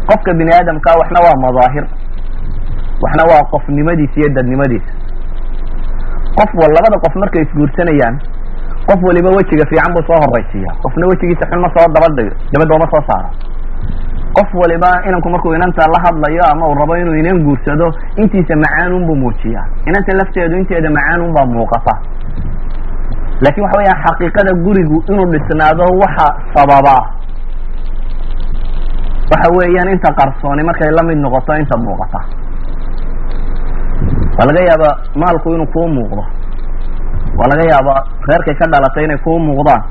qofka 0.07 0.33
bini 0.33 0.51
aadamkaa 0.55 0.95
waxna 1.01 1.19
waa 1.25 1.37
madaahir. 1.45 1.85
Waxna 3.03 3.23
waa 3.31 3.43
qofnimadiisa 3.51 4.17
iyo 4.19 4.29
dadnimadiisa 4.37 4.91
qof 6.39 6.51
wal 6.61 6.71
labada 6.77 6.97
qof 7.05 7.15
markay 7.23 7.41
isguursanayaan 7.47 8.15
qof 8.89 8.99
waliba 9.07 9.29
wejiga 9.37 9.65
fiican 9.71 9.91
buu 9.95 10.03
soo 10.09 10.19
horaysiiya 10.23 10.71
qofna 10.85 11.03
wejigiisa 11.11 11.45
xun 11.51 11.59
ma 11.65 11.69
soo 11.75 11.87
dabadhigo 11.95 12.33
dabadoo 12.53 12.77
ma 12.83 12.87
soo 12.93 13.03
saaro 13.09 13.29
qof 14.37 14.49
waliba 14.61 14.89
inanku 15.07 15.29
markuu 15.33 15.53
inanta 15.57 15.85
la 15.93 15.99
hadlayo 16.05 16.43
ama 16.51 16.63
uu 16.69 16.75
rabo 16.81 16.93
inuu 17.01 17.15
inan 17.21 17.37
guursado 17.45 17.87
intiisa 18.21 18.55
macaanun 18.63 19.05
buu 19.07 19.15
muujiyaa 19.23 19.65
inanta 19.89 20.11
lafteedu 20.19 20.57
inteeda 20.61 20.89
macaanun 20.97 21.33
baa 21.35 21.45
muuqata. 21.53 21.93
Laakin 23.43 23.63
waxa 23.63 23.77
weeyaan 23.79 24.01
xaqiiqada 24.05 24.51
gurigu 24.65 24.97
inuu 25.11 25.27
dhisnaado 25.33 25.85
waxa 26.03 26.27
sababaa 26.55 27.03
waxa 29.31 29.49
weeyaan 29.57 29.89
inta 29.95 30.09
qarsooni 30.19 30.63
markay 30.69 30.91
la 30.97 31.03
mid 31.07 31.17
noqoto 31.25 31.53
inta 31.61 31.75
muuqata 31.85 32.19
waa 34.37 34.45
laga 34.49 34.61
yaabaa 34.69 34.93
maalku 35.21 35.53
inuu 35.53 35.67
kuu 35.73 35.87
muuqdo. 35.95 36.23
Waa 37.37 37.47
laga 37.51 37.63
yaabaa 37.73 37.99
reerkay 38.29 38.55
ka 38.61 38.65
dhalatay 38.73 39.03
inay 39.05 39.17
kuu 39.25 39.39
muuqdaan. 39.39 39.81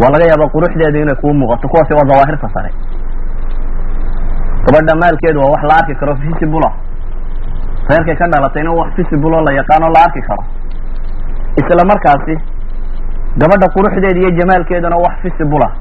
Waa 0.00 0.10
laga 0.14 0.24
yaabaa 0.30 0.48
quruxdeeda 0.54 0.98
inay 1.04 1.16
kuu 1.22 1.34
muuqato 1.40 1.68
kuwaasi 1.68 1.92
waa 1.98 2.08
dawaahirta 2.10 2.48
sare. 2.54 2.70
Gabadha 4.66 4.94
maalkeedu 5.02 5.38
waa 5.40 5.50
wax 5.54 5.62
la 5.70 5.74
arki 5.80 5.94
karo 5.94 6.14
visible 6.14 6.68
reerkay 7.90 8.16
ka 8.16 8.26
dhalatayna 8.32 8.70
wax 8.72 8.90
visible 8.96 9.34
oo 9.36 9.44
la 9.46 9.52
yaqaano 9.58 9.86
la 9.94 10.00
arki 10.06 10.20
karo. 10.28 10.42
Isla 11.60 11.84
markaasi 11.90 12.34
gabadha 13.40 13.66
quruxdeeda 13.74 14.18
iyo 14.20 14.30
jamaalkeeduna 14.38 14.96
wax 15.04 15.14
visible 15.22 15.64
ah 15.68 15.72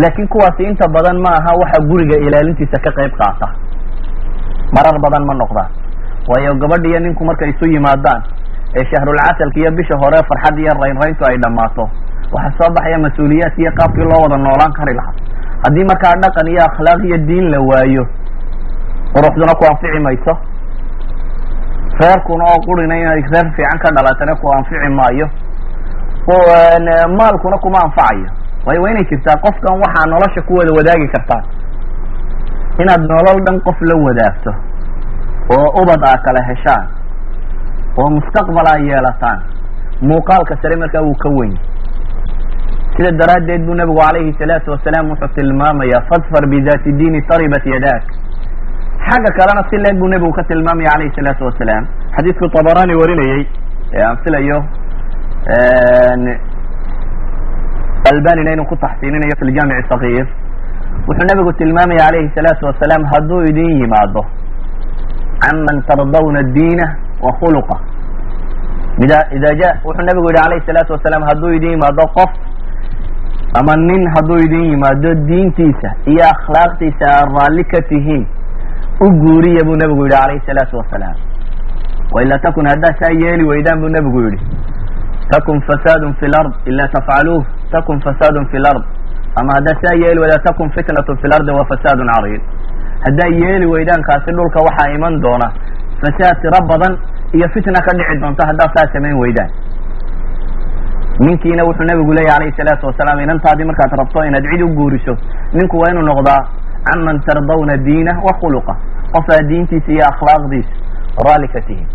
laakiin 0.00 0.28
kuwaasi 0.28 0.62
inta 0.64 0.88
badan 0.88 1.18
ma 1.24 1.30
aha 1.38 1.52
waxa 1.60 1.78
guriga 1.88 2.16
ilaalintiisa 2.26 2.78
ka 2.84 2.90
qayb 2.98 3.12
qaata 3.20 3.46
marar 4.76 4.96
badan 5.04 5.24
ma 5.26 5.34
noqdaan. 5.34 5.70
Waayo 6.28 6.54
gabadha 6.62 6.88
iyo 6.88 7.00
ninku 7.00 7.24
markay 7.24 7.50
isu 7.50 7.66
yimaadaan 7.74 8.22
ee 8.78 8.84
shahrulcasalka 8.90 9.58
iyo 9.60 9.70
bisha 9.78 9.96
hore 10.02 10.18
farxad 10.28 10.58
iyo 10.58 10.72
raynrayntu 10.82 11.24
ay 11.30 11.36
dhammaato. 11.44 11.84
Waxaa 12.32 12.54
soo 12.58 12.70
baxaya 12.76 12.98
mas'uuliyaadki 13.04 13.60
iyo 13.62 13.72
qaabkii 13.78 14.06
loo 14.10 14.20
wada 14.24 14.36
noolaan 14.36 14.72
kari 14.78 14.94
lahaa. 14.94 15.14
Haddii 15.64 15.84
markaa 15.90 16.14
dhaqan 16.22 16.46
iyo 16.52 16.62
akhlaaq 16.68 17.00
iyo 17.08 17.18
diin 17.28 17.46
la 17.50 17.58
waayo 17.70 18.04
quruxduna 19.14 19.54
ku 19.58 19.64
anfici 19.70 19.98
mayso. 20.06 20.32
Reerkuna 22.00 22.44
oo 22.52 22.58
qurina 22.66 22.94
inay 22.96 23.20
reer 23.32 23.46
fiican 23.56 23.78
ka 23.82 23.88
dhalatana 23.96 24.34
ku 24.40 24.46
anfici 24.54 24.88
maayo. 24.98 25.26
Maalkuna 27.18 27.58
kuma 27.58 27.78
anfacayo. 27.84 28.28
Waayo 28.66 28.82
waa 28.82 28.90
inay 28.90 29.04
jirtaa. 29.10 29.36
Qofkan 29.42 29.80
waxaa 29.82 30.06
nolosha 30.06 30.42
ku 30.46 30.54
wada 30.54 30.72
wadaagi 30.78 31.08
kartaan 31.14 31.42
inaad 32.82 33.02
nolol 33.12 33.38
dhan 33.46 33.56
qof 33.66 33.78
la 33.90 33.94
wadaagto 34.06 34.52
oo 35.56 35.68
ubad 35.82 36.02
aa 36.10 36.18
kala 36.26 36.42
heshaan 36.50 36.84
oo 38.00 38.08
mustaqbal 38.16 38.66
aa 38.72 38.78
yeelataan 38.88 39.38
muuqaalka 40.10 40.54
sare 40.62 40.76
markaa 40.82 41.02
wuu 41.06 41.16
ka 41.22 41.28
weyn. 41.38 41.54
Sida 42.96 43.10
daraaddeed 43.20 43.62
buu 43.66 43.74
nabigu 43.80 44.00
calayhi 44.00 44.32
salaatu 44.38 44.70
wasalaam 44.74 45.10
wuxuu 45.12 45.28
tilmaamayaa 45.36 46.00
fadfar 46.10 46.44
bidati 46.52 46.92
diini 47.00 47.20
taribat 47.30 47.66
yadak 47.74 48.02
xagga 49.08 49.30
kalena 49.38 49.62
si 49.70 49.76
leeg 49.84 49.98
buu 50.00 50.08
nebigu 50.14 50.32
ka 50.38 50.42
tilmaamaya 50.50 50.90
calayhi 50.94 51.14
salaatu 51.18 51.44
wasalaam. 51.48 51.84
Xadiidku 52.16 52.48
tabarani 52.56 52.94
warinayey 53.00 53.42
ee 53.94 54.02
aan 54.08 54.16
filayo 54.24 54.58
albanina 58.10 58.52
inuu 58.54 58.66
ku 58.72 58.76
taxsiininayo 58.84 59.34
fi 59.40 59.44
ljamic 59.50 59.86
sagiir 59.92 60.26
wuxuu 61.08 61.26
nabigu 61.30 61.52
tilmaamaya 61.52 61.98
calayhi 62.06 62.30
salaatu 62.34 62.66
wasalaam 62.66 63.04
hadduu 63.12 63.42
idin 63.50 63.70
yimaado 63.80 64.22
canman 65.44 65.82
tardawna 65.88 66.42
diina 66.56 66.86
wa 67.24 67.32
khuluqa. 67.40 67.76
Ida 69.04 69.18
ida 69.36 69.50
ja 69.60 69.68
wuxuu 69.84 70.04
nabigu 70.08 70.28
yihi 70.30 70.42
calayhi 70.42 70.66
salaatu 70.66 70.92
wasalaam 70.92 71.22
hadduu 71.30 71.52
idin 71.58 71.70
yimaado 71.70 72.06
qof 72.18 72.30
ama 73.60 73.74
nin 73.76 74.02
hadduu 74.16 74.38
idin 74.46 74.64
yimaado 74.72 75.14
diintiisa 75.14 75.90
iyo 76.12 76.24
akhlaaqdiisa 76.34 77.04
aad 77.16 77.28
raalli 77.38 77.64
ka 77.64 77.82
tihiin 77.88 78.26
u 79.00 79.10
guuriya 79.22 79.64
buu 79.64 79.76
nabigu 79.82 80.04
yihi 80.06 80.16
calayhi 80.16 80.42
salaatu 80.46 80.76
wasalaam 80.80 81.16
waila 82.12 82.38
takun 82.38 82.66
haddaa 82.72 82.94
saa 83.00 83.12
yeeli 83.22 83.44
weydaan 83.50 83.80
buu 83.80 83.88
nabigu 83.96 84.20
yihi 84.26 84.38
takun 85.32 85.60
fasaadun 85.68 86.14
fi 86.20 86.26
lard 86.36 86.52
ila 86.66 86.88
tafcaluuh 86.94 87.44
takun 87.72 88.00
fasaadun 88.06 88.46
fi 88.52 88.58
lard 88.66 88.84
ama 89.40 89.50
haddaa 89.56 89.76
saa 89.82 89.94
yeeli 90.02 90.20
weydaa 90.22 90.42
takun 90.48 90.70
fitnatun 90.76 91.16
fi 91.22 91.28
lardi 91.32 91.50
wa 91.58 91.64
fasaadun 91.72 92.08
cariid 92.14 92.42
haddaa 93.06 93.30
yeeli 93.42 93.66
weydaankaasi 93.74 94.30
dhulka 94.38 94.58
waxaa 94.68 94.90
iman 94.96 95.20
doona 95.24 95.48
fasaad 96.02 96.36
tiro 96.42 96.60
badan 96.72 96.92
iyo 97.36 97.48
fitna 97.54 97.80
ka 97.86 97.92
dhici 97.98 98.20
doonta 98.22 98.46
haddaad 98.50 98.70
saa 98.76 98.86
samayn 98.94 99.16
weydaan 99.22 99.50
ninkiina 101.26 101.62
wuxuu 101.68 101.84
nabigu 101.90 102.12
leeyahy 102.18 102.36
alayhi 102.36 102.56
salaatu 102.56 102.86
wasalaam 102.86 103.20
inantaadii 103.20 103.64
markaad 103.70 103.92
rabto 104.00 104.24
inaad 104.28 104.44
cid 104.52 104.62
u 104.62 104.68
guuriso 104.78 105.14
ninku 105.52 105.76
waa 105.82 105.90
inuu 105.92 106.02
noqdaa 106.10 106.40
canman 106.88 107.20
tardawna 107.26 107.76
diinah 107.86 108.16
wa 108.26 108.32
khuluqa 108.40 108.74
qofaa 109.14 109.42
diintiisa 109.50 109.92
iyo 109.92 110.04
akhlaaqdiisa 110.12 110.72
raalli 111.26 111.48
ka 111.54 111.60
tihiin 111.60 111.88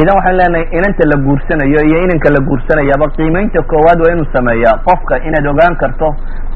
idan 0.00 0.14
waxaan 0.18 0.36
leenahay 0.40 0.66
inanta 0.78 1.04
la 1.12 1.16
guursanayo 1.26 1.80
iyo 1.88 1.98
inanka 2.06 2.28
la 2.34 2.40
guursanayaba 2.48 3.06
qiimaynta 3.16 3.62
koowaad 3.70 3.98
waa 4.04 4.12
inuu 4.14 4.28
sameeyaa 4.32 4.76
qofka 4.88 5.14
inaad 5.28 5.46
ogaan 5.52 5.74
karto 5.82 6.08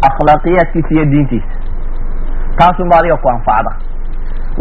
akhlaaqiyaadkiisa 0.08 0.90
iyo 0.96 1.04
diintiisa. 1.12 1.52
Taasunba 2.58 2.94
adiga 2.98 3.16
ku 3.22 3.28
anfacda. 3.34 3.72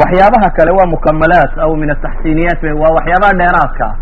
Waxyaabaha 0.01 0.47
kale 0.57 0.71
waa 0.77 0.89
mukamalaat 0.95 1.53
aw 1.65 1.71
min 1.81 1.89
ataxsiiniyaat 1.95 2.61
waa 2.81 2.91
waxyaabaha 2.97 3.33
dheeraadka 3.41 3.85
ah. 3.85 3.95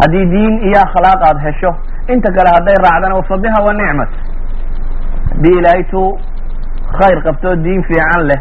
Haddii 0.00 0.26
diin 0.34 0.54
iyo 0.68 0.78
akhlaaq 0.86 1.20
aad 1.28 1.38
hesho 1.46 1.70
inta 2.12 2.28
kale 2.36 2.48
hadday 2.56 2.76
raacdana 2.84 3.22
fa 3.28 3.36
biha 3.44 3.58
wa 3.66 3.72
nicmat 3.80 4.10
haddii 5.30 5.56
ilaahay 5.60 5.84
tu 5.92 6.02
khayr 6.98 7.18
qabto 7.26 7.56
diin 7.64 7.82
fiican 7.88 8.22
leh 8.30 8.40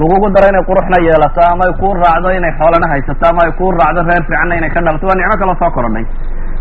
lagugu 0.00 0.28
daro 0.34 0.46
inay 0.52 0.64
quruxna 0.70 0.96
yeelato 1.06 1.40
ama 1.52 1.62
ay 1.68 1.72
kuu 1.80 1.94
raacdo 2.02 2.28
inay 2.38 2.52
xoolana 2.60 2.86
haysato 2.92 3.24
ama 3.30 3.40
ay 3.46 3.52
kuu 3.58 3.70
raacdo 3.80 4.00
reer 4.08 4.22
fiicanna 4.28 4.54
inay 4.60 4.70
ka 4.76 4.80
dhalato 4.86 5.06
waa 5.10 5.16
nicmo 5.20 5.36
kala 5.42 5.54
soo 5.60 5.70
korodhay 5.76 6.04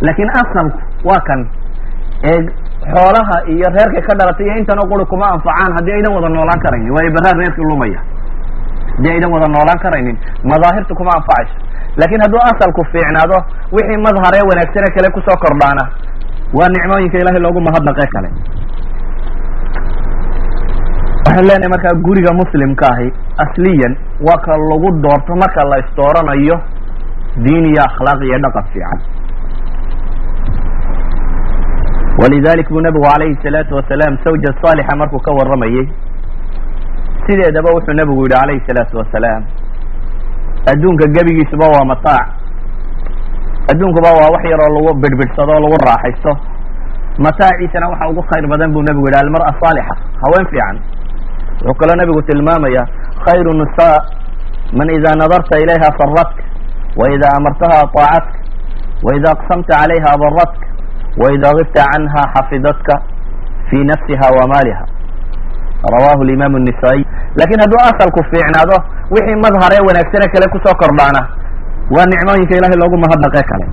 laakiin 0.06 0.32
asalku 0.42 0.80
waa 1.10 1.22
kan 1.30 1.42
ee 2.32 2.40
xoolaha 2.94 3.36
iyo 3.54 3.68
reerkay 3.76 4.04
ka 4.10 4.14
dhalatay 4.20 4.46
iyo 4.48 4.56
intanoo 4.62 4.86
quri 4.92 5.06
kuma 5.12 5.26
anfacaan 5.36 5.72
haddii 5.78 5.96
aydan 5.98 6.14
wada 6.18 6.30
noolaan 6.36 6.60
karaynin. 6.66 6.92
Waayo 6.96 7.12
baraar 7.18 7.36
reerkii 7.42 7.66
lumaya 7.72 8.00
haddii 8.96 9.12
aydan 9.16 9.32
wada 9.36 9.48
noolaan 9.56 9.80
karaynin 9.86 10.18
madaahirtu 10.52 10.94
kuma 11.00 11.12
anfacayso. 11.20 11.56
Laakiin 12.00 12.22
hadduu 12.26 12.42
asalku 12.52 12.82
fiicnaado 12.92 13.38
wixii 13.76 14.00
madharee 14.06 14.44
wanaagsane 14.50 14.90
kale 14.96 15.08
ku 15.16 15.20
soo 15.28 15.38
kordhaana 15.44 15.84
waa 16.58 16.70
nicmooyinka 16.76 17.18
ilahay 17.24 17.42
loogu 17.46 17.62
mahadnaqe 17.68 18.06
kale 18.16 18.30
waxaan 21.32 21.48
leenahay 21.48 21.70
markaa 21.74 21.96
guriga 22.06 22.32
muslimka 22.42 22.86
ahi 22.94 23.08
asliyan 23.44 23.94
waa 24.28 24.40
ka 24.46 24.58
lagu 24.72 24.90
doorto 25.04 25.36
marka 25.42 25.64
la 25.72 25.78
isdooranayo 25.84 26.56
diin 27.44 27.66
iyo 27.72 27.82
akhlaaq 27.88 28.20
iyo 28.28 28.38
dhaqan 28.46 28.66
fiican. 28.74 29.00
Walidalik 32.22 32.68
buu 32.70 32.82
nabigu 32.84 33.06
calayhi 33.08 33.38
salaatu 33.44 33.76
wasalaam 33.80 34.18
sawja 34.24 34.52
saalixa 34.62 34.96
markuu 35.00 35.20
ka 35.26 35.32
warramayey 35.32 35.86
sideedaba 37.26 37.70
wuxuu 37.76 37.96
nabigu 37.96 38.22
yihi 38.28 38.34
calayhi 38.36 38.62
salaatu 38.68 38.98
wasalaam 39.02 39.44
adduunka 40.72 41.06
gebigiisuba 41.16 41.66
waa 41.76 41.86
mataac. 41.92 42.28
Adduunkuba 43.72 44.10
waa 44.20 44.30
wax 44.36 44.44
yaroo 44.52 44.72
lagu 44.76 44.92
bidhbidhsado 45.04 45.52
o 45.56 45.60
lagu 45.64 45.78
raaxaysto. 45.88 46.32
Mataaciisana 47.26 47.88
waxa 47.94 48.10
ugu 48.12 48.22
khayr 48.30 48.46
badan 48.52 48.74
buu 48.76 48.84
nabigu 48.84 49.08
yihi 49.08 49.20
almar'a 49.24 49.54
saalixa 49.64 49.96
haween 50.24 50.46
fiican 50.52 50.78
wuxuu 51.67 51.75
kaloo 51.81 51.97
nabigu 52.01 52.23
tilmaamaya 52.29 52.83
khayru 53.25 53.53
nisaa 53.61 53.97
man 54.79 54.89
ida 54.97 55.11
nadarta 55.23 55.59
ilayha 55.65 55.89
saradka 55.99 56.43
waida 57.01 57.27
amartaha 57.39 57.77
aطaacadka 57.85 58.39
waida 59.07 59.29
aqsamta 59.37 59.73
calayha 59.81 60.13
baradka 60.23 60.67
waida 61.23 61.49
gibta 61.59 61.83
canha 61.93 62.23
xafidatka 62.35 62.95
fi 63.71 63.77
nafsiha 63.91 64.27
wa 64.39 64.45
maaliha 64.53 64.85
rawahu 65.95 66.23
imam 66.37 66.53
النisaaي 66.61 67.03
lakin 67.41 67.59
hadduu 67.63 67.81
asalku 67.91 68.21
fiicnaado 68.31 68.77
wixii 69.15 69.37
madharee 69.45 69.83
wanaagsane 69.89 70.27
kale 70.35 70.47
kusoo 70.55 70.75
kordhaana 70.83 71.21
waa 71.95 72.07
nicmooyinka 72.13 72.55
ilahay 72.59 72.79
loogu 72.83 72.97
mahadnaqe 73.05 73.43
kale 73.51 73.67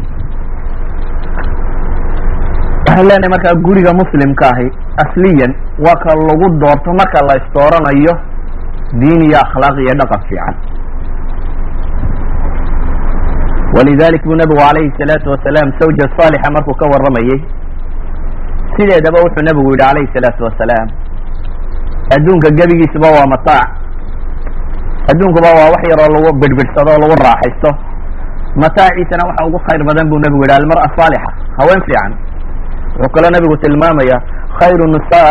ahleene 2.98 3.28
markaa 3.34 3.54
guriga 3.66 3.92
muslimka 4.00 4.46
ahi 4.54 4.68
asliyan 5.04 5.52
waa 5.84 5.98
ka 6.04 6.14
lagu 6.28 6.46
doorto 6.62 6.90
marka 7.00 7.20
la 7.28 7.34
isdooranayo 7.40 8.14
diin 9.00 9.20
iyo 9.28 9.38
akhlaaq 9.44 9.76
iyo 9.84 9.94
dhaqan 10.00 10.20
fiican. 10.28 10.54
Walidalik 13.76 14.22
buu 14.24 14.34
nabigu 14.40 14.58
calayhi 14.60 14.92
salaatu 14.98 15.30
wasalaam 15.34 15.68
sawja 15.80 16.06
saalixa 16.16 16.48
markuu 16.56 16.74
ka 16.80 16.86
warramayey 16.92 17.38
sideedaba 18.76 19.18
wuxuu 19.24 19.44
nabigu 19.48 19.68
yidhi 19.72 19.84
calayhi 19.84 20.10
salaatu 20.16 20.42
wasalaam 20.48 20.88
adduunka 22.16 22.48
gebigiisuba 22.58 23.08
waa 23.16 23.26
mataac. 23.34 23.68
Adduunkuba 25.12 25.48
waa 25.58 25.68
wax 25.72 25.82
yaroo 25.90 26.08
lagu 26.16 26.30
bidhbidhsado 26.40 26.90
oo 26.94 27.00
lagu 27.04 27.16
raaxaysto. 27.26 27.70
Mataaciisana 28.62 29.28
waxa 29.28 29.46
ugu 29.48 29.58
khayr 29.66 29.80
badan 29.88 30.08
buu 30.10 30.20
nabigu 30.24 30.42
yidhi 30.44 30.56
almar'a 30.60 30.88
saalixa 30.96 31.30
haween 31.60 31.80
fiican 31.86 32.12
wuxuu 32.96 33.12
kaloo 33.14 33.30
nabigu 33.36 33.56
tilmaamaya 33.62 34.16
khayru 34.58 34.84
nisaa 34.94 35.30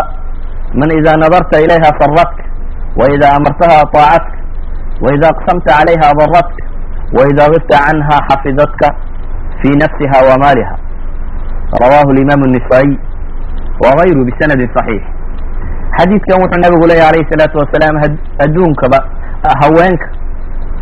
man 0.80 0.90
idaa 1.00 1.18
nadarta 1.24 1.62
ilayha 1.66 1.90
faratka 2.00 2.44
waidaa 3.00 3.32
amartaha 3.40 3.82
طaacatka 3.96 4.38
waidaa 5.06 5.32
aqsamta 5.36 5.70
calayha 5.78 6.14
daratka 6.20 6.64
waidaa 7.18 7.50
gibta 7.54 7.78
canha 7.86 8.18
xafidatka 8.30 8.88
fi 9.62 9.70
nafsiha 9.82 10.18
wa 10.30 10.36
maaliha. 10.44 10.76
Rawahu 11.84 12.12
imam 12.24 12.42
النsaaئي 12.48 12.96
wغayru 13.84 14.22
bisanadi 14.26 14.66
صaxiix 14.76 15.04
xadiidkan 15.98 16.40
wuxuu 16.42 16.62
nabigu 16.64 16.86
leeyahy 16.90 17.10
alayh 17.12 17.22
الsalaatu 17.26 17.56
wasalaam 17.62 17.96
adduunkaba 18.46 19.00
ah, 19.48 19.56
haweenka 19.62 20.08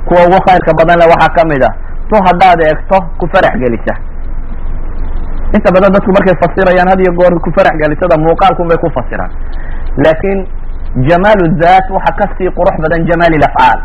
kuwa 0.07 0.19
ugu 0.27 0.39
khayrka 0.47 0.71
badanle 0.79 1.05
waxaa 1.11 1.35
ka 1.35 1.43
mid 1.49 1.63
ah, 1.63 1.73
a 1.73 1.77
tu 2.09 2.15
haddaad 2.27 2.59
eegto 2.61 2.97
ku 3.19 3.25
farax 3.33 3.53
gelisa 3.59 3.93
inta 5.53 5.69
badan 5.75 5.91
dadku 5.95 6.12
markay 6.17 6.36
fasirayaan 6.41 6.89
had 6.89 6.99
iyo 7.05 7.12
goor 7.19 7.34
ku 7.43 7.49
farax 7.58 7.75
gelisada 7.81 8.15
muuqaalkun 8.25 8.67
bay 8.69 8.77
ku 8.84 8.89
fasiraan. 8.97 9.31
Laakin 10.03 10.38
jamaal 11.10 11.39
dhat 11.62 11.86
waxa 11.95 12.12
ka 12.19 12.25
sii 12.38 12.49
qurux 12.58 12.75
badan 12.84 13.05
jamaal 13.10 13.34
afcaal 13.49 13.79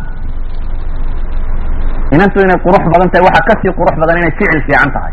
inantu 2.14 2.38
inay 2.44 2.58
qurux 2.64 2.82
badan 2.94 3.08
tahay 3.12 3.24
waxaa 3.28 3.46
ka 3.48 3.54
sii 3.62 3.72
qurux 3.78 3.94
badan 4.02 4.16
inay 4.20 4.32
ficil 4.38 4.60
fiican 4.66 4.90
tahay. 4.96 5.12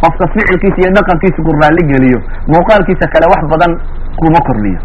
Qofka 0.00 0.24
ficilkiisa 0.32 0.78
iyo 0.84 0.90
dhaqankiisa 0.96 1.40
ku 1.42 1.50
raalli 1.60 1.82
geliyo 1.90 2.18
muuqaalkiisa 2.52 3.06
kale 3.12 3.26
wax 3.32 3.42
badan 3.52 3.72
kuma 4.20 4.40
kordhiyo 4.46 4.80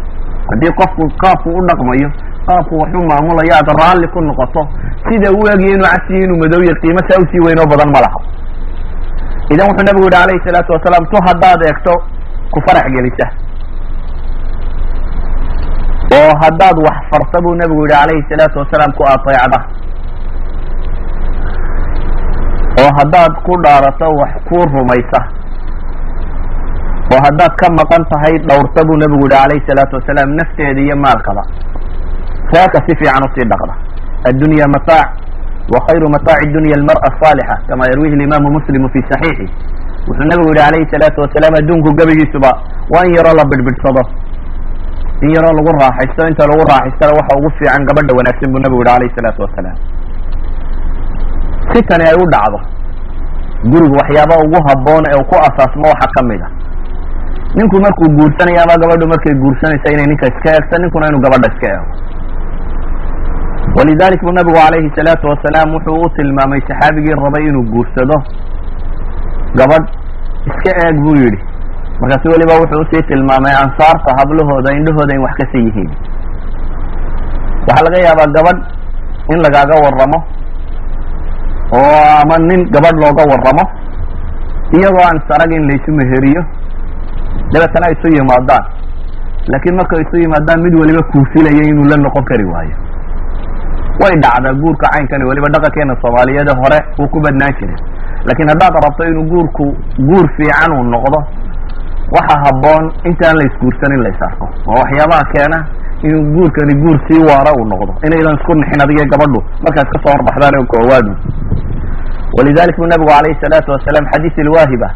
haddii 0.50 0.72
qofku 0.80 1.02
qaabku 1.22 1.48
u 1.58 1.60
dhaqmayo 1.68 2.08
qaabku 2.48 2.74
wax 2.80 2.90
u 2.96 3.02
maamulayo 3.10 3.52
aad 3.58 3.68
raalli 3.80 4.06
ku 4.14 4.20
noqoto 4.28 4.62
sida 5.06 5.28
u 5.38 5.40
egyo 5.52 5.68
inuu 5.76 5.88
casiyo 5.92 6.24
inuu 6.26 6.64
yar 6.68 6.78
qiimo 6.82 7.00
saa 7.08 7.20
u 7.22 7.24
sii 7.30 7.42
weynoo 7.46 7.66
badan 7.72 7.88
ma 7.94 8.00
laha 8.04 8.18
idan 9.52 9.66
wuxuu 9.70 9.86
nabigu 9.88 10.06
yihi 10.08 10.22
alayhi 10.24 10.44
salaatu 10.46 10.70
wasalaam 10.76 11.04
tu 11.12 11.18
haddaad 11.28 11.60
eegto 11.68 11.94
ku 12.52 12.58
farax 12.66 12.86
gelisa. 12.96 13.26
Oo 16.16 16.32
haddaad 16.42 16.76
wax 16.86 16.98
farta 17.10 17.38
buu 17.44 17.54
nabigu 17.60 17.82
yihi 17.88 17.98
alayhi 18.04 18.26
salaatu 18.30 18.56
wasalaam 18.62 18.92
ku 18.98 19.02
ateecda 19.14 19.58
oo 22.82 22.90
haddaad 22.98 23.32
ku 23.46 23.52
dhaarato 23.64 24.08
wax 24.20 24.32
ku 24.48 24.56
rumaysa. 24.74 25.20
Oo 27.12 27.20
haddaad 27.26 27.52
ka 27.60 27.66
maqan 27.78 28.02
tahay 28.12 28.34
dhowrta 28.48 28.80
buu 28.88 28.96
nabigu 29.02 29.24
yihi 29.30 29.42
alayhi 29.44 29.66
salaatu 29.68 29.96
wasalaam 30.00 30.30
nafteeda 30.38 30.80
iyo 30.80 30.96
maalkaba. 30.96 31.42
Reerka 32.52 32.78
si 32.86 32.92
fiican 33.00 33.24
u 33.24 33.28
sii 33.34 33.48
dhaqda. 33.52 33.74
Addunya 34.28 34.66
mataac 34.74 35.08
wa 35.74 35.78
khayru 35.86 36.06
mataaci 36.14 36.46
dunya 36.56 36.74
almar'a 36.80 37.06
asaalixa 37.10 37.56
kama 37.68 37.84
yarwihi 37.90 38.16
imaamu 38.28 38.48
muslimu 38.56 38.88
fi 38.94 39.00
saxiixi 39.10 39.46
wuxuu 40.08 40.26
nabigu 40.30 40.50
yihi 40.56 40.66
alayhi 40.70 40.90
salaatu 40.94 41.18
wasalaam 41.24 41.54
adduunku 41.60 41.90
gebigiisuba 42.00 42.50
waa 42.94 43.04
in 43.08 43.14
yaroo 43.18 43.34
la 43.40 43.44
bidhbidhsado 43.52 44.02
in 45.24 45.30
yaroo 45.36 45.54
lagu 45.58 45.70
raaxaysto 45.82 46.22
inta 46.32 46.44
lagu 46.50 46.64
raaxaystana 46.72 47.12
waxa 47.18 47.32
ugu 47.38 47.50
fiican 47.58 47.82
gabadha 47.90 48.12
wanaagsan 48.18 48.48
buu 48.54 48.62
nabigu 48.64 48.82
yihi 48.84 48.94
alayhi 48.98 49.14
salaatu 49.18 49.40
wasalaam 49.46 49.76
si 51.72 51.80
tani 51.90 52.04
ay 52.10 52.16
u 52.22 52.24
dhacdo 52.34 52.58
gurigu 53.72 53.94
waxyaaba 54.00 54.34
ugu 54.44 54.58
habboon 54.68 55.04
ee 55.12 55.22
ku 55.30 55.36
asaasmo 55.48 55.86
waxaa 55.92 56.10
ka 56.16 56.22
mid 56.30 56.42
a 56.46 56.48
ninku 57.58 57.76
markuu 57.84 58.08
guursanayo 58.18 58.60
ama 58.64 58.74
gabadhu 58.82 59.06
markay 59.12 59.34
guursanaysa 59.44 59.92
inay 59.94 60.06
ninka 60.10 60.26
iska 60.32 60.48
eegto 60.56 60.74
ninkuna 60.82 61.06
inuu 61.10 61.22
gabadha 61.26 61.46
iska 61.54 61.66
eego 61.74 61.86
walidalik 63.76 64.20
buu 64.24 64.32
nabigu 64.36 64.58
alayhi 64.68 64.90
salaatu 64.96 65.26
wasalaam 65.32 65.74
wuxuu 65.74 66.00
u 66.06 66.08
tilmaamay 66.16 66.60
saxaabigii 66.68 67.16
rabay 67.24 67.44
inuu 67.48 67.64
guursado 67.72 68.16
gabadh 69.58 69.86
iska 70.50 70.72
eeg 70.86 70.96
buu 71.04 71.16
yidhi. 71.16 71.38
Markaasu 72.00 72.28
weliba 72.34 72.54
wuxuu 72.62 72.80
u 72.84 72.86
sii 72.90 73.02
tilmaamay 73.08 73.54
ansaarta 73.64 74.10
hablahooda 74.18 74.74
indhahooda 74.78 75.14
in 75.16 75.22
wax 75.24 75.34
kasi 75.40 75.58
yihiin. 75.66 75.90
Waxaa 77.66 77.84
laga 77.86 77.98
yaabaa 78.06 78.32
gabadh 78.36 78.60
in 79.32 79.38
lagaaga 79.46 79.74
waramo 79.84 80.18
oo 81.78 82.02
ama 82.22 82.36
nin 82.48 82.60
gabadh 82.74 82.96
looga 83.04 83.24
waramo 83.32 83.64
iyagoo 84.76 85.04
aan 85.08 85.18
sarag 85.28 85.52
in 85.58 85.64
laysu 85.70 85.90
meheriyo. 86.00 86.42
Dabeetana 87.52 87.92
isu 87.94 88.08
yimaadaan. 88.16 88.64
Laakiin 89.52 89.76
markay 89.80 90.00
isu 90.04 90.16
yimaadaan 90.24 90.60
mid 90.64 90.74
waliba 90.80 91.02
kuusilaya 91.12 91.62
inuu 91.70 91.88
la 91.92 91.96
noqon 92.04 92.24
kari 92.24 92.44
waayo 92.52 92.76
way 94.02 94.14
dhacdaa 94.24 94.54
guurka 94.62 94.86
caynkani 94.94 95.24
weliba 95.30 95.48
dhaqankeena 95.54 95.94
soomaaliyeed 96.02 96.50
hore 96.62 96.78
uu 97.00 97.08
ku 97.12 97.18
badnaan 97.24 97.54
jiray. 97.60 97.78
Laakiin 98.26 98.48
haddaad 98.52 98.74
rabto 98.84 99.02
inuu 99.10 99.24
guurku 99.32 99.64
guur 100.08 100.26
fiican 100.36 100.70
uu 100.78 100.84
noqdo 100.94 101.18
waxa 102.16 102.34
habboon 102.44 102.84
intaan 103.10 103.36
la 103.40 103.44
isguursanin 103.50 104.00
la 104.04 104.08
is 104.14 104.22
arko 104.28 104.46
waa 104.68 104.78
waxyaabaha 104.82 105.24
keena 105.34 105.58
inuu 106.06 106.22
guurkani 106.34 106.74
guur 106.82 106.98
sii 107.08 107.20
waara 107.28 107.50
uu 107.58 107.66
noqdo. 107.72 107.92
Inaydan 108.06 108.34
isku 108.38 108.52
nixin 108.60 108.82
adiga 108.84 109.04
gabadhu 109.12 109.40
markaad 109.64 109.88
ka 109.92 109.98
soo 110.04 110.12
horbaxdaan 110.16 110.54
oo 110.60 110.66
koowaadu 110.72 111.12
walidalik 112.38 112.76
buu 112.76 112.86
nabigu 112.92 113.12
alayhi 113.18 113.38
salaatu 113.44 113.70
wasalaam 113.74 114.04
xadiis 114.12 114.36
ilwaahiba 114.44 114.88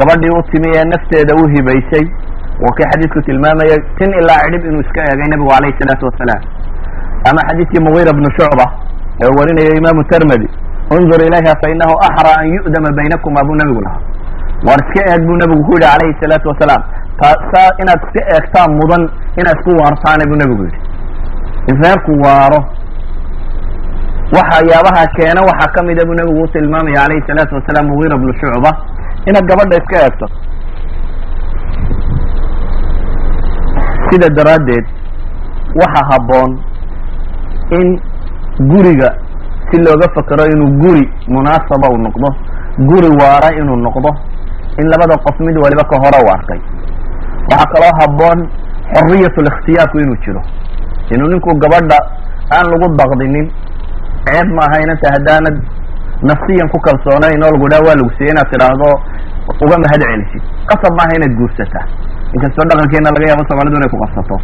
gabadhii 0.00 0.32
u 0.38 0.42
timi 0.52 0.68
ee 0.76 0.84
nafteeda 0.92 1.32
u 1.40 1.44
hibaysay 1.54 2.04
waa 2.62 2.74
kii 2.76 2.88
xadiisku 2.92 3.20
tilmaamaya 3.28 3.76
tin 3.98 4.10
ilaa 4.20 4.40
cidhib 4.44 4.64
inuu 4.70 4.80
iska 4.86 5.00
eegay 5.10 5.28
nabigu 5.32 5.50
alayhi 5.58 5.76
salaatu 5.80 6.04
wasalaam 6.10 6.42
ama 7.30 7.40
xadiiskii 7.48 7.82
mugira 7.86 8.12
bnu 8.18 8.28
shucba 8.38 8.66
ee 9.22 9.30
warinayo 9.38 9.72
imaamu 9.80 10.02
termedi 10.12 10.48
undur 10.96 11.20
ilayha 11.28 11.52
fa 11.62 11.66
inahu 11.74 11.94
axra 12.08 12.32
an 12.40 12.46
yu'dama 12.56 12.88
baynakuma 12.98 13.40
buu 13.48 13.56
nabigu 13.60 13.80
lahaa 13.86 14.02
waar 14.68 14.80
iska 14.84 15.00
eeg 15.12 15.22
buu 15.28 15.36
nabigu 15.42 15.62
ku 15.68 15.72
yihi 15.80 15.88
alayhi 15.96 16.16
salaatu 16.22 16.46
wasalaam 16.52 16.82
taasaa 17.20 17.68
inaad 17.82 18.00
iska 18.06 18.22
eegtaan 18.34 18.70
mudan 18.80 19.02
inaad 19.40 19.56
isku 19.60 19.70
waartaane 19.82 20.24
buu 20.30 20.38
nabigu 20.42 20.62
yidhi 20.68 20.80
in 21.70 21.76
reerku 21.84 22.12
waaro 22.26 22.60
waxyaabaha 24.36 25.02
keena 25.16 25.40
waxaa 25.50 25.72
kamida 25.76 26.02
buu 26.08 26.16
nabigu 26.20 26.40
u 26.44 26.48
tilmaamaya 26.54 27.00
alayhi 27.06 27.24
salaatu 27.30 27.54
wasalaam 27.58 27.86
mugira 27.92 28.18
bnu 28.22 28.32
shucba 28.40 28.70
inaad 29.28 29.44
gabadha 29.50 29.76
iska 29.82 29.96
eegto 30.06 30.26
sida 34.10 34.28
daraaddeed 34.38 34.84
waxa 35.82 36.02
habboon 36.10 36.50
in 37.78 37.88
guriga 38.70 39.08
si 39.70 39.76
looga 39.82 40.06
fakero 40.14 40.44
inuu 40.54 40.70
guri 40.82 41.04
munaasaba 41.28 41.86
u 41.94 41.98
noqdo 42.06 42.28
guri 42.88 43.08
waara 43.20 43.48
inuu 43.60 43.76
noqdo 43.86 44.10
in 44.80 44.86
labada 44.92 45.16
qof 45.24 45.36
mid 45.40 45.56
waliba 45.64 45.84
ka 45.90 45.96
hore 46.04 46.18
u 46.24 46.28
arkay 46.36 46.60
waxaa 47.50 47.70
kaloo 47.72 47.92
habboon 48.00 48.38
xoriyat 48.94 49.36
likhtiyaarku 49.46 49.98
inuu 49.98 50.16
jiro. 50.24 50.42
Inuu 51.14 51.28
ninku 51.30 51.50
gabadha 51.62 51.98
aan 52.56 52.66
lagu 52.72 52.86
daqdinin 52.98 53.46
ceeb 54.26 54.48
maaha 54.58 54.76
inanta 54.84 55.06
haddaanad 55.14 55.56
nafsiyan 56.22 56.68
ku 56.72 56.78
kalsoonayn 56.86 57.42
oo 57.46 57.50
lagu 57.54 57.66
dhaha 57.70 57.82
waa 57.86 57.96
lagu 57.98 58.10
siiyey 58.18 58.32
inaad 58.34 58.48
tidhaahdo 58.52 58.90
uga 59.64 59.76
mahad 59.84 60.02
celisid. 60.10 60.42
Qasab 60.70 60.92
maaha 60.98 61.12
inaad 61.18 61.34
guursataa. 61.38 61.84
Inkastoo 62.34 62.64
dhaqankeena 62.70 63.10
laga 63.14 63.26
yaabo 63.30 63.44
soomaalidu 63.48 63.76
inay 63.80 63.90
ku 63.94 63.98
qabsato. 64.02 64.36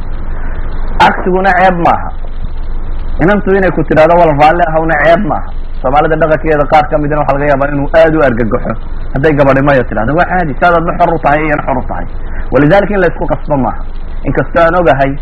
Cagsiguna 1.02 1.50
ceeb 1.58 1.76
maaha 1.86 2.08
inantu 3.20 3.48
inay 3.58 3.70
ku 3.76 3.82
tidhahdo 3.88 4.14
wal 4.20 4.32
raalli 4.40 4.62
ahawna 4.70 4.94
ceeb 5.04 5.22
maaha. 5.32 5.48
Soomaalida 5.82 6.16
dhaqankeeda 6.22 6.64
qaar 6.72 6.84
kamidna 6.92 7.18
waxa 7.20 7.34
laga 7.36 7.46
yaabaa 7.52 7.70
inuu 7.74 7.88
aad 8.00 8.14
u 8.16 8.20
argagaxo 8.28 8.72
hadday 9.14 9.32
gabadhi 9.40 9.62
maya 9.68 9.82
tidhahdo 9.90 10.12
waa 10.18 10.28
caadi 10.32 10.52
saadaadna 10.62 10.92
xor 11.00 11.10
u 11.14 11.18
tahay 11.24 11.40
iyana 11.46 11.62
xor 11.66 11.78
u 11.82 11.84
tahay. 11.90 12.06
Walidalik 12.54 12.90
in 12.96 13.00
la 13.02 13.08
isku 13.12 13.24
qasbo 13.32 13.56
maaha. 13.64 13.80
Inkastoo 14.28 14.62
aan 14.66 14.76
ogahay 14.80 15.12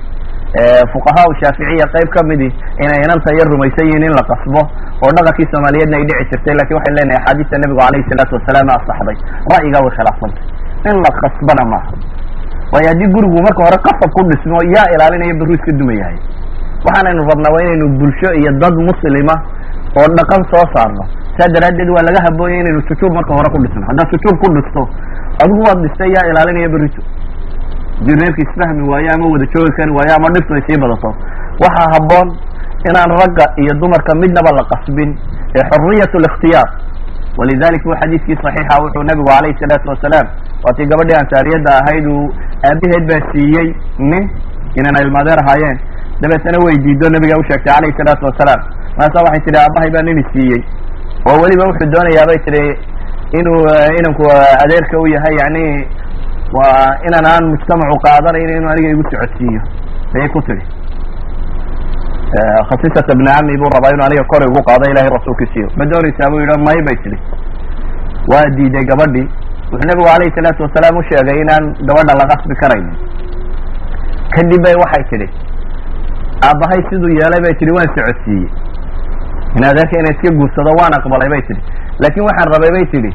fuqahaa 0.93 1.31
shaaficiya 1.41 1.87
qayb 1.95 2.09
kamidi 2.17 2.49
inay 2.85 3.01
inanta 3.07 3.31
yar 3.39 3.49
rumaysan 3.55 3.87
yihiin 3.89 4.05
in 4.09 4.15
la 4.19 4.25
qasbo 4.31 4.61
oo 5.05 5.11
dhaqankii 5.19 5.47
soomaaliyeedna 5.53 5.97
ay 6.01 6.05
dhici 6.09 6.25
jirtay 6.31 6.55
laakiin 6.59 6.77
waxay 6.79 6.95
leenahay 6.99 7.19
axaadiista 7.23 7.57
nabigu 7.63 7.81
alayhi 7.89 8.05
salaatu 8.11 8.33
wasalaam 8.39 8.69
asaxday 8.77 9.17
ra'yigaa 9.53 9.83
way 9.87 9.93
khilaafsantay 9.99 10.45
in 10.91 10.97
la 11.05 11.11
qasbana 11.23 11.65
maaha. 11.73 11.91
Waayo 12.73 12.89
haddii 12.93 13.11
gurigu 13.15 13.39
marka 13.47 13.61
hore 13.67 13.79
qasab 13.87 14.11
ku 14.17 14.21
dhismo 14.31 14.59
yaa 14.75 14.87
ilaalinaya 14.95 15.35
baruu 15.41 15.55
iska 15.59 15.73
dumayahay 15.81 16.19
waxaanaynu 16.85 17.23
rabnaa 17.31 17.53
waa 17.55 17.63
inaynu 17.67 17.87
bulsho 18.01 18.31
iyo 18.41 18.51
dad 18.63 18.75
muslima 18.89 19.35
oo 20.01 20.09
dhaqan 20.19 20.43
soo 20.53 20.65
saarno. 20.75 21.05
Saa 21.39 21.49
daraaddeed 21.55 21.89
waa 21.97 22.05
laga 22.09 22.21
haboonya 22.27 22.59
inaynu 22.63 22.81
jujuub 22.89 23.13
marka 23.19 23.33
hore 23.39 23.49
ku 23.55 23.59
dhisno. 23.65 23.83
Haddaad 23.91 24.09
jujuub 24.13 24.37
ku 24.43 24.47
dhisto 24.57 24.83
adigu 25.43 25.61
waad 25.69 25.79
dhistay 25.85 26.11
yaa 26.17 26.27
ilaalinaya 26.31 26.69
berito 26.75 27.01
haddii 28.01 28.17
reerka 28.21 28.41
isfahmi 28.47 28.83
waayo 28.91 29.11
ama 29.15 29.27
wada 29.33 29.47
joogi 29.55 29.73
kari 29.79 29.93
waayo 29.99 30.13
ama 30.17 30.29
dhibtu 30.35 30.55
ay 30.55 30.63
sii 30.69 30.79
badato. 30.83 31.11
Waxaa 31.63 31.89
habboon 31.95 32.29
inaan 32.89 33.13
ragga 33.23 33.45
iyo 33.63 33.73
dumarka 33.81 34.13
midnaba 34.23 34.51
la 34.59 34.65
qasbin 34.73 35.11
ee 35.59 35.65
xoriyat 35.71 36.13
likhtiyaar 36.25 36.69
walidalik 37.39 37.83
bu 37.85 37.93
xadiiskii 38.01 38.37
saxiixa 38.43 38.81
wuxuu 38.83 39.03
nabigu 39.09 39.31
alayhi 39.39 39.57
salaatu 39.61 39.89
wasalaam 39.93 40.27
waatii 40.65 40.87
gabadhii 40.93 41.19
ansaariyadda 41.23 41.71
ahayd 41.81 42.07
uu 42.15 42.25
aabaheed 42.69 43.05
baa 43.11 43.21
siiyey 43.33 43.69
nin 43.99 44.25
inaan 44.81 44.97
ilmaadeer 45.05 45.39
ahaayeen 45.45 45.79
dabeetana 46.21 46.59
way 46.65 46.77
diido 46.85 47.07
nabiga 47.15 47.39
u 47.41 47.45
sheegtay 47.49 47.73
alayhi 47.79 47.97
salaatu 48.01 48.25
wasalaam. 48.29 48.61
Markaasa 48.97 49.25
waxay 49.27 49.41
tihi 49.47 49.59
aabahay 49.63 49.91
baa 49.95 50.05
nini 50.09 50.23
siiyey. 50.33 50.61
Oo 51.29 51.37
weliba 51.43 51.65
wuxuu 51.71 51.91
doonayaa 51.95 52.27
bay 52.31 52.39
tihi 52.47 52.65
inuu 53.39 53.61
inanku 53.99 54.25
adeerka 54.65 54.97
u 55.03 55.07
yahay 55.15 55.35
yani 55.43 55.65
waa 56.57 56.87
inaan 57.09 57.27
aan 57.33 57.45
mujtamacu 57.53 57.97
qaadanayn 58.07 58.51
inuu 58.59 58.71
aniga 58.75 58.89
igu 58.95 59.03
socodsiiyo. 59.11 59.61
Ayay 60.15 60.29
ku 60.35 60.41
tihi 60.49 60.63
khasisata 62.69 63.13
bni 63.19 63.31
cami 63.37 63.57
buu 63.61 63.71
rabaa 63.75 63.93
inuu 63.95 64.07
aniga 64.09 64.25
kor 64.33 64.43
igu 64.49 64.61
qaado 64.69 64.91
ilahay 64.91 65.11
rasuulkiisiyo 65.17 65.69
ma 65.79 65.85
doonaysaa 65.93 66.31
buu 66.33 66.41
yidhi 66.43 66.57
may 66.67 66.81
bay 66.89 66.97
tihi 67.05 67.19
waa 68.33 68.47
diiday 68.57 68.85
gabadhii. 68.91 69.29
Wuxuu 69.73 69.87
nabigu 69.91 70.09
alayhi 70.17 70.35
salaatu 70.37 70.63
wasalaam 70.67 70.97
u 70.99 71.03
sheegay 71.09 71.39
inaan 71.45 71.65
gabadha 71.89 72.13
la 72.21 72.25
qasbi 72.31 72.55
karaynin. 72.63 72.97
Kadib 74.35 74.61
bay 74.65 74.75
waxay 74.83 75.05
tidhi 75.11 75.29
aabbahay 76.49 76.81
siduu 76.91 77.11
yeelay 77.19 77.41
bay 77.45 77.55
tihi 77.61 77.73
waan 77.77 77.89
socodsiiyey. 77.97 78.49
In 79.57 79.63
adeerka 79.71 79.95
inay 80.01 80.15
iska 80.17 80.29
guursado 80.39 80.71
waan 80.81 80.93
aqbalay 80.99 81.29
bay 81.35 81.43
tihi 81.49 81.61
laakin 82.03 82.23
waxaan 82.29 82.49
rabay 82.55 82.71
bay 82.77 82.85
tihi 82.93 83.11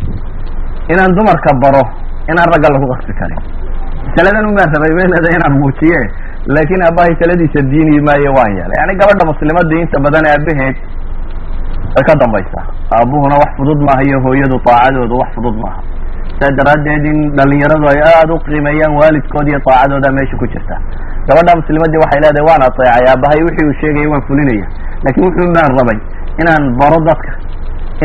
inaan 0.93 1.11
dumarka 1.17 1.51
baro 1.63 1.83
inaan 2.31 2.47
ragga 2.53 2.69
lagu 2.75 2.85
qasbi 2.93 3.13
karin. 3.21 3.39
Masaladan 4.05 4.45
un 4.49 4.55
baan 4.57 4.69
rabay 4.75 4.91
bay 4.97 5.07
leedahay 5.13 5.35
inaan 5.39 5.53
muujiye 5.61 6.01
laakin 6.55 6.81
aabahay 6.87 7.13
taladiisa 7.21 7.59
diini 7.71 7.97
maayo 8.07 8.31
waan 8.37 8.51
yeelay. 8.57 8.77
Yani 8.81 8.93
gabadha 9.01 9.23
muslimadii 9.31 9.81
inta 9.85 9.97
badan 10.05 10.25
aabaheed 10.33 10.75
way 11.95 12.03
ka 12.09 12.13
dambaysaa. 12.21 12.65
Aabuhuna 12.95 13.35
wax 13.41 13.49
fudud 13.57 13.79
maaha 13.87 14.01
iyo 14.07 14.17
hooyadu 14.25 14.57
taacadoodu 14.67 15.15
wax 15.21 15.29
fudud 15.35 15.55
maaha 15.63 15.81
saa 16.39 16.51
daraaddeed 16.59 17.05
in 17.11 17.17
dhalinyaradu 17.37 17.85
ay 17.93 17.99
aada 18.11 18.33
u 18.35 18.39
qiimeeyaan 18.47 18.93
waalidkood 18.99 19.47
iyo 19.51 19.59
taacadooda 19.67 20.09
meesha 20.17 20.35
ku 20.41 20.45
jirta. 20.53 20.75
Gabadha 21.27 21.51
muslimadii 21.61 21.99
waxay 22.03 22.19
leedahay 22.23 22.45
waan 22.49 22.63
ateecay 22.67 23.03
aabahay 23.11 23.39
wixii 23.47 23.65
uu 23.69 23.75
sheegaya 23.81 24.07
waan 24.13 24.23
fulinaya. 24.27 24.65
Laakin 25.03 25.21
wuxuu 25.27 25.47
maan 25.55 25.71
rabay 25.79 25.97
inaan 26.41 26.63
baro 26.79 26.99
dadka 27.07 27.31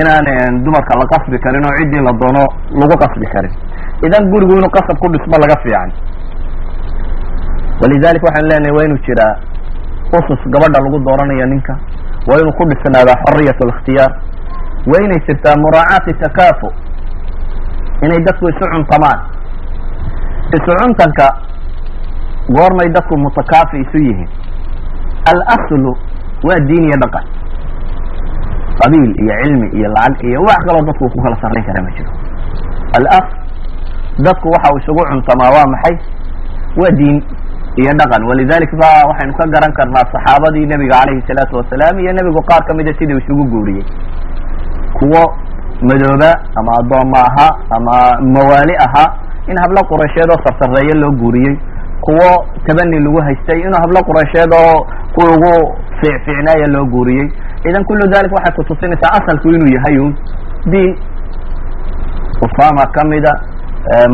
inaan 0.00 0.52
dumarka 0.64 0.92
la 1.00 1.06
qasbi 1.12 1.38
karin 1.44 1.64
oo 1.68 1.74
ciddii 1.80 2.02
la 2.06 2.12
doono 2.22 2.44
lagu 2.80 2.94
qasbi 3.02 3.26
karin. 3.34 3.52
Idan 4.06 4.22
gurigu 4.32 4.52
inuu 4.58 4.72
qasab 4.76 4.96
ku 5.02 5.06
dhismo 5.12 5.36
laga 5.42 5.56
fiican 5.64 5.90
walidalik 7.82 8.22
waxaan 8.26 8.46
leenahay 8.50 8.72
waa 8.76 8.84
inuu 8.88 9.00
jiraa 9.06 9.34
usus 10.18 10.40
gabadha 10.52 10.78
lagu 10.84 10.98
dooranayo 11.06 11.46
ninka 11.52 11.74
waa 12.28 12.38
inuu 12.42 12.54
ku 12.58 12.64
dhisnaadaa 12.70 13.16
xoriyat 13.24 13.58
اlikhtiyaar 13.66 14.12
waa 14.90 15.02
inay 15.06 15.20
jirtaa 15.26 15.56
muraacaati 15.64 16.12
takaafu 16.24 16.68
inay 18.04 18.20
dadku 18.26 18.48
isu 18.52 18.64
cuntamaan 18.74 19.20
isu 20.56 20.70
cuntanka 20.80 21.26
goormay 22.56 22.88
dadku 22.96 23.14
mutakaafi 23.18 23.76
isu 23.84 23.98
yihiin. 24.06 24.30
Alaslu 25.30 25.92
waa 26.48 26.60
diin 26.68 26.84
iyo 26.88 26.96
dhaqan. 27.04 27.24
Qabiil 28.80 29.10
iyo 29.22 29.34
cilmi 29.44 29.66
iyo 29.78 29.88
lacag 29.94 30.24
iyo 30.24 30.40
wax 30.48 30.58
kaloo 30.66 30.84
dadku 30.88 31.04
ku 31.12 31.18
kala 31.22 31.36
sarrayn 31.42 31.64
karaa 31.68 31.84
ma 31.86 31.90
jiro. 31.96 32.10
Alas 32.98 33.26
dadku 34.26 34.46
waxa 34.54 34.68
uu 34.74 34.78
isugu 34.82 35.02
cuntamaa 35.10 35.50
waa 35.54 35.66
maxay? 35.74 35.96
Waa 36.80 36.92
diin 36.98 37.18
iyo 37.76 37.92
dhaqan. 38.00 38.22
Walidalik 38.30 38.72
ba 38.80 38.88
waxaynu 39.10 39.32
ka 39.38 39.44
garan 39.54 39.72
karnaa 39.78 40.04
saxaabadii 40.14 40.66
nebiga 40.66 40.96
calayhi 41.04 41.22
salaatu 41.28 41.60
wasalaam 41.60 41.94
iyo 42.00 42.12
nebigu 42.18 42.40
qaar 42.48 42.62
kamida 42.66 42.92
sidii 42.98 43.20
isugu 43.22 43.44
guuriyey. 43.52 43.84
Kuwo 44.98 45.22
madooba 45.88 46.30
ama 46.58 46.70
addooma 46.80 47.18
ahaa 47.28 47.52
ama 47.76 47.94
mawaali 48.34 48.74
ahaa 48.86 49.08
in 49.50 49.56
hablo 49.62 49.80
qureysheed 49.90 50.30
oo 50.30 50.38
sarsareeye 50.44 50.94
loo 51.02 51.10
guuriyey. 51.20 51.56
Kuwo 52.00 52.28
tabani 52.66 52.98
lagu 53.04 53.20
haystay 53.26 53.60
inuu 53.60 53.80
hablo 53.82 54.00
qureysheed 54.08 54.52
oo 54.54 54.86
ku 55.14 55.20
ugu 55.34 55.52
fiicfiicnaaya 56.00 56.66
loo 56.74 56.84
guuriyey. 56.84 57.28
Idan 57.68 57.84
kullu 57.84 58.04
dalik 58.12 58.32
waxay 58.32 58.54
kutusinaysaa 58.56 59.12
asalku 59.18 59.48
inuu 59.48 59.70
yahay 59.76 59.98
un 59.98 60.14
diin 60.70 60.92
usama 62.46 62.86
kamida 62.96 63.32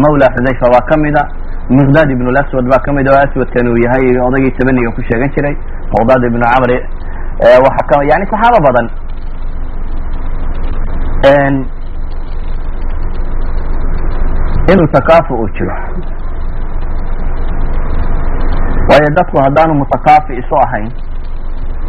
mawla 0.02 0.26
xudayfa 0.34 0.66
baa 0.72 0.86
kamida 0.90 1.22
miqdad 1.70 2.10
ibn 2.10 2.26
laswad 2.36 2.66
baa 2.70 2.78
ka 2.78 2.92
mid 2.92 3.08
oo 3.08 3.18
aswadkan 3.24 3.68
uu 3.68 3.76
yahay 3.84 4.18
odaygii 4.28 4.50
tabaniga 4.58 4.90
ku 4.96 5.02
sheegan 5.02 5.30
jiray 5.34 5.54
miqdad 5.94 6.22
ibnu 6.28 6.40
camri. 6.52 6.78
Waxa 7.64 7.82
ka 7.90 7.96
yani 8.10 8.24
saxaabo 8.30 8.58
badan 8.66 8.86
inuu 14.72 14.86
takaafu 14.92 15.34
uu 15.34 15.48
jiro. 15.48 15.76
Waayo 18.88 19.10
dadku 19.16 19.36
haddaanu 19.44 19.74
mutakaafi 19.74 20.32
isu 20.36 20.54
ahayn 20.66 20.90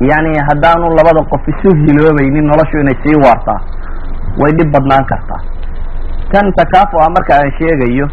yani 0.09 0.39
haddaanu 0.49 0.89
labada 0.97 1.21
qof 1.31 1.47
isu 1.47 1.69
hiloobaynin 1.75 2.45
noloshu 2.47 2.79
inay 2.79 2.95
sii 3.03 3.17
waartaa 3.25 3.59
way 4.41 4.51
dhib 4.51 4.71
badnaan 4.73 5.05
kartaa. 5.05 5.41
Kan 6.31 6.53
takaafu 6.53 6.97
a 7.05 7.09
marka 7.09 7.33
aan 7.35 7.51
sheegayo 7.59 8.07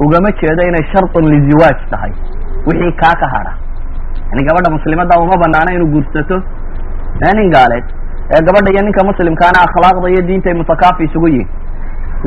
ugama 0.00 0.30
jeedo 0.40 0.62
inay 0.68 0.84
shartun 0.92 1.24
liziwaaj 1.32 1.78
tahay. 1.90 2.12
Wixii 2.66 2.92
kaa 2.92 3.14
ka 3.20 3.26
hadha 3.34 3.52
yani 4.30 4.44
gabadha 4.46 4.70
muslimadda 4.70 5.18
uma 5.20 5.36
banaana 5.36 5.72
inuu 5.74 5.86
guursato 5.94 6.42
nin 7.36 7.50
gaaleed 7.50 7.84
ee 8.34 8.40
gabadha 8.46 8.68
iyo 8.74 8.82
ninka 8.86 9.02
muslimkaana 9.10 9.58
akhlaaqda 9.66 10.06
iyo 10.14 10.22
diinta 10.28 10.48
ay 10.50 10.56
mutakaafi 10.60 11.02
isugu 11.08 11.28
yihiin 11.34 11.48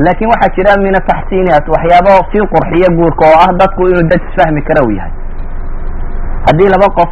laakin 0.04 0.28
waxaa 0.32 0.54
jira 0.56 0.72
min 0.84 0.94
ataxsiiniat 1.00 1.64
waxyaaba 1.74 2.10
sii 2.32 2.44
qurxiya 2.54 2.88
guurka 2.98 3.24
oo 3.30 3.38
ah 3.44 3.50
dadku 3.60 3.82
inuu 3.90 4.04
dad 4.12 4.20
isfahmi 4.28 4.62
kara 4.68 4.80
u 4.88 4.90
yahay. 4.98 5.12
Haddii 6.46 6.68
laba 6.74 6.88
qof 6.98 7.10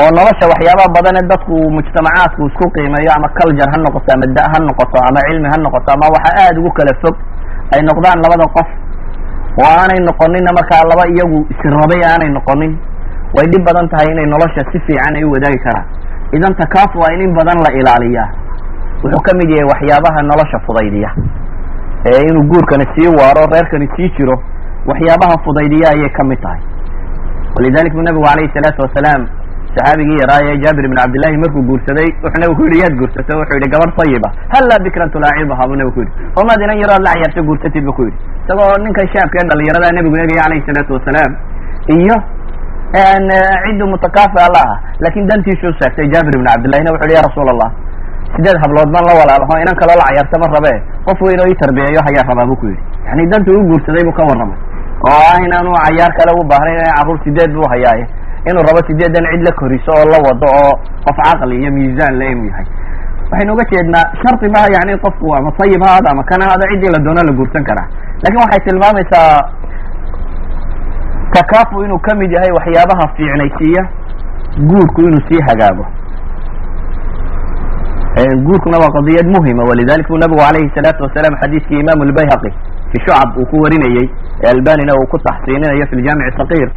oo 0.00 0.10
nolosha 0.16 0.44
waxyaabaha 0.52 0.88
badane 0.96 1.20
dadku 1.32 1.54
mujtamacaadku 1.76 2.40
isku 2.50 2.64
qiimeeyo 2.74 3.10
ama 3.16 3.28
culture 3.38 3.70
ha 3.72 3.78
noqoto 3.84 4.08
ama 4.14 4.26
da 4.36 4.42
ha 4.52 4.58
noqoto 4.68 4.96
ama 5.08 5.20
cilmi 5.28 5.48
ha 5.52 5.56
noqoto 5.64 5.88
ama 5.96 6.06
waxa 6.14 6.30
aada 6.42 6.58
ugu 6.60 6.70
kala 6.78 6.92
fog 7.02 7.16
ay 7.74 7.80
noqdaan 7.88 8.18
labada 8.24 8.46
qof 8.56 8.68
oo 9.62 9.66
aanay 9.80 10.00
noqonina 10.08 10.50
markaa 10.58 10.82
laba 10.90 11.04
iyagu 11.14 11.38
israbay 11.54 12.00
aanay 12.10 12.30
noqonin 12.38 12.72
way 13.36 13.46
dhib 13.52 13.62
badan 13.68 13.88
tahay 13.92 14.08
inay 14.14 14.26
nolosha 14.34 14.62
si 14.70 14.78
fiican 14.86 15.14
ay 15.18 15.24
u 15.26 15.30
wadaagi 15.34 15.58
karaan 15.66 15.86
idan 16.36 16.54
takaafu 16.62 16.98
waa 17.02 17.12
in 17.14 17.20
in 17.26 17.32
badan 17.38 17.58
la 17.66 17.70
ilaaliyaa. 17.80 18.28
Wuxuu 19.02 19.22
ka 19.26 19.32
mid 19.40 19.50
yahay 19.50 19.66
waxyaabaha 19.72 20.22
nolosha 20.30 20.58
fudaydiya. 20.66 21.10
Ee 22.10 22.20
inuu 22.30 22.44
guurkani 22.52 22.84
sii 22.94 23.08
waaro 23.18 23.42
reerkani 23.54 23.88
sii 23.96 24.08
jiro 24.16 24.36
waxyaabaha 24.90 25.34
fudaydiya 25.44 25.88
ayay 25.94 26.10
ka 26.18 26.24
mid 26.24 26.40
tahay. 26.42 26.60
Walidalik 27.56 27.92
bu 27.94 28.02
nabigu 28.02 28.26
alayhi 28.32 28.50
salaatu 28.54 28.82
wasalaam 28.86 29.22
saxaabigii 29.74 30.18
yaraaye 30.22 30.56
jaabir 30.62 30.84
ibn 30.88 30.96
cabdillahi 31.00 31.36
markuu 31.42 31.62
guursaday 31.70 32.08
wuxuu 32.22 32.40
nabigu 32.42 32.56
ku 32.60 32.64
yidhi 32.66 32.78
yaad 32.82 32.94
guursato? 33.00 33.32
Wuxuu 33.40 33.56
yidhi 33.58 33.70
gabar 33.74 33.90
sayiba 33.98 34.28
hallaa 34.54 34.78
bikran 34.86 35.10
tulaacibaha 35.14 35.66
buu 35.68 35.76
nabigu 35.80 35.94
ku 35.96 36.00
yidhi. 36.00 36.12
Omaad 36.40 36.60
inan 36.66 36.78
yarood 36.82 37.02
la 37.06 37.12
cayaarto 37.14 37.42
guursatid 37.48 37.84
bu 37.88 37.92
ku 37.98 38.02
yidhi. 38.06 38.18
Isagoo 38.44 38.70
ninkan 38.84 39.06
shaabka 39.14 39.36
ee 39.42 39.48
dhalinyarada 39.50 39.92
nabigu 39.98 40.16
eegaya 40.22 40.42
alayhi 40.48 40.64
salaatu 40.68 40.92
wasalaam 40.98 41.32
iyo 41.98 42.16
ciddu 42.92 43.86
mutakaafi 43.86 44.38
alla 44.46 44.62
ah. 44.70 44.76
Lakin 45.00 45.26
dantiisuu 45.28 45.72
sheegtay 45.80 46.08
jaabir 46.12 46.34
ibn 46.36 46.46
cabdillahina 46.46 46.90
wuxu 46.92 47.06
yhi 47.08 47.14
ya 47.14 47.22
rasuul 47.22 47.48
allah 47.54 47.70
sideed 48.36 48.56
hablood 48.62 48.90
ban 48.94 49.02
la 49.08 49.14
walaalaho 49.20 49.54
inan 49.62 49.74
kaloo 49.80 49.96
la 50.00 50.04
cayaarta 50.10 50.36
ma 50.42 50.46
rabe 50.54 50.72
qof 51.06 51.18
weyn 51.26 51.40
oo 51.40 51.48
ii 51.50 51.58
tarbiyeeyo 51.62 52.00
hayaa 52.06 52.26
rabaa 52.30 52.46
bu 52.50 52.56
ku 52.56 52.66
yidhi. 52.66 52.82
Yani 53.06 53.26
dantu 53.30 53.50
u 53.58 53.62
guursaday 53.70 54.02
buu 54.06 54.12
ka 54.18 54.22
warramay. 54.28 54.58
Oo 55.06 55.22
ah 55.30 55.38
inaanu 55.46 55.70
cayaar 55.86 56.12
kale 56.18 56.30
u 56.38 56.42
baahnayn 56.50 56.78
in 56.82 56.92
carruur 56.96 57.18
sideed 57.24 57.50
buu 57.54 57.66
hayaaye 57.72 58.04
inuu 58.50 58.62
rabo 58.68 58.80
sideedan 58.88 59.24
cid 59.32 59.42
la 59.46 59.52
koriso 59.60 59.90
oo 59.98 60.04
la 60.12 60.18
wado 60.26 60.48
oo 60.62 60.72
qof 61.06 61.18
caqli 61.26 61.54
iyo 61.62 61.70
miisaan 61.72 62.14
le 62.18 62.26
inuu 62.32 62.46
yahay. 62.50 62.66
Waxaynu 63.30 63.52
uga 63.54 63.64
jeednaa 63.72 64.04
shardi 64.22 64.48
maha 64.54 64.68
yani 64.76 64.92
qofku 65.04 65.26
ama 65.38 65.50
sayib 65.58 65.82
ha 65.84 65.88
ahaado 65.90 66.08
ama 66.14 66.22
kana 66.30 66.42
ahaado 66.46 66.64
ciddii 66.72 66.90
la 66.94 66.98
doono 67.06 67.22
la 67.28 67.32
guursan 67.38 67.62
karaa. 67.68 67.86
Lakin 68.22 68.38
waxay 68.42 68.60
tilmaamaysaa 68.66 69.30
takaafu 71.36 71.84
inuu 71.84 71.98
ka 71.98 72.14
mid 72.20 72.30
yahay 72.32 72.50
waxyaabaha 72.58 73.04
fiicnaysiiya 73.16 73.82
guurku 74.70 75.00
inuu 75.08 75.22
sii 75.28 75.40
hagaago 75.48 75.86
guurkuna 78.46 78.78
waa 78.78 78.92
qadiyad 78.96 79.26
muhima 79.36 79.62
walidalik 79.64 80.08
bu 80.08 80.18
nabigu 80.18 80.42
alayhi 80.48 80.70
salaatu 80.74 81.02
wasalaam 81.04 81.34
xadiiskii 81.42 81.80
imam 81.80 82.02
lbayhaqi 82.10 82.50
fi 82.92 82.96
shucab 83.04 83.36
uu 83.38 83.46
ku 83.50 83.56
warinayey 83.64 84.06
ee 84.42 84.50
albanina 84.54 84.92
uu 85.00 85.06
ku 85.12 85.18
taxsiininayo 85.18 85.86
fi 85.90 85.96
ljamic 85.96 86.34
saqiir. 86.40 86.68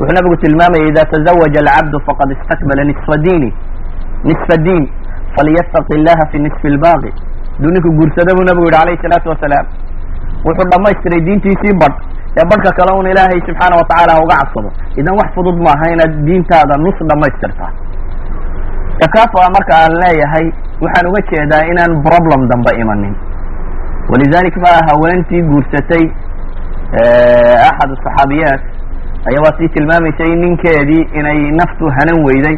Wuxuu 0.00 0.14
nabigu 0.16 0.36
tilmaamayay 0.42 0.88
ida 0.88 1.04
tazawaja 1.12 1.60
alcabdu 1.60 2.00
faqad 2.06 2.30
istakmala 2.36 2.84
nisfa 2.84 3.16
diini. 3.24 3.50
Nisfa 4.24 4.56
diin. 4.66 4.84
Falyastaqi 5.36 5.92
illaha 5.98 6.24
fi 6.32 6.38
nisfi 6.38 6.68
lbaaqi 6.76 7.10
haduu 7.58 7.70
ninku 7.74 7.90
guursada 7.98 8.34
buu 8.36 8.44
nabigu 8.48 8.66
yihi 8.70 8.82
alayhi 8.82 9.02
salaatu 9.02 9.28
wasalaam. 9.28 9.66
Wuxuu 10.46 10.68
dhamaystiray 10.72 11.20
diintiisii 11.26 11.74
badh 11.82 11.96
ee 12.36 12.44
badhka 12.50 12.70
kale 12.78 12.92
un 13.00 13.06
ilaahay 13.12 13.40
subxaana 13.48 13.76
watacaala 13.80 14.20
uga 14.24 14.36
cabsado. 14.40 14.70
Idan 15.00 15.14
wax 15.20 15.28
fudud 15.36 15.56
maaha 15.66 15.86
inaad 15.94 16.12
diintaada 16.26 16.74
nus 16.84 16.98
dhamaystirtaa 17.10 17.70
takaafa 19.00 19.48
marka 19.56 19.72
aan 19.82 19.94
leeyahay 20.02 20.46
waxaan 20.84 21.06
uga 21.10 21.20
jeedaa 21.30 21.62
inaan 21.72 21.92
problem 22.08 22.40
dambe 22.52 22.72
imanin. 22.82 23.14
Walidalik 24.10 24.56
ba 24.64 24.72
haweentii 24.88 25.42
guursatay 25.50 26.04
axad 27.70 27.90
saxaabiyaat 28.04 28.62
ayaa 29.28 29.42
waa 29.44 29.56
sii 29.58 29.68
tilmaamaysay 29.76 30.32
ninkeedii 30.44 31.02
inay 31.18 31.38
naftu 31.60 31.84
hanan 31.96 32.18
weyday. 32.28 32.56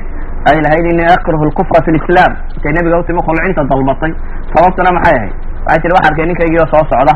Ay 0.51 0.57
lahayd 0.65 0.87
ini 0.93 1.05
akrahu 1.05 1.45
lkufra 1.51 1.81
fi 1.85 1.91
lislam 1.97 2.33
intay 2.57 2.73
nebiga 2.73 2.99
utimi 3.03 3.21
khulcinta 3.27 3.65
dalbatay 3.71 4.13
sababtuna 4.55 4.93
maxay 4.97 5.17
ahayd? 5.19 5.33
Waxay 5.67 5.81
tiri 5.83 5.93
waxaa 5.97 6.11
arkay 6.11 6.27
ninkaygii 6.31 6.61
oo 6.65 6.69
soo 6.73 6.85
socda 6.93 7.15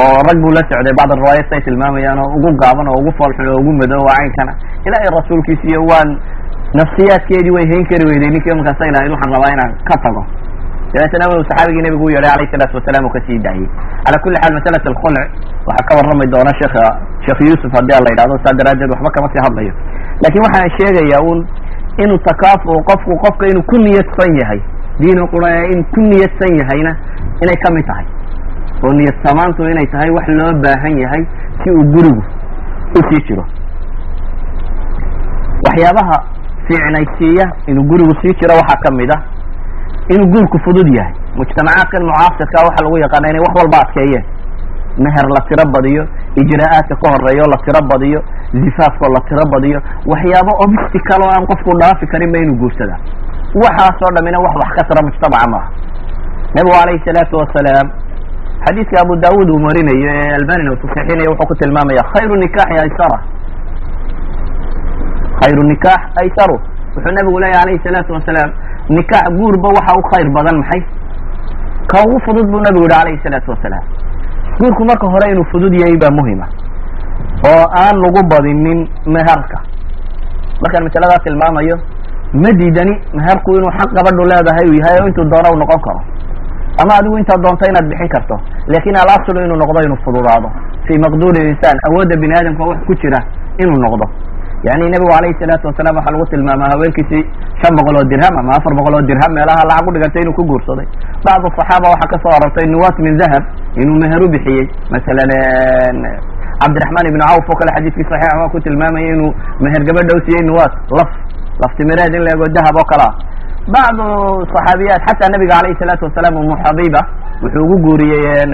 oo 0.00 0.16
rag 0.28 0.38
buu 0.42 0.52
la 0.56 0.62
socday 0.70 0.94
bacd 0.98 1.12
riwaayat 1.20 1.52
ay 1.56 1.60
tilmaamayaan 1.66 2.18
oo 2.24 2.28
ugu 2.38 2.50
gaaban 2.62 2.88
oo 2.90 2.98
ugu 3.00 3.10
foolxun 3.18 3.46
oo 3.52 3.58
ugu 3.62 3.72
madow 3.80 4.00
oo 4.02 4.12
caynkana. 4.18 4.52
Ilaahay 4.86 5.10
rasuulkiisa 5.18 5.64
iyo 5.70 5.80
waan 5.90 6.08
nafsiyaadkeedii 6.80 7.54
way 7.56 7.66
hayn 7.72 7.84
kari 7.90 8.04
weyday 8.10 8.30
ninkii 8.34 8.54
markaasa 8.58 8.88
ilahayd 8.90 9.10
waxaan 9.14 9.32
rabaa 9.36 9.52
inaan 9.56 9.72
ka 9.88 9.96
tago. 10.04 10.22
Dabeetana 10.92 11.24
u 11.30 11.44
saxaabigii 11.48 11.82
nabigu 11.86 12.04
u 12.08 12.10
yeedhay 12.14 12.32
alayh 12.36 12.48
salaatu 12.52 12.76
wasalaam 12.78 13.04
uu 13.06 13.12
ka 13.16 13.20
sii 13.26 13.38
daayey 13.46 13.66
cala 14.04 14.16
kuli 14.24 14.36
xaal 14.42 14.54
masalat 14.58 14.84
alkhulc 14.90 15.18
waxaa 15.68 15.86
ka 15.88 15.92
warrami 15.98 16.26
doona 16.34 16.52
sheekha 16.60 16.84
sheekh 17.26 17.40
yuusuf 17.48 17.70
haddii 17.78 17.96
a 17.98 18.00
la 18.04 18.10
yidhahdo 18.12 18.34
saa 18.44 18.54
daraaddeed 18.60 18.90
waxba 18.94 19.10
kama 19.16 19.28
sii 19.32 19.42
hadlayo. 19.46 19.72
Lakin 20.24 20.40
waxaan 20.46 20.70
sheegayaa 20.78 21.22
un 21.30 21.38
inuu 22.02 22.18
takaafu 22.28 22.70
qofku 22.90 23.12
qofka 23.24 23.44
inuu 23.52 23.64
ku 23.70 23.76
niyadsan 23.86 24.30
yahay 24.40 24.60
diinu 25.00 25.22
qura 25.32 25.50
in 25.72 25.80
ku 25.94 26.00
niyadsan 26.10 26.52
yahayna 26.60 26.92
inay 27.44 27.56
ka 27.64 27.68
mid 27.76 27.84
tahay 27.90 28.06
oo 28.84 28.92
niyad 28.98 29.16
samaantu 29.26 29.62
inay 29.72 29.86
tahay 29.94 30.10
wax 30.16 30.26
loo 30.38 30.52
baahan 30.64 30.98
yahay 31.04 31.22
si 31.62 31.70
uu 31.70 31.84
gurigu 31.94 32.22
u 32.98 33.00
sii 33.08 33.22
jiro. 33.28 33.44
Waxyaabaha 35.66 36.16
fiicnaysiiya 36.66 37.46
inuu 37.70 37.84
gurigu 37.90 38.14
sii 38.22 38.34
jiro 38.40 38.54
waxaa 38.60 38.80
ka 38.84 38.90
mid 38.98 39.10
ah 39.16 39.20
inuu 40.14 40.28
guurku 40.32 40.58
fudud 40.64 40.88
yahay. 40.96 41.14
Mujtamacaadkan 41.36 42.02
mucaasirka 42.08 42.58
waxaa 42.66 42.84
lagu 42.84 42.98
yaqaana 43.04 43.28
inay 43.30 43.42
wax 43.46 43.54
walba 43.60 43.78
adkeeyeen. 43.84 44.24
Meher 45.04 45.26
la 45.36 45.40
tiro 45.48 45.64
badiyo 45.74 46.02
ijraa'aadka 46.40 46.94
ka 47.02 47.06
horeeyo 47.12 47.44
la 47.52 47.58
tiro 47.64 47.80
badiyo 47.90 48.20
zifaafkoo 48.62 49.10
la 49.16 49.20
tiro 49.28 49.44
badiyo. 49.52 49.78
Waxyaabo 50.12 50.52
obstical 50.64 51.20
oo 51.26 51.30
aan 51.36 51.46
qofku 51.50 51.70
dhaafi 51.80 52.06
karinba 52.12 52.38
inuu 52.38 52.56
guursadaa. 52.62 53.00
Waxaasoo 53.62 54.10
dhamina 54.16 54.38
wax 54.44 54.54
wax 54.62 54.70
ka 54.78 54.82
tira 54.88 55.00
mujtamaca 55.06 55.46
maaha. 55.52 55.68
Nabigu 56.54 56.72
calayhi 56.78 57.02
salaatu 57.04 57.34
wasalaam 57.42 57.86
xadiidka 58.66 58.96
abu 59.04 59.14
daawud 59.24 59.48
uu 59.54 59.60
marinayo 59.66 60.08
ee 60.20 60.34
albanina 60.38 60.70
uu 60.72 60.78
tasaxiinayo 60.82 61.30
wuxuu 61.32 61.48
ku 61.50 61.54
tilmaamaya 61.60 62.02
khayru 62.12 62.34
nikaxi 62.42 62.76
aysara. 62.84 63.18
Khayru 65.40 65.62
nikax 65.70 66.00
aysaru. 66.22 66.56
Wuxuu 66.96 67.12
nabigu 67.16 67.38
leeyahy 67.42 67.62
alayhi 67.64 67.80
salaatu 67.86 68.12
wasalaam 68.16 68.50
nikax 68.96 69.24
guurba 69.38 69.68
waxa 69.76 69.92
u 70.00 70.02
khayr 70.10 70.28
badan 70.36 70.56
maxay? 70.62 70.80
Ka 71.90 71.96
ugu 72.06 72.18
fudud 72.26 72.46
buu 72.50 72.60
nabigu 72.66 72.86
yihi 72.88 73.00
alayhi 73.02 73.20
salaatu 73.24 73.50
wasalaam 73.54 73.84
guurku 74.60 74.82
marka 74.88 75.06
hore 75.12 75.26
inuu 75.32 75.44
fudud 75.52 75.72
yahay 75.80 75.96
baa 76.02 76.10
muhima 76.18 76.46
oo 77.50 77.64
aan 77.82 77.96
lagu 78.04 78.20
badinin 78.32 78.80
meherka. 79.14 79.58
Markaan 80.62 80.84
masaladaa 80.88 81.20
tilmaamayo 81.26 81.76
ma 82.42 82.50
diidani 82.58 82.94
meherku 83.18 83.50
inuu 83.58 83.72
xaq 83.78 83.90
gabadhu 83.96 84.22
leedahay 84.32 84.66
uu 84.70 84.78
yahay 84.80 84.96
oo 85.02 85.08
intuu 85.10 85.24
doono 85.32 85.48
u 85.54 85.58
noqon 85.62 85.80
karo 85.86 86.00
ama 86.82 86.92
adigu 87.00 87.16
intaad 87.22 87.40
doonto 87.44 87.64
inaad 87.70 87.86
bixin 87.90 88.08
karto 88.14 88.36
laakiin 88.72 88.96
alaslu 89.02 89.38
inuu 89.46 89.58
noqdo 89.62 89.78
inuu 89.86 89.98
fududaado 90.04 90.48
fi 90.86 90.94
maqduuri 91.04 91.40
insaan 91.52 91.78
awoodda 91.88 92.14
bini 92.22 92.34
aadamka 92.38 92.62
wax 92.70 92.78
ku 92.88 92.94
jira 93.02 93.18
inuu 93.62 93.78
noqdo. 93.86 94.06
Yani 94.66 94.84
nebigu 94.92 95.12
alayhi 95.18 95.36
salaatu 95.40 95.66
wasalaam 95.70 95.96
waxaa 95.98 96.12
lagu 96.14 96.26
tilmaamaa 96.32 96.68
haweenkiisii 96.72 97.22
shan 97.60 97.72
boqol 97.78 97.96
oo 98.00 98.04
dirham 98.12 98.34
ama 98.40 98.50
afar 98.58 98.72
boqol 98.78 98.94
oo 98.98 99.02
dirham 99.10 99.30
meelaha 99.36 99.62
lacag 99.70 99.88
u 99.88 99.92
dhigantay 99.94 100.22
inuu 100.24 100.34
ku 100.38 100.42
guursaday. 100.50 100.86
Bacdu 101.26 101.48
saxaaba 101.58 101.86
waxaa 101.94 102.10
ka 102.12 102.16
soo 102.22 102.32
arortay 102.36 102.66
nuwaat 102.72 102.96
min 103.06 103.14
dahab 103.20 103.44
inuu 103.82 103.96
meher 104.02 104.20
u 104.24 104.28
bixiyey. 104.34 104.64
Masalan 104.92 105.32
cabdiraxmaan 106.62 107.06
ibnu 107.10 107.22
cawf 107.28 107.46
oo 107.52 107.56
kale 107.60 107.70
xadiiskii 107.76 108.06
saxiixa 108.10 108.38
waa 108.40 108.48
ku 108.54 108.58
tilmaamayay 108.66 109.12
inuu 109.16 109.30
meher 109.64 109.82
gabadha 109.88 110.12
u 110.18 110.20
siiyey 110.26 110.44
nuwaat 110.50 110.72
laf 110.98 111.10
laftimireed 111.62 112.12
in 112.18 112.22
la 112.26 112.30
ego 112.36 112.46
dahab 112.56 112.76
oo 112.82 112.86
kale. 112.92 113.06
ah 113.08 113.12
bacdu 113.74 114.06
صaxaabiyaat 114.52 115.02
xataa 115.08 115.30
nabiga 115.34 115.54
alayhi 115.60 115.78
salaatu 115.82 116.04
wasalaam 116.08 116.36
umu 116.42 116.54
xabiba 116.64 117.00
wuxuu 117.42 117.64
ugu 117.66 117.76
guuriyey 117.86 118.46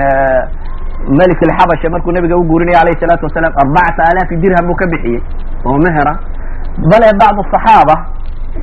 malik 1.18 1.40
alxabasha 1.46 1.90
markuu 1.94 2.12
nabiga 2.16 2.36
u 2.36 2.44
guurinaya 2.50 2.80
alayhi 2.84 3.00
salaatu 3.02 3.24
wasalaam 3.28 3.52
arbacata 3.62 4.02
alaafi 4.10 4.36
dirham 4.42 4.64
buu 4.68 4.76
ka 4.82 4.86
bixiyey 4.92 5.20
oo 5.68 5.76
mehera 5.84 6.12
bale 6.90 7.08
bacdu 7.22 7.42
صaxaaba 7.52 7.94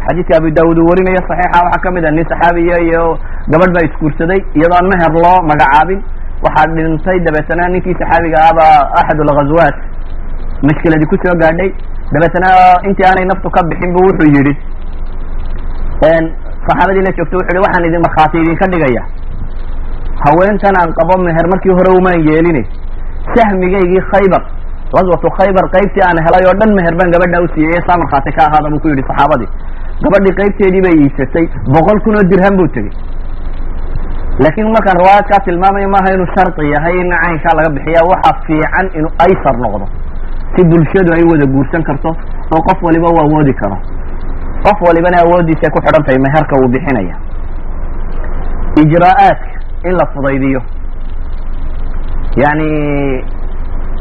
xadiidka 0.06 0.34
abu 0.42 0.50
daawud 0.58 0.78
uu 0.82 0.90
warinayo 0.92 1.22
saxiixa 1.30 1.60
waxaa 1.66 1.82
ka 1.86 1.90
mid 1.96 2.06
ah 2.10 2.14
nin 2.18 2.26
saxaabiya 2.32 2.76
iyo 2.88 3.04
gabadh 3.54 3.72
baa 3.76 3.86
isguursaday 3.90 4.40
iyadoo 4.58 4.78
aan 4.80 4.88
meher 4.94 5.12
loo 5.26 5.38
magacaabin 5.52 6.00
waxaa 6.46 6.68
dhintay 6.78 7.18
dabeetana 7.28 7.70
ninkii 7.74 7.96
saxaabiga 8.02 8.38
ahba 8.50 8.66
axad 9.02 9.20
lghazwaat 9.30 9.76
mashkiladii 10.68 11.10
ku 11.14 11.16
soo 11.24 11.36
gaadhay 11.44 11.70
dabeetana 12.14 12.50
intii 12.90 13.06
aanay 13.10 13.26
naftu 13.32 13.50
ka 13.56 13.62
bixin 13.70 13.90
bu 13.96 14.00
wuxuu 14.08 14.30
yidhi 14.38 14.54
saxaabadii 16.04 17.04
la 17.08 17.12
joogto 17.18 17.36
wuxu 17.40 17.52
hi 17.56 17.62
waxaan 17.66 17.86
idin 17.90 18.02
markhaati 18.06 18.38
idinka 18.44 18.66
dhigaya. 18.74 19.04
Haweentan 20.26 20.76
aan 20.82 20.92
qabo 21.00 21.14
meher 21.26 21.46
markii 21.54 21.74
hore 21.78 21.92
umaan 22.00 22.20
yeeline 22.30 22.62
sahmigaygii 23.36 24.02
khaybar 24.12 24.42
gaswatu 24.94 25.30
khaybar 25.40 25.66
qaybtii 25.76 26.04
aan 26.08 26.18
helay 26.26 26.44
oo 26.50 26.56
dhan 26.60 26.72
meher 26.78 26.94
baan 27.00 27.12
gabadha 27.16 27.42
u 27.44 27.48
siiyey 27.54 27.74
ee 27.78 27.82
saa 27.88 27.98
markhaati 28.02 28.32
ka 28.38 28.42
ahaada? 28.48 28.70
buu 28.74 28.80
ku 28.84 28.88
yidhi 28.92 29.04
saxaabadii 29.10 29.50
gabadhii 30.04 30.36
qaybteedii 30.40 30.82
bay 30.86 30.96
iibsatay 31.04 31.46
boqol 31.76 31.98
kun 32.06 32.16
oo 32.20 32.24
dirham 32.32 32.54
buu 32.60 32.68
tegey 32.76 32.94
laakin 34.44 34.68
markaan 34.76 34.98
riwaayaadkaa 35.02 35.40
tilmaamayo 35.48 35.90
maaha 35.96 36.10
inuu 36.16 36.30
shardi 36.36 36.64
yahay 36.74 36.96
in 37.04 37.10
caynkaa 37.24 37.54
laga 37.60 37.70
bixiya 37.76 38.02
waxa 38.12 38.32
fiican 38.48 38.86
inuu 38.98 39.12
aysar 39.26 39.56
noqdo 39.66 39.86
si 40.56 40.62
bulshadu 40.72 41.12
ay 41.18 41.24
wada 41.32 41.46
guursan 41.54 41.84
karto 41.90 42.10
oo 42.56 42.62
qof 42.70 42.80
waliba 42.88 43.08
u 43.16 43.18
awoodi 43.26 43.54
karo 43.62 43.78
qof 44.66 44.78
walibana 44.88 45.18
awoodiisay 45.26 45.70
ku 45.76 45.80
xidhan 45.86 46.04
tahay 46.06 46.20
meherka 46.26 46.54
uu 46.62 46.68
bixinaya. 46.76 47.16
Ijraa'aadka 48.82 49.50
in 49.90 49.94
la 50.00 50.06
fudaydiyo. 50.14 50.62
Yani 52.44 52.68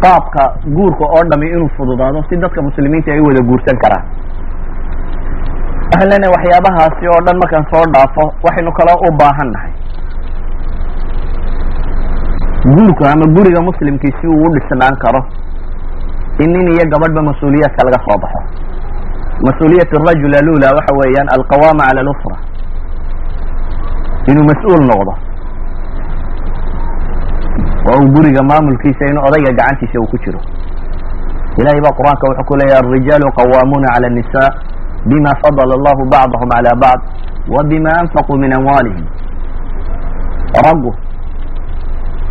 qaabka 0.02 0.42
guurka 0.76 1.04
oo 1.04 1.22
dhami 1.30 1.46
inuu 1.54 1.70
fududaado 1.76 2.22
si 2.28 2.36
dadka 2.36 2.62
muslimiinta 2.62 3.12
ay 3.12 3.20
wada 3.20 3.42
guursan 3.50 3.78
karaan. 3.84 4.04
Leenahay 5.98 6.30
waxyaabahaasi 6.36 7.04
oo 7.12 7.20
dhan 7.26 7.36
markaan 7.42 7.64
soo 7.72 7.84
dhaafo 7.94 8.24
waxaynu 8.46 8.72
kale 8.78 8.92
u 9.06 9.10
baahan 9.20 9.48
nahay 9.54 9.72
guurka 12.74 13.04
ama 13.12 13.26
guriga 13.34 13.60
muslimkii 13.62 14.12
si 14.20 14.26
uu 14.26 14.42
u 14.46 14.48
dhisnaan 14.54 14.96
karo 15.04 15.20
in 16.44 16.50
nin 16.52 16.68
iyo 16.74 16.84
gabadhba 16.92 17.22
mas'uuliyaadka 17.30 17.84
laga 17.88 17.98
soo 18.06 18.18
baxo 18.22 18.40
mas'uuliyat 19.46 19.90
arajul 19.98 20.34
alula 20.40 20.68
waxa 20.78 20.92
weeyaan 21.00 21.28
alqawama 21.36 21.82
cala 21.88 22.00
alusra. 22.04 22.36
Inuu 24.30 24.44
mas'uul 24.50 24.82
noqdo. 24.90 25.12
Oo 27.88 27.98
uu 28.02 28.08
guriga 28.14 28.42
maamulkiisa 28.50 29.04
inuu 29.10 29.24
odayga 29.28 29.52
gacantiisa 29.58 29.96
uu 30.00 30.10
ku 30.12 30.16
jiro. 30.24 30.40
Ilahay 31.58 31.80
baa 31.84 31.94
qur'aanka 31.98 32.24
wuxuu 32.30 32.46
ku 32.48 32.54
leeyahy 32.60 32.80
alrijaalu 32.82 33.26
qawamuna 33.38 33.88
cala 33.94 34.06
الnisa 34.12 34.42
bima 35.10 35.32
fadla 35.42 35.74
allahu 35.78 36.02
bacdahum 36.12 36.48
cala 36.54 36.72
bacd 36.82 37.02
wa 37.54 37.62
bima 37.70 37.90
anfaquu 38.02 38.34
min 38.38 38.50
amwalihim 38.58 39.04
raggu 40.66 40.92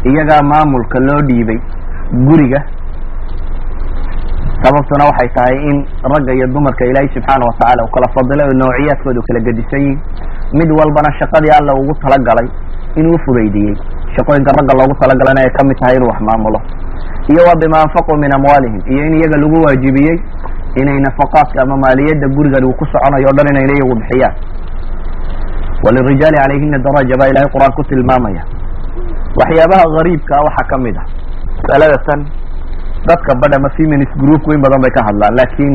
iyagaa 0.10 0.42
maamulka 0.52 1.00
loo 1.00 1.22
dhiibay 1.28 1.60
guriga 2.28 2.60
sababtuna 4.68 5.04
waxay 5.10 5.30
tahay 5.36 5.56
in 5.72 5.78
ragga 6.04 6.32
iyo 6.36 6.48
dumarka 6.52 6.84
ilaahay 6.86 7.08
subxaana 7.16 7.44
watacala 7.50 7.82
uu 7.88 7.92
kala 7.96 8.08
fadilay 8.16 8.46
oo 8.52 8.56
nawciyaadkooda 8.62 9.22
kala 9.28 9.40
gedisan 9.48 9.80
yihiin 9.80 10.00
mid 10.60 10.70
walbana 10.80 11.10
shaqadii 11.20 11.54
alla 11.60 11.72
ugu 11.82 11.94
talagalay 12.04 12.48
inuu 13.00 13.16
ufudaydiyey 13.20 13.76
shaqooyinka 14.16 14.52
ragga 14.60 14.74
loogu 14.80 14.96
talagalana 15.02 15.40
ay 15.46 15.50
ka 15.58 15.64
mid 15.70 15.78
tahay 15.82 15.96
inuu 16.00 16.10
wax 16.12 16.20
maamulo. 16.30 16.60
Iyo 17.32 17.42
wa 17.48 17.56
bima 17.62 17.78
anfaquu 17.86 18.14
min 18.24 18.32
amwaalihim 18.38 18.82
iyo 18.92 19.02
in 19.08 19.14
iyaga 19.20 19.38
lagu 19.44 19.58
waajibiyey 19.66 20.16
inay 20.82 21.00
nafaqaadka 21.08 21.58
ama 21.64 21.76
maaliyadda 21.84 22.28
gurigan 22.36 22.64
uu 22.68 22.76
ku 22.80 22.86
soconayo 22.92 23.28
o 23.32 23.34
dhan 23.38 23.48
inayna 23.54 23.74
iyagu 23.78 23.96
bixiyaan. 24.02 24.36
Walirijaali 25.84 26.38
calayhina 26.44 26.78
daraja 26.86 27.16
baa 27.22 27.30
ilahay 27.32 27.50
qur'aan 27.56 27.74
ku 27.78 27.84
tilmaamaya. 27.92 28.44
Waxyaabaha 29.40 29.86
gariibkaa 29.96 30.42
waxaa 30.48 30.68
ka 30.72 30.78
mid 30.86 30.98
ah. 30.98 31.06
Masalada 31.64 31.98
tan 32.08 32.20
dadka 33.10 33.32
badh 33.42 33.56
ama 33.60 33.70
feminist 33.78 34.14
group 34.22 34.42
weyn 34.50 34.62
badan 34.66 34.82
bay 34.86 34.92
ka 34.98 35.02
hadlaan 35.08 35.34
laakin 35.40 35.74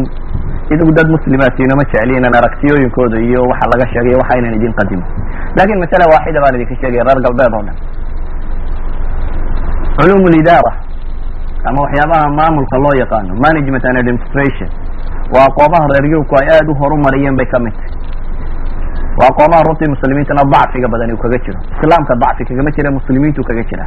idigu 0.74 0.92
dad 0.98 1.08
muslimaatiino 1.16 1.74
ma 1.80 1.84
jecli 1.92 2.16
inaan 2.18 2.34
aragtiyooyinkooda 2.40 3.16
iyo 3.28 3.40
waxa 3.50 3.66
laga 3.72 3.86
sheegayo 3.92 4.18
waxa 4.22 4.38
inaan 4.40 4.54
idin 4.58 4.72
qadimo 4.80 5.04
laakiin 5.56 5.78
masala 5.84 6.04
waaxida 6.14 6.38
baan 6.44 6.54
idinka 6.58 6.74
sheegaya 6.82 7.04
reer 7.08 7.20
galbeed 7.26 7.54
oo 7.58 7.62
dhan. 7.68 7.76
Culum 9.96 10.22
lidaara 10.34 10.72
ama 11.68 11.78
waxyaabaha 11.84 12.26
maamulka 12.38 12.76
loo 12.84 12.94
yaqaano 13.02 13.32
management 13.46 13.84
and 13.88 13.96
administration 14.02 14.68
waa 15.34 15.46
aqoomaha 15.50 15.86
reer 15.92 16.04
yurubku 16.12 16.34
ay 16.40 16.48
aada 16.54 16.70
u 16.72 16.74
horumariyeen 16.80 17.36
bay 17.36 17.46
ka 17.52 17.58
mid 17.64 17.74
tahay. 17.76 17.92
Waa 19.20 19.28
aqoomaha 19.32 19.62
runtii 19.68 19.90
muslimiintana 19.94 20.42
dacfiga 20.54 20.88
badan 20.94 21.12
uu 21.14 21.20
kaga 21.24 21.38
jiro 21.46 21.58
islaamka 21.76 22.14
dacfi 22.24 22.44
kagama 22.50 22.70
jira 22.76 22.90
muslimiintu 22.98 23.40
kaga 23.50 23.62
jira 23.70 23.84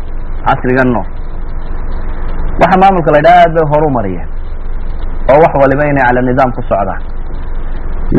casrigan 0.48 0.90
nool 0.96 1.08
waxa 2.62 2.78
maamulka 2.84 3.10
la 3.16 3.18
yidhaha 3.22 3.39
aad 3.45 3.51
bay 3.58 3.66
horumariyeen 3.74 4.28
oo 5.32 5.38
wax 5.43 5.53
waliba 5.64 5.84
inay 5.91 6.03
cala 6.08 6.22
nidaam 6.30 6.49
ku 6.58 6.62
socdaan. 6.70 7.01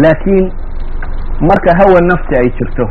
Laakiin 0.02 0.44
marka 1.48 1.70
hawa 1.80 1.98
nafsi 2.10 2.34
ay 2.40 2.48
jirto 2.58 2.86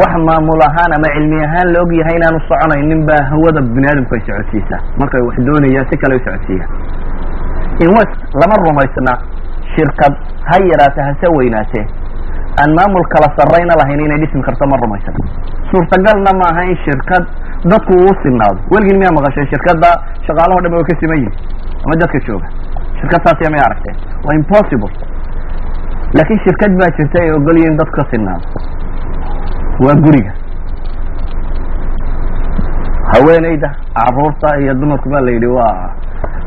wax 0.00 0.12
maamul 0.28 0.62
ahaan 0.68 0.90
ama 0.96 1.08
cilmi 1.14 1.38
ahaan 1.46 1.68
la 1.74 1.78
og 1.84 1.92
yahay 2.00 2.16
inaanu 2.20 2.40
soconaynin 2.48 3.00
baa 3.08 3.22
hawada 3.30 3.60
bini 3.74 3.86
aadamku 3.90 4.14
ay 4.16 4.22
socodsiisaa 4.28 4.80
markay 5.00 5.22
wax 5.28 5.36
doonayaan 5.48 5.86
si 5.90 5.96
kale 6.02 6.14
ay 6.18 6.22
socodsiiyaan 6.26 6.70
in 7.84 7.90
west 7.96 8.14
lama 8.40 8.56
rumaysna 8.66 9.12
shirkad 9.74 10.14
ha 10.48 10.56
yaraate 10.70 11.00
hase 11.08 11.26
weynaatee. 11.36 11.84
Aan 12.60 12.70
maamul 12.78 13.04
kala 13.12 13.28
sarrayna 13.36 13.74
lahayn 13.80 14.00
inay 14.06 14.18
dhismi 14.22 14.42
karto 14.44 14.66
ma 14.68 14.76
rumaysna. 14.82 15.12
Suurtagalna 15.70 16.32
maaha 16.40 16.62
in 16.70 16.76
shirkad 16.84 17.24
dadku 17.70 17.92
uu 18.04 18.14
sinaado 18.22 18.58
weligin 18.72 18.98
miyaa 19.00 19.14
maqasheen 19.18 19.46
shirkadda 19.52 19.88
shaqaalaho 20.26 20.60
dhan 20.64 20.72
way 20.78 20.84
ka 20.90 20.94
siman 21.00 21.18
yihiin 21.22 21.34
ama 21.84 21.94
dadka 22.02 22.18
jooga. 22.26 22.46
Shirkad 23.00 23.20
saasiya 23.26 23.50
may 23.54 23.60
aragteen. 23.66 23.96
Waa 24.24 24.34
impossible. 24.40 24.92
Laakin 26.16 26.38
shirkad 26.44 26.72
baa 26.80 26.90
jirta 26.98 27.18
ay 27.22 27.30
ogolyihin 27.38 27.76
dadku 27.80 27.94
ka 28.00 28.04
sinaado 28.10 28.46
waa 29.84 29.94
guriga. 30.04 30.32
Haweeneyda 33.12 33.68
carruurta 33.94 34.48
iyo 34.60 34.74
dumarku 34.74 35.08
baa 35.10 35.20
la 35.20 35.30
yidhi 35.30 35.46
waa 35.46 35.90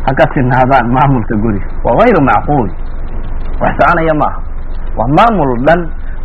ha 0.06 0.12
ka 0.20 0.26
sinaadaan 0.34 0.88
maamulka 0.96 1.36
guriga 1.36 1.68
waa 1.84 1.96
gayru 2.00 2.22
macquul. 2.30 2.70
Wax 3.62 3.72
soconaya 3.80 4.14
maaha. 4.22 4.40
Waa 4.98 5.08
maamul 5.18 5.52
dhan. 5.68 5.82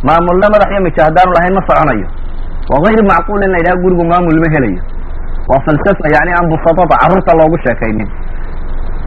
Maamulna 0.07 0.47
madax 0.53 0.69
iyo 0.71 0.81
mija 0.81 1.03
haddaanu 1.07 1.31
lahayn 1.35 1.53
ma 1.53 1.61
soconayo 1.67 2.07
waa 2.71 2.79
gayr 2.85 3.01
macquul 3.11 3.43
in 3.45 3.51
la 3.53 3.57
yidhaha 3.61 3.81
gurigu 3.83 4.03
maamul 4.11 4.39
ma 4.43 4.49
helayo 4.55 4.81
waa 5.51 5.61
falsafa 5.67 6.05
yani 6.15 6.31
aan 6.37 6.47
busatada 6.53 6.95
carruurta 7.01 7.31
loogu 7.39 7.57
sheekaynin 7.65 8.09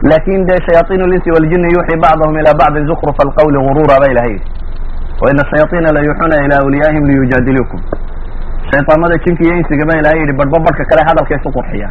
laakiin 0.09 0.41
de 0.49 0.55
shayaaiin 0.67 1.03
linsi 1.13 1.29
waljini 1.35 1.67
yuuxi 1.75 1.95
bacdahum 2.03 2.35
ila 2.41 2.51
bacdin 2.61 2.85
zukrufa 2.91 3.21
alqawli 3.27 3.57
gurura 3.67 3.95
ba 4.03 4.07
ilahay 4.13 4.31
yidhi 4.35 4.47
waina 5.23 5.43
shayaaiina 5.51 5.89
la 5.97 6.01
yuuxuna 6.07 6.35
ila 6.45 6.55
awliyaihim 6.63 7.03
liyujaadilukum 7.09 7.79
shaytaamada 8.71 9.15
jinka 9.25 9.41
iyo 9.47 9.55
insiga 9.61 9.85
ba 9.89 9.93
ilahay 10.01 10.19
yidhi 10.21 10.33
badhba 10.39 10.57
badhka 10.65 10.83
kale 10.91 11.01
hadalka 11.09 11.33
isu 11.39 11.49
qurxiya 11.57 11.89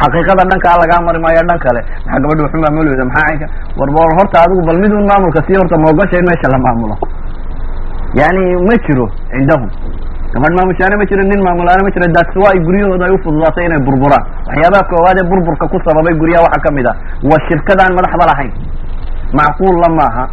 xaqiiqada 0.00 0.42
dhankaa 0.50 0.76
lagaa 0.82 1.00
mari 1.06 1.18
maayo 1.24 1.42
dhan 1.50 1.58
kale 1.66 1.80
maxaa 2.06 2.20
gabadha 2.24 2.42
waxu 2.46 2.58
maamuleyda 2.64 3.04
maxaa 3.10 3.26
caynka 3.28 3.46
war 3.80 3.90
bal 3.96 4.10
horta 4.18 4.36
adigu 4.44 4.62
bal 4.68 4.78
midun 4.84 5.04
maamulka 5.10 5.40
sii 5.46 5.58
horta 5.60 5.76
moogasha 5.84 6.16
in 6.20 6.26
meesha 6.30 6.48
la 6.54 6.58
maamulo 6.66 6.96
yani 8.20 8.42
ma 8.68 8.74
jiro 8.86 9.06
cindahum 9.32 9.68
gabadh 10.34 10.54
maamushaane 10.58 10.94
ma 11.00 11.04
jiro 11.10 11.22
nin 11.30 11.40
maamulaane 11.46 11.82
ma 11.86 11.90
jiro 11.94 12.06
daaswa 12.16 12.46
ay 12.54 12.58
guryahooda 12.66 13.04
ay 13.08 13.12
ufududaatay 13.18 13.64
inay 13.68 13.80
burburaan 13.88 14.24
waxyaabaha 14.48 14.84
koowaad 14.92 15.18
ee 15.22 15.26
burburka 15.32 15.64
ku 15.72 15.76
sababay 15.86 16.14
guryaha 16.22 16.42
waxaa 16.46 16.62
ka 16.66 16.70
mid 16.78 16.86
ah 16.92 16.96
waa 17.30 17.40
shirkadaan 17.48 17.92
madaxba 17.98 18.24
lahayn 18.30 18.52
macquulla 19.40 19.88
maaha 20.00 20.24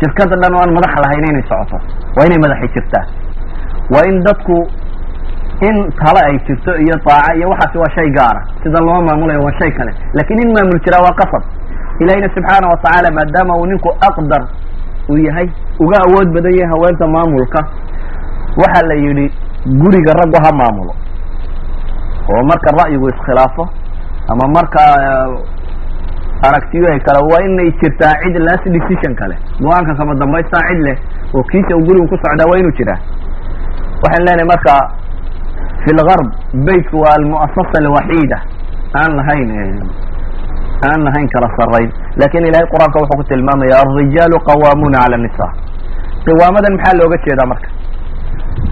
shirkada 0.00 0.36
dhan 0.42 0.52
oo 0.58 0.62
aan 0.64 0.72
madax 0.78 0.92
lahayn 1.04 1.24
inay 1.30 1.44
socoto 1.50 1.76
waa 2.16 2.26
inay 2.28 2.38
madaxi 2.44 2.68
jirtaa 2.76 3.04
waa 3.94 4.04
in 4.10 4.16
dadku 4.28 4.56
in 5.68 5.76
tale 6.00 6.20
ay 6.28 6.36
jirto 6.46 6.72
iyo 6.84 6.94
daaca 7.06 7.30
iyo 7.38 7.46
waxaasi 7.52 7.76
waa 7.82 7.90
shay 7.96 8.08
gaara 8.18 8.40
sida 8.62 8.78
loo 8.88 9.00
maamulayo 9.08 9.40
waa 9.46 9.54
shay 9.60 9.70
kale 9.78 9.92
laakiin 10.16 10.40
in 10.44 10.50
maamul 10.56 10.80
jiraa 10.86 11.02
waa 11.06 11.14
qasab 11.20 11.42
ilahina 12.02 12.28
subxaana 12.36 12.66
watacaala 12.72 13.08
maadaama 13.18 13.52
uu 13.60 13.66
ninku 13.72 13.88
aqdar. 14.08 14.42
Uu 15.10 15.18
yahay 15.26 15.46
uga 15.84 15.96
awood 16.06 16.28
badan 16.34 16.54
yahay 16.60 16.70
haweenta 16.72 17.06
maamulka 17.14 17.60
waxa 18.60 18.82
la 18.88 18.94
yidhi 18.94 19.26
guriga 19.82 20.12
raggu 20.20 20.38
ha 20.44 20.50
maamulo. 20.60 20.92
Oo 22.32 22.42
marka 22.50 22.68
ra'yigu 22.80 23.08
iskhilaafo 23.12 23.64
ama 24.32 24.44
marka 24.56 24.82
aragtiyo 26.48 26.86
ay 26.92 27.00
kale 27.06 27.20
waa 27.30 27.42
inay 27.46 27.70
jirtaa 27.80 28.14
cid 28.22 28.36
last 28.48 28.64
decision 28.76 29.14
kale 29.20 29.36
go'aanka 29.60 29.94
kama 29.94 30.14
dambaystaa 30.14 30.62
cid 30.68 30.80
leh 30.86 30.96
oo 31.34 31.42
kiisa 31.50 31.76
uu 31.76 31.84
gurigu 31.86 32.06
ku 32.08 32.16
socdaa 32.22 32.46
waa 32.50 32.58
inuu 32.58 32.74
jiraa. 32.78 32.98
Waxaan 34.02 34.24
leenahay 34.26 34.48
marka 34.52 34.72
fi 35.84 35.90
lgarb 35.98 36.28
beytku 36.66 36.96
waa 37.04 37.14
almu'asasa 37.18 37.76
alwaxiida. 37.82 38.38
Aan 39.00 39.12
lahayn 39.18 39.48
aan 40.88 41.00
lahayn 41.06 41.28
kala 41.34 41.48
sarayn 41.58 41.90
laakiin 42.20 42.46
ilahay 42.50 42.66
qur'aanka 42.72 42.98
wuxuu 43.02 43.18
ku 43.20 43.24
tilmaamaya 43.30 43.76
alrijaalu 43.82 44.36
qawaamuuna 44.48 44.98
cala 45.04 45.16
nisa 45.24 45.46
qiwaamadan 46.26 46.74
maxaa 46.76 46.98
looga 47.00 47.16
jeedaa 47.26 47.46
marka 47.52 47.68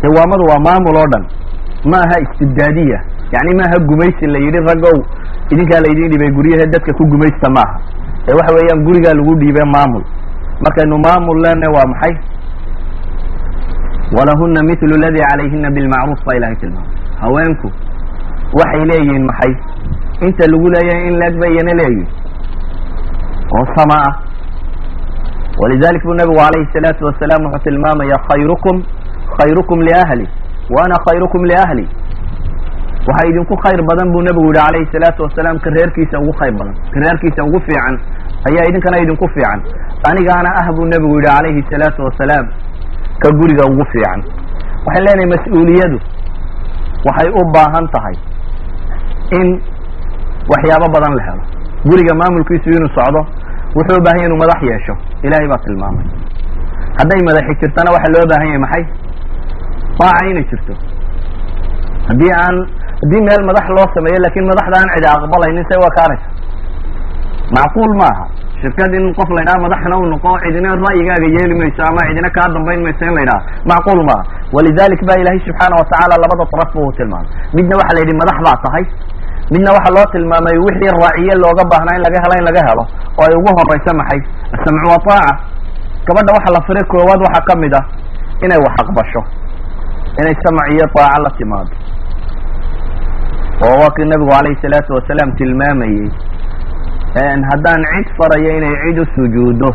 qiwaamadu 0.02 0.44
waa 0.50 0.60
maamul 0.66 0.96
oo 1.02 1.08
dhan. 1.12 1.24
Ma 1.90 1.98
aha 2.04 2.16
istibdaadiya 2.24 2.98
yani 3.34 3.52
maaha 3.60 3.76
gumaysi 3.88 4.26
la 4.26 4.38
yidhi 4.44 4.60
raggow 4.68 4.96
idinkaa 5.52 5.80
laydin 5.86 6.10
dhibay 6.12 6.30
guryahe 6.38 6.66
dadka 6.74 6.92
ku 6.98 7.04
gumaysta 7.12 7.48
maaha. 7.56 7.76
Ee 8.28 8.34
waxa 8.38 8.54
weeyaan 8.56 8.84
gurigaa 8.86 9.14
lagu 9.18 9.34
dhiibe 9.40 9.62
maamul. 9.74 10.04
Markaynu 10.64 10.98
maamul 11.06 11.38
leenahay 11.44 11.72
waa 11.76 11.86
maxay? 11.92 12.14
Walahuna 14.16 14.62
mithlu 14.68 14.96
ladi 15.04 15.20
calayhina 15.30 15.70
bilmacruuf 15.70 16.20
baa 16.26 16.36
ilahay 16.36 16.56
tilmaamay. 16.56 16.96
Haweenku 17.20 17.68
waxay 18.58 18.84
leeyihiin 18.90 19.24
maxay? 19.30 19.52
Inta 20.26 20.44
lagu 20.52 20.68
leeyahay 20.74 21.08
in 21.08 21.14
leeg 21.22 21.34
bay 21.40 21.52
iyana 21.54 21.72
leeyihiin 21.80 22.08
oo 23.56 23.64
sama 23.76 23.96
ah. 24.08 24.14
Walidalik 25.60 26.02
buu 26.04 26.14
nabigu 26.14 26.40
alayhi 26.40 26.66
الsalaatu 26.68 27.04
wasalaam 27.08 27.42
wuxuu 27.46 27.64
tilmaamaya 27.64 28.16
khayrukum 28.28 28.76
khayrukum 29.40 29.78
liahli 29.88 30.26
wa 30.74 30.78
ana 30.84 30.96
khayrukum 31.06 31.42
liahli 31.50 31.84
waxaa 33.08 33.28
idinku 33.32 33.54
khayr 33.64 33.80
badan 33.90 34.08
buu 34.14 34.22
nebigu 34.28 34.48
yihi 34.52 34.60
calayhi 34.60 34.88
salaatu 34.94 35.20
wasalaam 35.26 35.56
ka 35.64 35.70
reerkiisa 35.76 36.16
ugu 36.22 36.32
khayr 36.40 36.52
badan 36.60 36.74
ka 36.94 36.98
reerkiisa 37.04 37.40
ugu 37.48 37.58
fiican. 37.66 37.94
Ayaa 38.48 38.64
idinkana 38.70 38.96
idinku 39.04 39.26
fiican. 39.34 39.58
Anigaana 40.10 40.50
ah 40.60 40.66
buu 40.76 40.84
nebigu 40.92 41.16
yihi 41.18 41.26
calayhi 41.28 41.62
salaatu 41.72 42.00
wasalaam 42.08 42.46
ka 43.22 43.28
guriga 43.40 43.64
ugu 43.72 43.84
fiican. 43.92 44.20
Waxaan 44.86 45.04
leenahay 45.06 45.28
mas'uuliyadu 45.34 45.98
waxay 47.08 47.28
u 47.40 47.42
baahan 47.56 47.84
tahay 47.94 48.16
in 49.40 49.48
waxyaabo 50.52 50.86
badan 50.96 51.12
la 51.18 51.22
helo. 51.28 51.42
Guriga 51.88 52.12
maamulkiisu 52.20 52.68
inuu 52.76 52.92
socdo 52.98 53.20
wuxuu 53.76 53.96
u 54.00 54.04
baahan 54.06 54.20
yahy 54.20 54.28
inuu 54.28 54.40
madax 54.44 54.60
yeesho. 54.70 54.94
Ilaahay 55.26 55.48
baa 55.52 55.60
tilmaamay. 55.66 56.06
Hadday 57.00 57.20
madaxi 57.28 57.52
jirtana 57.60 57.90
waxaa 57.96 58.12
loo 58.14 58.26
baahan 58.32 58.46
yahay 58.52 58.62
maxay? 58.66 58.84
Daaca 59.98 60.22
inay 60.30 60.44
jirto. 60.50 60.74
Haddii 62.08 62.32
aan 62.44 62.56
haddii 63.02 63.22
meel 63.28 63.42
madax 63.48 63.66
loo 63.76 63.86
sameeyo 63.94 64.18
laakiin 64.24 64.46
madaxda 64.50 64.76
aan 64.80 64.90
cidi 64.94 65.08
aqbalaynin 65.16 65.64
say 65.70 65.78
u 65.80 65.84
ekaanaysa 65.90 66.28
macquul 67.56 67.92
maaha. 68.02 68.24
Shirkad 68.60 68.92
in 68.98 69.04
qof 69.18 69.28
la 69.36 69.40
ydhaha 69.44 69.58
madaxna 69.66 69.96
u 69.96 70.04
noqo 70.12 70.30
cidina 70.44 70.70
ra'yigaaga 70.84 71.28
yeeli 71.36 71.54
mayso 71.60 71.82
ama 71.90 72.00
cidina 72.08 72.28
kaa 72.36 72.48
dambayn 72.54 72.80
mayso 72.86 73.02
in 73.08 73.14
la 73.16 73.22
ydhaha 73.26 73.40
macquul 73.72 74.00
maaha. 74.08 74.22
Walidalik 74.54 75.00
ba 75.08 75.14
ilahay 75.22 75.40
subxaana 75.46 75.74
watacaala 75.80 76.14
labada 76.22 76.44
daraf 76.52 76.70
bu 76.74 76.80
u 76.88 76.92
tilmaamay. 76.98 77.28
Midna 77.56 77.74
waxa 77.80 77.92
la 77.96 78.00
yidhi 78.02 78.14
madax 78.22 78.38
baa 78.46 78.56
tahay. 78.64 78.84
Midna 79.52 79.70
waxaa 79.76 79.94
loo 79.96 80.06
tilmaamay 80.14 80.56
wixii 80.66 80.92
raaciye 81.00 81.34
looga 81.42 81.64
baahnaa 81.72 81.94
in 81.98 82.02
laga 82.06 82.18
helo 82.24 82.34
in 82.40 82.44
laga 82.48 82.62
helo. 82.68 82.84
Oo 83.18 83.24
ay 83.28 83.34
ugu 83.40 83.50
horeyso 83.58 83.92
maxay? 84.00 84.20
Asamcu 84.54 84.86
wataaca 84.94 85.32
gabadha 86.06 86.30
waxa 86.36 86.50
la 86.56 86.60
firay 86.66 86.84
koowaad 86.92 87.20
waxaa 87.26 87.44
ka 87.48 87.54
mid 87.62 87.74
ah. 87.80 87.84
Inay 88.44 88.60
wax 88.66 88.74
aqbasho 88.84 89.20
inay 90.20 90.34
samac 90.44 90.66
iyo 90.74 90.86
taaca 90.94 91.22
la 91.24 91.30
timaado. 91.38 91.74
Oo 93.64 93.74
waa 93.80 93.90
kii 93.96 94.04
nabigu 94.12 94.32
alayhi 94.40 94.58
salaatu 94.62 94.94
wasalaam 94.98 95.30
tilmaamayey 95.38 96.10
haddaan 97.50 97.82
cid 97.94 98.08
farayo 98.18 98.50
inay 98.58 98.74
cid 98.84 98.98
u 99.02 99.04
sujuudo 99.14 99.70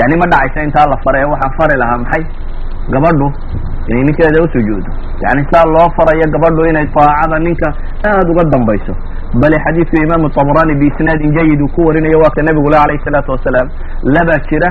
yani 0.00 0.14
ma 0.20 0.26
dhacaysa 0.32 0.62
intaa 0.68 0.86
la 0.92 0.96
faray 1.04 1.24
waxaan 1.32 1.52
fari 1.58 1.76
lahaa 1.82 1.98
maxay? 2.02 2.24
Gabadhu 2.92 3.26
inay 3.88 4.02
ninkeeda 4.06 4.42
usujuudo 4.46 4.90
yani 5.24 5.42
saa 5.52 5.64
loo 5.74 5.88
farayo 5.96 6.26
gabadhu 6.34 6.66
inay 6.70 6.86
taacada 6.96 7.38
ninka 7.46 7.68
aada 8.08 8.30
uga 8.32 8.44
dambayso. 8.52 8.94
Bale 9.40 9.56
xadiidku 9.64 9.96
imaamu 10.04 10.28
tabrani 10.36 10.74
biisnaadin 10.80 11.34
jayid 11.36 11.60
uu 11.62 11.68
ku 11.74 11.80
warinayo 11.86 12.18
waa 12.22 12.30
ka 12.36 12.42
nabigu 12.42 12.70
le 12.72 12.78
alayhi 12.84 13.04
salaatu 13.04 13.30
wasalaam 13.34 13.68
laba 14.14 14.38
jira 14.48 14.70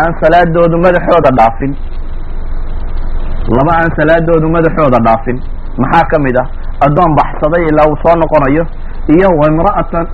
aan 0.00 0.12
salaadoodu 0.22 0.76
madaxooda 0.84 1.30
dhaafin 1.38 1.72
laba 3.56 3.72
aan 3.80 3.90
salaadoodu 3.98 4.48
madaxooda 4.56 4.98
dhaafin. 5.06 5.38
Maxaa 5.82 6.04
ka 6.10 6.16
mid 6.24 6.36
ah? 6.42 6.46
Addoon 6.86 7.12
baxsaday 7.18 7.62
ilaa 7.70 7.86
uu 7.90 7.96
soo 8.04 8.14
noqonayo. 8.22 8.64
Iyo 9.14 9.28
wamra'atan 9.42 10.06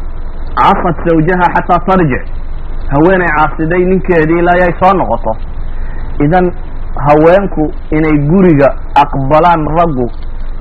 casad 0.60 0.96
zawjaha 1.06 1.46
xataa 1.56 1.80
tarjic. 1.88 2.22
Haweenay 2.92 3.30
caasiday 3.36 3.82
ninkeedii 3.90 4.38
ilaa 4.42 4.58
ay 4.66 4.72
soo 4.80 4.92
noqoto. 5.00 5.32
Idan 6.24 6.46
haweenku 7.06 7.62
inay 7.96 8.16
guriga 8.30 8.68
aqbalaan 9.02 9.62
raggu 9.78 10.06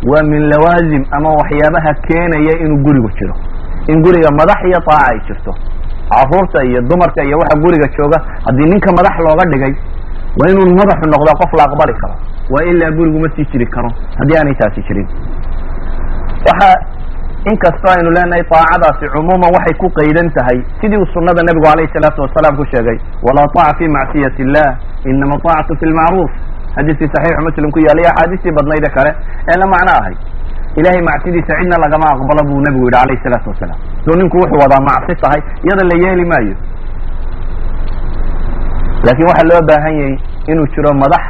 waa 0.10 0.24
min 0.32 0.42
lawaasim 0.52 1.04
ama 1.18 1.30
waxyaabaha 1.40 1.92
keenaya 2.08 2.54
inuu 2.64 2.84
gurigu 2.86 3.10
jiro. 3.20 3.36
In 3.88 4.02
guriga 4.04 4.30
madax 4.40 4.60
iyo 4.68 4.80
taaca 4.88 5.12
ay 5.12 5.20
jirto. 5.28 5.52
Caruurta 6.12 6.60
iyo 6.70 6.82
dumarka 6.90 7.24
iyo 7.24 7.38
waxa 7.42 7.56
guriga 7.64 7.88
jooga 7.98 8.18
haddii 8.46 8.68
ninka 8.72 8.90
madax 8.98 9.16
looga 9.26 9.46
dhigay 9.52 9.74
waa 10.40 10.50
inuu 10.52 10.76
madaxu 10.82 11.06
noqdaa 11.14 11.40
qof 11.42 11.52
la 11.58 11.64
aqbali 11.70 11.94
karo 12.02 12.16
waa 12.54 12.64
ilaa 12.72 12.92
gurigu 12.98 13.20
ma 13.24 13.30
sii 13.36 13.46
jiri 13.52 13.66
karo. 13.76 13.90
Haddii 14.20 14.38
aanay 14.40 14.56
taasi 14.62 14.82
jirin. 14.88 15.08
Waxa 16.48 16.70
inkastoo 17.52 17.92
aynu 17.98 18.10
leenahay 18.18 18.44
taacadaasi 18.54 19.06
cumuuman 19.14 19.50
waxay 19.56 19.76
ku 19.82 19.88
qaydan 19.98 20.30
tahay. 20.38 20.58
Sidii 20.82 20.98
uu 21.02 21.08
sunada 21.14 21.42
nabigu 21.48 21.68
alayhi 21.74 21.94
salaatu 21.94 22.22
wasalaam 22.26 22.54
ku 22.60 22.66
sheegay 22.74 22.98
walaa 23.26 23.48
taaca 23.56 23.78
fi 23.80 23.88
macsiyati 23.98 24.42
illah 24.46 24.70
inama 25.12 25.36
taacatu 25.46 25.78
fi 25.80 25.86
lmacruuf 25.92 26.32
xadiiskii 26.76 27.10
saxiixu 27.16 27.42
muslim 27.48 27.72
ku 27.76 27.80
yaallay 27.88 28.08
axaadiistii 28.12 28.56
badnayde 28.58 28.90
kale 28.98 29.12
ee 29.52 29.58
la 29.62 29.66
macno 29.74 29.94
ahay. 30.02 30.16
Ilahay 30.80 31.02
macsidiisa 31.10 31.54
cidna 31.60 31.78
lagama 31.86 32.06
aqbalo 32.14 32.42
buu 32.50 32.62
nabigu 32.66 32.86
yidhi 32.88 33.00
alayhi 33.04 33.22
salaatu 33.26 33.50
wasalaam 33.54 33.80
soo 34.06 34.16
ninku 34.22 34.38
wuxuu 34.42 34.60
wadaa 34.64 34.82
macsi 34.90 35.14
tahay 35.24 35.42
iyada 35.66 35.84
la 35.92 35.96
yeeli 36.04 36.26
maayo. 36.32 36.56
Laakin 39.06 39.26
waxaa 39.30 39.48
loo 39.52 39.62
baahan 39.70 39.94
yahay 40.02 40.16
inuu 40.52 40.68
jiro 40.76 40.92
madax 41.04 41.24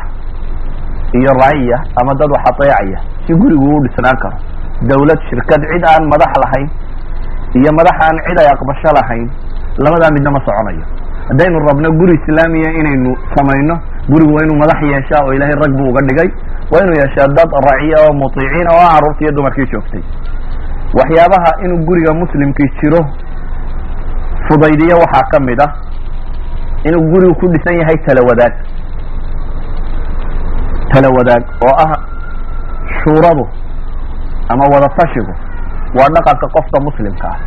iyo 1.20 1.32
raciya 1.42 1.78
ama 2.02 2.12
dad 2.20 2.30
wax 2.36 2.44
ateecaya 2.52 3.00
si 3.28 3.34
gurigu 3.34 3.66
u 3.76 3.80
dhisnaan 3.86 4.18
karo. 4.24 4.38
Dawlad 4.90 5.20
shirkad 5.30 5.62
cid 5.72 5.84
aan 5.92 6.04
madax 6.12 6.32
lahayn 6.44 6.68
iyo 7.60 7.72
madax 7.80 7.96
aan 8.06 8.18
cid 8.28 8.38
ay 8.44 8.48
aqbasho 8.54 8.92
lahayn 9.00 9.28
labadaa 9.84 10.12
midna 10.16 10.32
ma 10.36 10.40
soconayo. 10.48 10.86
Haddaynu 11.30 11.58
rabno 11.68 11.90
guri 12.00 12.14
islaamiya 12.22 12.70
inaynu 12.80 13.12
samayno 13.36 13.76
gurigu 14.10 14.34
waa 14.36 14.44
inuu 14.46 14.58
madax 14.64 14.80
yeeshaa 14.92 15.22
oo 15.26 15.34
ilahay 15.34 15.56
rag 15.64 15.72
buu 15.78 15.90
uga 15.92 16.02
dhigay 16.10 16.30
waa 16.72 16.82
inuu 16.86 16.98
yeeshaa 17.02 17.28
dad 17.38 17.50
raciya 17.68 17.98
oo 18.06 18.14
mutiiciin 18.22 18.68
oo 18.74 18.86
carruurtii 18.94 19.26
iyo 19.26 19.32
dumarkii 19.38 19.66
joogtay. 19.72 20.04
Waxyaabaha 21.00 21.50
inuu 21.66 21.80
guriga 21.88 22.12
muslimkii 22.14 22.70
jiro 22.82 23.02
fudaydiyo 24.48 24.96
waxaa 25.04 25.26
ka 25.32 25.40
mid 25.40 25.60
ah 25.66 25.72
inuu 26.88 27.04
gurigu 27.12 27.36
ku 27.40 27.46
dhisan 27.54 27.80
yahay 27.82 27.98
tala 28.06 28.22
wadaag 28.30 28.54
tala 30.96 31.10
wadaag 31.18 31.44
oo 31.68 31.76
ah 31.86 31.92
shuuradu 33.04 33.46
ama 34.54 34.64
wadatashigu 34.74 35.34
waa 36.00 36.10
dhaqanka 36.16 36.48
qofka 36.56 36.78
muslimka 36.88 37.28
ah. 37.34 37.38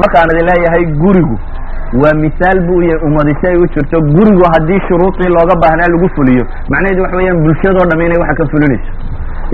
Markaan 0.00 0.28
idin 0.32 0.46
leeyahay 0.50 0.84
gurigu 1.02 1.36
waa 2.02 2.14
misaal 2.24 2.58
bu 2.68 2.82
yahay 2.82 3.00
ummadi 3.08 3.32
si 3.40 3.46
ay 3.50 3.56
u 3.56 3.66
jirto 3.74 4.00
gurigu 4.16 4.44
haddii 4.54 4.80
shuruudii 4.88 5.30
looga 5.36 5.54
baahnaa 5.62 5.88
lagu 5.94 6.08
fuliyo. 6.16 6.44
Macnaheedu 6.70 7.02
waxa 7.04 7.16
weeyaan 7.16 7.40
bulshadoo 7.46 7.86
dham 7.90 8.00
inay 8.06 8.18
waxa 8.22 8.34
ka 8.40 8.44
fulinayso 8.52 8.90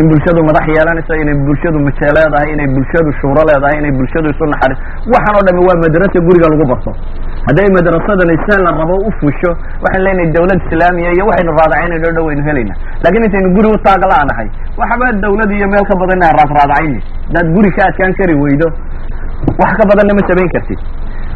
in 0.01 0.07
bulshadu 0.11 0.40
madax 0.49 0.64
yeelanayso 0.74 1.12
inay 1.22 1.36
bulshadu 1.47 1.78
maje 1.86 2.07
leedahay 2.16 2.49
inay 2.55 2.68
bulshadu 2.76 3.11
shuuro 3.20 3.43
leedahay 3.49 3.76
inay 3.80 3.93
bulshadu 3.99 4.28
isu 4.34 4.45
naxariis 4.53 4.78
waxaan 5.14 5.34
oo 5.38 5.43
dhami 5.49 5.61
waa 5.68 5.78
madrasa 5.84 6.18
guriga 6.28 6.49
lagu 6.53 6.64
barto. 6.72 6.90
Hadday 7.49 7.68
madrasadani 7.76 8.36
se 8.47 8.55
la 8.64 8.70
rabo 8.80 8.97
u 9.09 9.11
fusho 9.20 9.51
waxaan 9.84 10.03
leenahay 10.07 10.28
dawlad 10.36 10.59
islaamiya 10.66 11.11
iyo 11.16 11.24
waxaynu 11.30 11.53
raadacaynayno 11.61 12.07
o 12.09 12.12
dhan 12.16 12.24
waynu 12.28 12.43
helayna. 12.49 12.74
Lakin 13.05 13.24
intaynu 13.28 13.49
guri 13.57 13.68
u 13.74 13.78
taagla-nahay 13.86 14.49
waxba 14.80 15.07
dawlad 15.24 15.51
iyo 15.59 15.66
meel 15.72 15.84
ka 15.90 15.95
badan 16.03 16.16
inaa 16.20 16.32
raadraadacayni 16.40 16.99
hadaad 17.28 17.49
guri 17.57 17.70
ka 17.76 17.82
adkaan 17.90 18.12
kari 18.20 18.34
weydo. 18.45 18.68
Wax 19.61 19.72
ka 19.80 19.84
badanna 19.90 20.12
ma 20.18 20.22
samayn 20.30 20.49
kartid. 20.57 20.80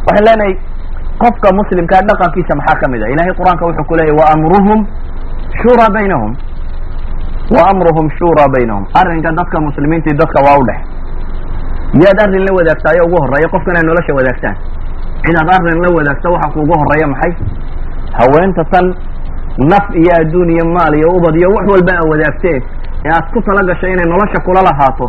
Waxaan 0.09 0.25
leenahay 0.29 0.53
qofka 1.23 1.49
muslimkaa 1.61 2.03
dhaqankiisa 2.09 2.53
maxaa 2.61 2.81
ka 2.83 2.87
mid 2.95 3.03
a 3.05 3.07
ilahay 3.15 3.33
qur'aanka 3.41 3.65
wuxuu 3.69 3.85
ku 3.91 3.95
leeyahy 4.01 4.17
waamruhum 4.21 4.81
shura 5.61 5.87
baynahum 5.97 6.33
waamruhum 7.55 8.07
shura 8.19 8.45
baynahum. 8.55 8.85
Arrinka 9.01 9.31
dadka 9.39 9.61
muslimiinta 9.61 10.11
iyo 10.11 10.19
dadka 10.23 10.39
waa 10.47 10.59
u 10.61 10.65
dhex 10.69 10.81
yaad 12.03 12.19
arrin 12.25 12.43
la 12.47 12.53
wadaagtaayo 12.59 13.03
ugu 13.07 13.17
horreeya 13.23 13.49
qofka 13.55 13.71
inay 13.73 13.85
nolosha 13.89 14.13
wadaagtaan. 14.19 14.57
Cidaad 15.25 15.49
arrin 15.57 15.79
la 15.85 15.89
wadaagto 15.97 16.29
waxa 16.35 16.49
kuugu 16.55 16.75
horreeya 16.81 17.07
maxay? 17.13 17.33
Haweenta 18.19 18.65
tan 18.73 18.87
naf 19.73 19.87
iyo 20.01 20.13
adduun 20.21 20.51
iyo 20.51 20.65
maal 20.77 20.95
iyo 20.99 21.09
ubad 21.19 21.35
iyo 21.41 21.49
wax 21.57 21.65
walba 21.73 21.93
a 22.03 22.05
wadaagteen 22.11 22.63
ee 23.07 23.13
aad 23.17 23.27
ku 23.33 23.39
tala 23.47 23.63
gashay 23.71 23.93
inay 23.95 24.07
nolosha 24.13 24.39
kula 24.47 24.61
lahaato 24.69 25.07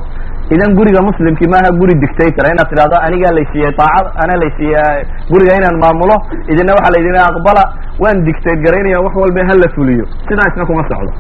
idan 0.56 0.72
guriga 0.78 1.02
muslimkii 1.10 1.50
maaha 1.54 1.70
guri 1.80 1.94
dictator. 2.04 2.46
Inaad 2.54 2.68
tidhahdo 2.72 2.96
anigaa 3.08 3.32
laysiiyey 3.38 3.72
daacad 3.80 4.08
anaa 4.24 4.38
laysiiye 4.44 4.84
guriga 5.32 5.54
inaan 5.60 5.78
maamulo 5.84 6.16
idina 6.54 6.72
waxaa 6.78 6.94
la 6.96 7.00
yidhi 7.02 7.22
aqbala 7.32 7.64
waan 8.04 8.18
dictate 8.28 8.62
garaynaya 8.66 9.00
wax 9.06 9.14
walba 9.24 9.42
hala 9.50 9.68
fuliyo. 9.76 10.06
Sidaasna 10.30 10.64
kuma 10.70 10.84
socdo 10.92 11.12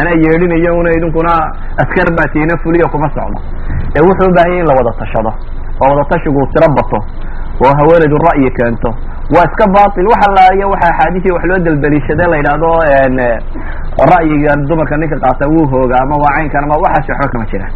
anaa 0.00 0.16
yeedhinayo 0.24 0.72
una 0.80 0.90
idinkuna 0.98 1.32
askar 1.82 2.08
baatiina 2.18 2.54
fuliya 2.62 2.86
kuma 2.92 3.08
socdo. 3.16 3.38
Ee 3.96 4.02
wuxuu 4.08 4.28
u 4.30 4.34
baahanya 4.36 4.58
in 4.62 4.66
la 4.70 4.74
wada 4.78 4.92
tashado 5.00 5.32
oo 5.82 5.88
wada 5.92 6.04
tashigu 6.12 6.40
tiro 6.52 6.68
bato 6.78 6.98
oo 7.64 7.72
haweenaydu 7.78 8.16
ra'yi 8.28 8.50
keento. 8.58 8.90
Waa 9.34 9.44
iska 9.48 9.64
batil 9.76 10.06
waxa 10.12 10.28
laayo 10.38 10.66
waxa 10.72 10.88
axaadiisi 10.92 11.28
wax 11.34 11.44
loo 11.50 11.58
daldaliishade 11.66 12.24
la 12.32 12.36
yidhaahdo 12.40 12.68
ra'yiga 14.12 14.52
dumarka 14.68 14.96
ninka 14.96 15.16
qaata 15.24 15.44
wuu 15.52 15.66
hooga 15.72 15.96
ama 16.02 16.16
waa 16.22 16.34
caynkan 16.36 16.64
ama 16.64 16.76
waxaas 16.84 17.08
waxba 17.10 17.28
kama 17.32 17.44
jiraan 17.52 17.72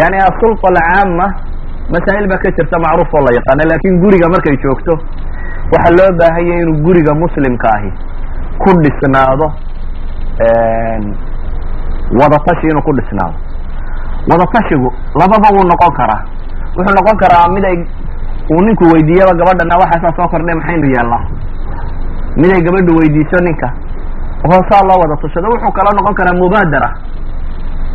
yani 0.00 0.16
asulta 0.28 0.66
alcaama 0.72 1.26
masaa'il 1.94 2.26
baa 2.32 2.40
ka 2.44 2.50
jirta 2.56 2.76
macruuf 2.84 3.14
oo 3.18 3.22
la 3.26 3.30
yaqaano 3.38 3.62
laakiin 3.70 3.94
guriga 4.02 4.26
markay 4.34 4.56
joogto 4.64 4.92
waxaa 5.74 5.94
loo 5.98 6.10
baahanya 6.20 6.54
inuu 6.62 6.76
guriga 6.86 7.12
muslimka 7.22 7.68
ahi 7.76 7.90
ku 8.62 8.70
dhisnaado 8.84 9.46
wadatashi 12.20 12.66
inuu 12.70 12.82
ku 12.82 12.92
dhisnaado. 12.92 13.34
Wadatashigu 14.30 14.88
lababa 15.20 15.48
wuu 15.54 15.64
noqon 15.68 15.92
karaa. 15.98 16.20
Wuxuu 16.76 16.94
noqon 16.98 17.16
karaa 17.22 17.48
mid 17.54 17.64
ay 17.64 17.76
uu 18.50 18.60
ninku 18.66 18.84
weydiiyaba 18.92 19.32
gabadhana 19.40 19.76
waxaasaa 19.82 20.16
soo 20.16 20.28
kordhay 20.32 20.54
maxaynu 20.54 20.86
yeelnaa 20.94 21.22
mid 22.36 22.50
ay 22.56 22.62
gabadhu 22.66 22.96
weydiiso 22.98 23.36
ninka. 23.44 23.68
Hoosaa 24.48 24.82
loo 24.88 24.98
wada 25.02 25.16
tashado 25.22 25.48
wuxuu 25.54 25.72
kala 25.72 25.90
noqon 25.98 26.14
karaa 26.14 26.36
mubaadara. 26.40 26.88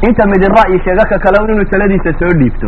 Inta 0.08 0.24
midin 0.32 0.52
ra'yi 0.58 0.80
sheega 0.84 1.04
ka 1.10 1.18
kale 1.20 1.38
inuu 1.54 1.66
taladiisa 1.72 2.12
soo 2.20 2.32
dhiibto. 2.40 2.68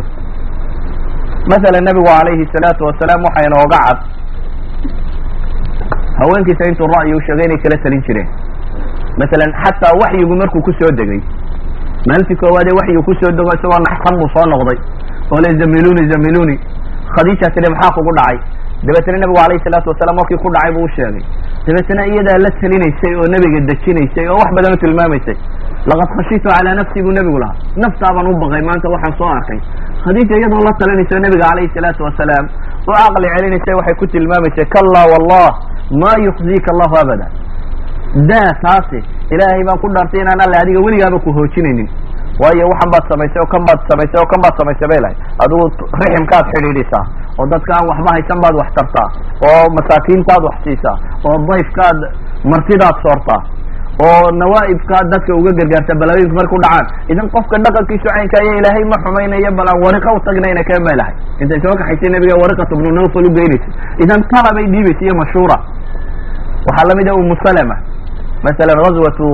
Masalan 1.50 1.84
nabigu 1.84 2.06
calayhi 2.06 2.44
salaatu 2.54 2.84
wasalaam 2.84 3.24
waxaa 3.26 3.46
inooga 3.48 3.78
cad. 3.86 3.98
Haweenkiisa 6.18 6.64
intuu 6.70 6.86
ra'yi 6.96 7.14
u 7.14 7.20
sheegay 7.26 7.46
inay 7.46 7.58
kala 7.62 7.76
talin 7.82 8.02
jireen 8.06 8.28
masalan 9.20 9.50
xataa 9.62 9.92
waxyigu 10.02 10.34
markuu 10.42 10.62
ku 10.66 10.72
soo 10.80 10.90
degay 11.00 11.20
maalintii 12.08 12.38
koowaadee 12.42 12.74
waxyigu 12.80 13.02
ku 13.08 13.14
soo 13.20 13.30
dego 13.38 13.50
isagoo 13.58 13.80
naxsan 13.88 14.14
buu 14.20 14.30
soo 14.34 14.46
noqday 14.52 14.78
oo 15.32 15.40
le 15.44 15.48
zamiluni 15.60 16.02
zamiluni 16.12 16.56
khadiija 17.14 17.46
tidhi 17.54 17.68
maxaa 17.74 17.94
kugu 17.96 18.12
dhacay? 18.18 18.38
Dabeetana 18.86 19.18
nebigu 19.22 19.38
alayhi 19.46 19.62
salaatu 19.64 19.88
wasalaam 19.92 20.16
markii 20.20 20.38
ku 20.42 20.48
dhacay 20.54 20.70
buu 20.74 20.84
u 20.88 20.90
sheegay. 20.96 21.22
Dabeetana 21.66 22.02
iyadaa 22.12 22.38
la 22.44 22.50
talinaysay 22.60 23.12
oo 23.20 23.26
nebiga 23.34 23.60
dejinaysay 23.68 24.26
oo 24.32 24.38
wax 24.40 24.50
badan 24.56 24.74
u 24.74 24.78
tilmaamaysay 24.82 25.36
laqad 25.90 26.08
khashitu 26.16 26.48
calaa 26.54 26.74
nafsi 26.80 26.98
buu 27.04 27.14
nebigu 27.18 27.38
lahaa. 27.42 27.56
Naftaabaan 27.82 28.26
u 28.32 28.34
baqay 28.42 28.62
maanta 28.68 28.86
waxaan 28.94 29.14
soo 29.20 29.30
arkay. 29.36 29.58
Khadiija 30.04 30.34
iyadoo 30.40 30.62
la 30.66 30.72
talinaysa 30.80 31.20
nebiga 31.24 31.46
calayhi 31.50 31.70
salaatu 31.76 32.00
wasalaam 32.08 32.44
oo 32.90 32.94
caqli 33.04 33.28
celinaysay 33.36 33.74
waxay 33.80 33.94
ku 34.00 34.06
tilmaamaysay 34.14 34.66
kalla 34.74 35.02
wallah 35.12 35.48
ma 36.02 36.10
yukhzika 36.26 36.68
allahu 36.74 36.94
abada 37.04 37.26
daa 38.30 38.50
taasi 38.64 39.00
ilaahay 39.34 39.62
baan 39.68 39.78
ku 39.82 39.88
dhaartay 39.94 40.20
inaan 40.20 40.40
alle 40.46 40.56
adiga 40.62 40.80
weligaaba 40.86 41.18
ku 41.24 41.30
hoojinaynin. 41.32 41.88
Waayo 42.42 42.64
waxan 42.72 42.90
baad 42.92 43.04
samaysay 43.12 43.40
oo 43.42 43.48
kan 43.52 43.62
baad 43.68 43.80
samaysay 43.90 44.18
oo 44.20 44.28
kan 44.32 44.40
baad 44.44 44.54
samaysay 44.60 44.88
bay 44.92 45.00
lahay 45.04 45.16
adigu 45.44 45.64
riximkaad 46.00 46.44
xidhiidhisaa 46.52 47.04
oo 47.38 47.46
dadka 47.52 47.70
aan 47.78 47.86
waxba 47.90 48.10
haysan 48.16 48.38
baad 48.44 48.54
wax 48.60 48.68
tartaa 48.78 49.08
oo 49.48 49.64
masaakiintaad 49.78 50.42
wax 50.48 50.56
siisaa 50.64 50.96
oo 51.28 51.36
dayfkaad 51.50 51.98
martidaad 52.52 52.96
soortaa 53.04 53.40
oo 54.06 54.24
nawaa'ibkaad 54.42 55.06
dadka 55.14 55.32
uga 55.40 55.52
gargaarta 55.58 55.92
balaayoyinku 56.00 56.36
marku 56.40 56.56
dhacaan. 56.64 56.86
Idan 57.12 57.26
qofka 57.34 57.56
dhaqankiisu 57.64 58.06
caynka 58.14 58.36
aya 58.42 58.52
ilaahay 58.60 58.84
ma 58.92 58.96
xumaynayo 59.04 59.50
bal 59.58 59.68
aan 59.72 59.80
wariqa 59.84 60.08
u 60.16 60.20
tagnayna 60.26 60.62
keen 60.68 60.82
bay 60.88 60.96
lahay 61.00 61.14
intay 61.42 61.60
soo 61.64 61.74
kaxaysay 61.80 62.10
nabiga 62.16 62.34
wariqatu 62.42 62.74
bnu 62.80 62.90
nawfal 62.98 63.26
u 63.28 63.30
geynaysa. 63.38 63.68
Idan 64.04 64.20
talabay 64.32 64.66
dhiibaysa 64.72 65.02
iyo 65.06 65.14
mashhuura. 65.22 65.56
Waxaa 66.66 66.88
la 66.88 66.94
mid 66.98 67.08
ah 67.12 67.16
umu 67.22 67.36
salama 67.44 67.76
masalan 68.46 68.76
ghazwatu 68.84 69.28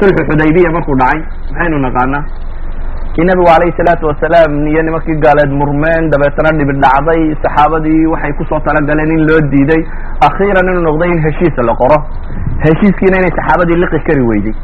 sulxu 0.00 0.22
xudaybiya 0.30 0.70
markuu 0.76 0.96
dhacay 1.02 1.20
maxaynu 1.52 1.78
naqaanaa 1.86 2.22
in 3.20 3.26
nabigu 3.28 3.46
calayhi 3.52 3.74
salaatu 3.78 4.06
wasalaam 4.10 4.52
iyo 4.72 4.82
nimankii 4.86 5.16
gaaleed 5.24 5.52
murmeen 5.60 6.04
dabeetana 6.12 6.50
dhibi 6.58 6.72
dhacday 6.84 7.22
saxaabadii 7.44 8.06
waxay 8.12 8.32
ku 8.38 8.44
soo 8.50 8.60
talagaleen 8.68 9.10
in 9.16 9.22
loo 9.28 9.40
diiday 9.54 9.82
akhiiran 10.28 10.70
inuu 10.72 10.84
noqday 10.88 11.10
in 11.14 11.20
heshiis 11.26 11.56
la 11.68 11.74
qoro 11.82 11.98
heshiiskiina 12.66 13.16
inay 13.20 13.32
saxaabadii 13.38 13.80
liqi 13.82 13.98
kari 14.08 14.22
weyday 14.30 14.54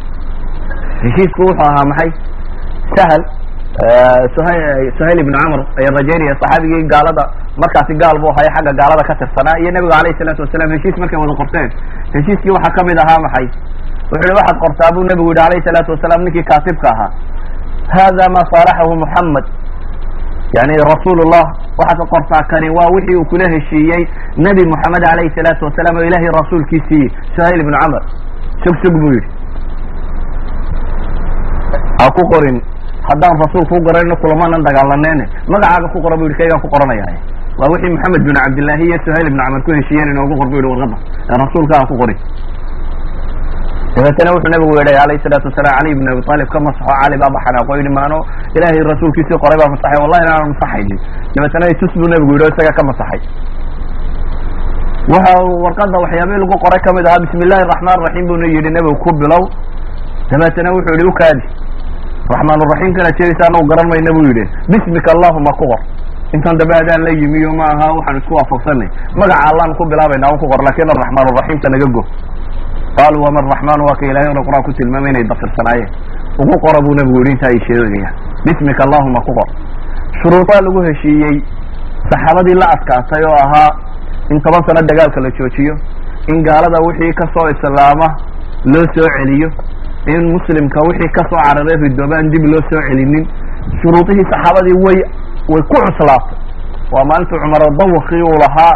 heshiisku 1.04 1.40
wuxuu 1.48 1.66
ahaa 1.68 1.84
maxay 1.92 2.10
sahal 2.96 3.22
suhayl 3.76 5.18
ibnu 5.20 5.36
camr 5.38 5.60
ayaa 5.80 5.92
rajaynaya 6.00 6.34
saxaabigii 6.42 6.88
gaalada 6.92 7.24
markaasi 7.62 7.94
gaal 8.02 8.16
buu 8.22 8.32
haya 8.38 8.50
xagga 8.56 8.72
gaalada 8.80 9.02
ka 9.08 9.14
tirsanaa 9.20 9.58
iyo 9.60 9.70
nabigu 9.76 9.92
alayhi 10.00 10.18
salaatu 10.20 10.42
wasalaam 10.46 10.70
heshiis 10.76 10.96
markay 11.02 11.18
wada 11.22 11.34
qorteen 11.40 11.68
heshiiskii 12.16 12.54
waxaa 12.56 12.72
ka 12.78 12.82
mid 12.88 12.98
ahaa 13.04 13.18
maxay 13.26 13.46
wuxu 14.10 14.24
uhi 14.28 14.34
waxaad 14.40 14.56
qortaa 14.64 14.90
buu 14.96 15.04
nabigu 15.10 15.28
yihi 15.32 15.44
alayhi 15.48 15.64
salaatu 15.68 15.90
wasalaam 15.94 16.20
ninkii 16.26 16.46
kaatibka 16.50 16.88
ahaa 16.94 17.10
hada 17.96 18.24
ma 18.36 18.40
saalaxahu 18.52 18.96
muxamed 19.04 19.46
yani 20.56 20.74
rasuul 20.92 21.20
llah 21.32 21.46
waxaad 21.80 21.98
ka 22.02 22.06
qortaa 22.14 22.42
kani 22.52 22.68
waa 22.78 22.88
wixii 22.96 23.16
uu 23.20 23.28
kula 23.32 23.46
heshiiyey 23.56 24.02
nebi 24.46 24.62
moxamed 24.72 25.04
alayhi 25.12 25.34
salaatu 25.38 25.68
wasalaam 25.68 26.00
oo 26.00 26.06
ilahay 26.10 26.30
rasuulkiisiiye 26.40 27.08
suhayl 27.36 27.60
ibnu 27.64 27.76
camr 27.82 28.02
sug 28.64 28.74
sug 28.84 28.94
buu 29.02 29.12
yihi 29.16 29.28
ha 32.00 32.06
ku 32.16 32.24
qorin 32.32 32.58
haddaan 33.08 33.36
rasuul 33.44 33.64
kuu 33.70 33.80
qorayno 33.86 34.14
kulamanan 34.22 34.60
dagaalaneene 34.68 35.24
magacaaga 35.52 35.88
ku 35.94 35.98
qora 36.04 36.16
bu 36.20 36.24
yihi 36.28 36.38
kaygaan 36.40 36.60
ku 36.64 36.68
qoranaya. 36.74 37.04
Waa 37.60 37.68
wixii 37.72 37.92
maxamed 37.96 38.22
bin 38.28 38.34
cabdillahi 38.40 38.84
iyo 38.88 38.98
suhayl 39.04 39.26
ibnu 39.30 39.40
camr 39.44 39.60
ku 39.66 39.70
heshiiyeen 39.78 40.08
inoogu 40.14 40.34
qor 40.40 40.48
bu 40.52 40.56
yihi 40.60 40.68
warqada 40.72 40.96
ee 41.30 41.36
rasuulka 41.44 41.74
ha 41.80 41.84
ku 41.90 41.94
qorin 42.02 42.18
dabeetana 43.96 44.30
wuxuu 44.36 44.50
nabigu 44.54 44.72
yihi 44.78 44.98
alayhi 45.04 45.22
salaatu 45.24 45.46
wasalaam 45.50 45.74
cali 45.78 45.90
ibn 45.96 46.06
abi 46.12 46.22
talib 46.28 46.48
ka 46.54 46.58
masaxo 46.66 46.92
cali 47.00 47.16
baa 47.22 47.30
baxanaaqo 47.36 47.72
yidhi 47.80 47.92
maano 47.98 48.18
ilaahay 48.56 48.82
rasuulkiisii 48.92 49.38
qoray 49.44 49.56
baa 49.62 49.70
masaxay 49.74 49.98
wallahi 50.04 50.22
inaanan 50.26 50.48
masaxaynin 50.52 50.98
dabeetana 51.36 51.64
tus 51.80 51.92
buu 52.00 52.08
nabigu 52.12 52.32
yidhi 52.36 52.44
o 52.44 52.48
isaga 52.52 52.72
ka 52.78 52.82
masaxay. 52.90 53.20
Waxa 55.14 55.32
warqada 55.64 55.96
waxyaabihii 56.04 56.40
lagu 56.44 56.56
qoray 56.64 56.80
ka 56.86 56.90
mid 56.96 57.04
ahaa 57.08 57.22
bismi 57.24 57.42
illahi 57.46 57.62
araxmaan 57.66 57.98
raxiim 58.06 58.26
buna 58.30 58.46
yidhi 58.54 58.70
nebigu 58.76 58.96
ku 59.04 59.10
bilow. 59.22 59.42
Dabeetana 60.30 60.68
wuxuu 60.76 60.94
yihi 60.98 61.08
ukaadi 61.14 61.42
raxmaan 62.32 62.60
raxiim 62.72 62.92
kana 62.98 63.10
jeedaysa 63.18 63.44
anagu 63.50 63.66
garan 63.70 63.86
mayna 63.92 64.10
buu 64.16 64.24
yidhi 64.30 64.44
bismika 64.72 65.10
allahuma 65.16 65.50
ku 65.60 65.64
qor. 65.70 65.80
Intan 66.34 66.58
dambe 66.60 66.74
adaan 66.74 67.02
la 67.06 67.10
yimiyo 67.20 67.50
ma 67.58 67.64
aha 67.72 67.86
waxaan 67.96 68.16
isku 68.20 68.32
waafaqsanay. 68.38 68.88
Magaca 69.20 69.44
allaan 69.50 69.70
ku 69.78 69.82
bilaabayna 69.90 70.26
an 70.30 70.36
ku 70.42 70.46
qor 70.50 70.60
laakiin 70.66 70.90
araxmaan 70.94 71.26
raxiimta 71.38 71.68
naga 71.74 71.86
go. 71.96 72.02
Qaaluu 72.98 73.22
wama 73.26 73.40
raxmaan 73.52 73.80
waa 73.86 73.96
ka 74.00 74.04
ilahay 74.10 74.28
ona 74.34 74.42
qur'aan 74.46 74.64
ku 74.66 74.70
tilmaamay 74.78 75.10
inay 75.14 75.24
dafirsanaayeen 75.30 75.90
ugu 76.42 76.54
qora 76.64 76.78
buu 76.84 76.94
nabigu 76.98 77.18
yihi 77.22 77.32
intaa 77.36 77.50
ay 77.54 77.60
sheegaya 77.66 78.08
bismika 78.46 78.82
allahuma 78.86 79.20
ku 79.26 79.32
qor. 79.38 79.48
Shuruudaa 80.20 80.60
lagu 80.66 80.80
heshiiyey 80.88 81.36
saxaabadii 82.10 82.56
la 82.62 82.66
adkaatay 82.74 83.22
oo 83.30 83.36
ahaa 83.46 83.70
in 84.34 84.38
toban 84.42 84.62
sano 84.66 84.80
dagaalka 84.90 85.20
la 85.24 85.30
joojiyo 85.38 85.74
in 86.32 86.42
gaalada 86.42 86.78
wixii 86.86 87.12
ka 87.20 87.24
soo 87.34 87.46
islaama 87.54 88.08
loo 88.72 88.84
soo 88.96 89.08
celiyo 89.16 89.48
in 90.14 90.22
muslimka 90.34 90.80
wixii 90.88 91.10
ka 91.16 91.22
soo 91.30 91.40
cararay 91.46 91.76
ridooba 91.84 92.14
aan 92.18 92.30
dib 92.34 92.44
loo 92.52 92.62
soo 92.70 92.80
celinin 92.88 93.24
shuruudihii 93.80 94.26
saxaabadii 94.32 94.76
way 94.86 94.98
way 95.52 95.62
ku 95.70 95.76
cuslaatay. 95.86 96.36
Waa 96.92 97.04
maalinta 97.10 97.34
cumar 97.42 97.62
dawakii 97.80 98.22
uu 98.30 98.36
lahaa 98.44 98.74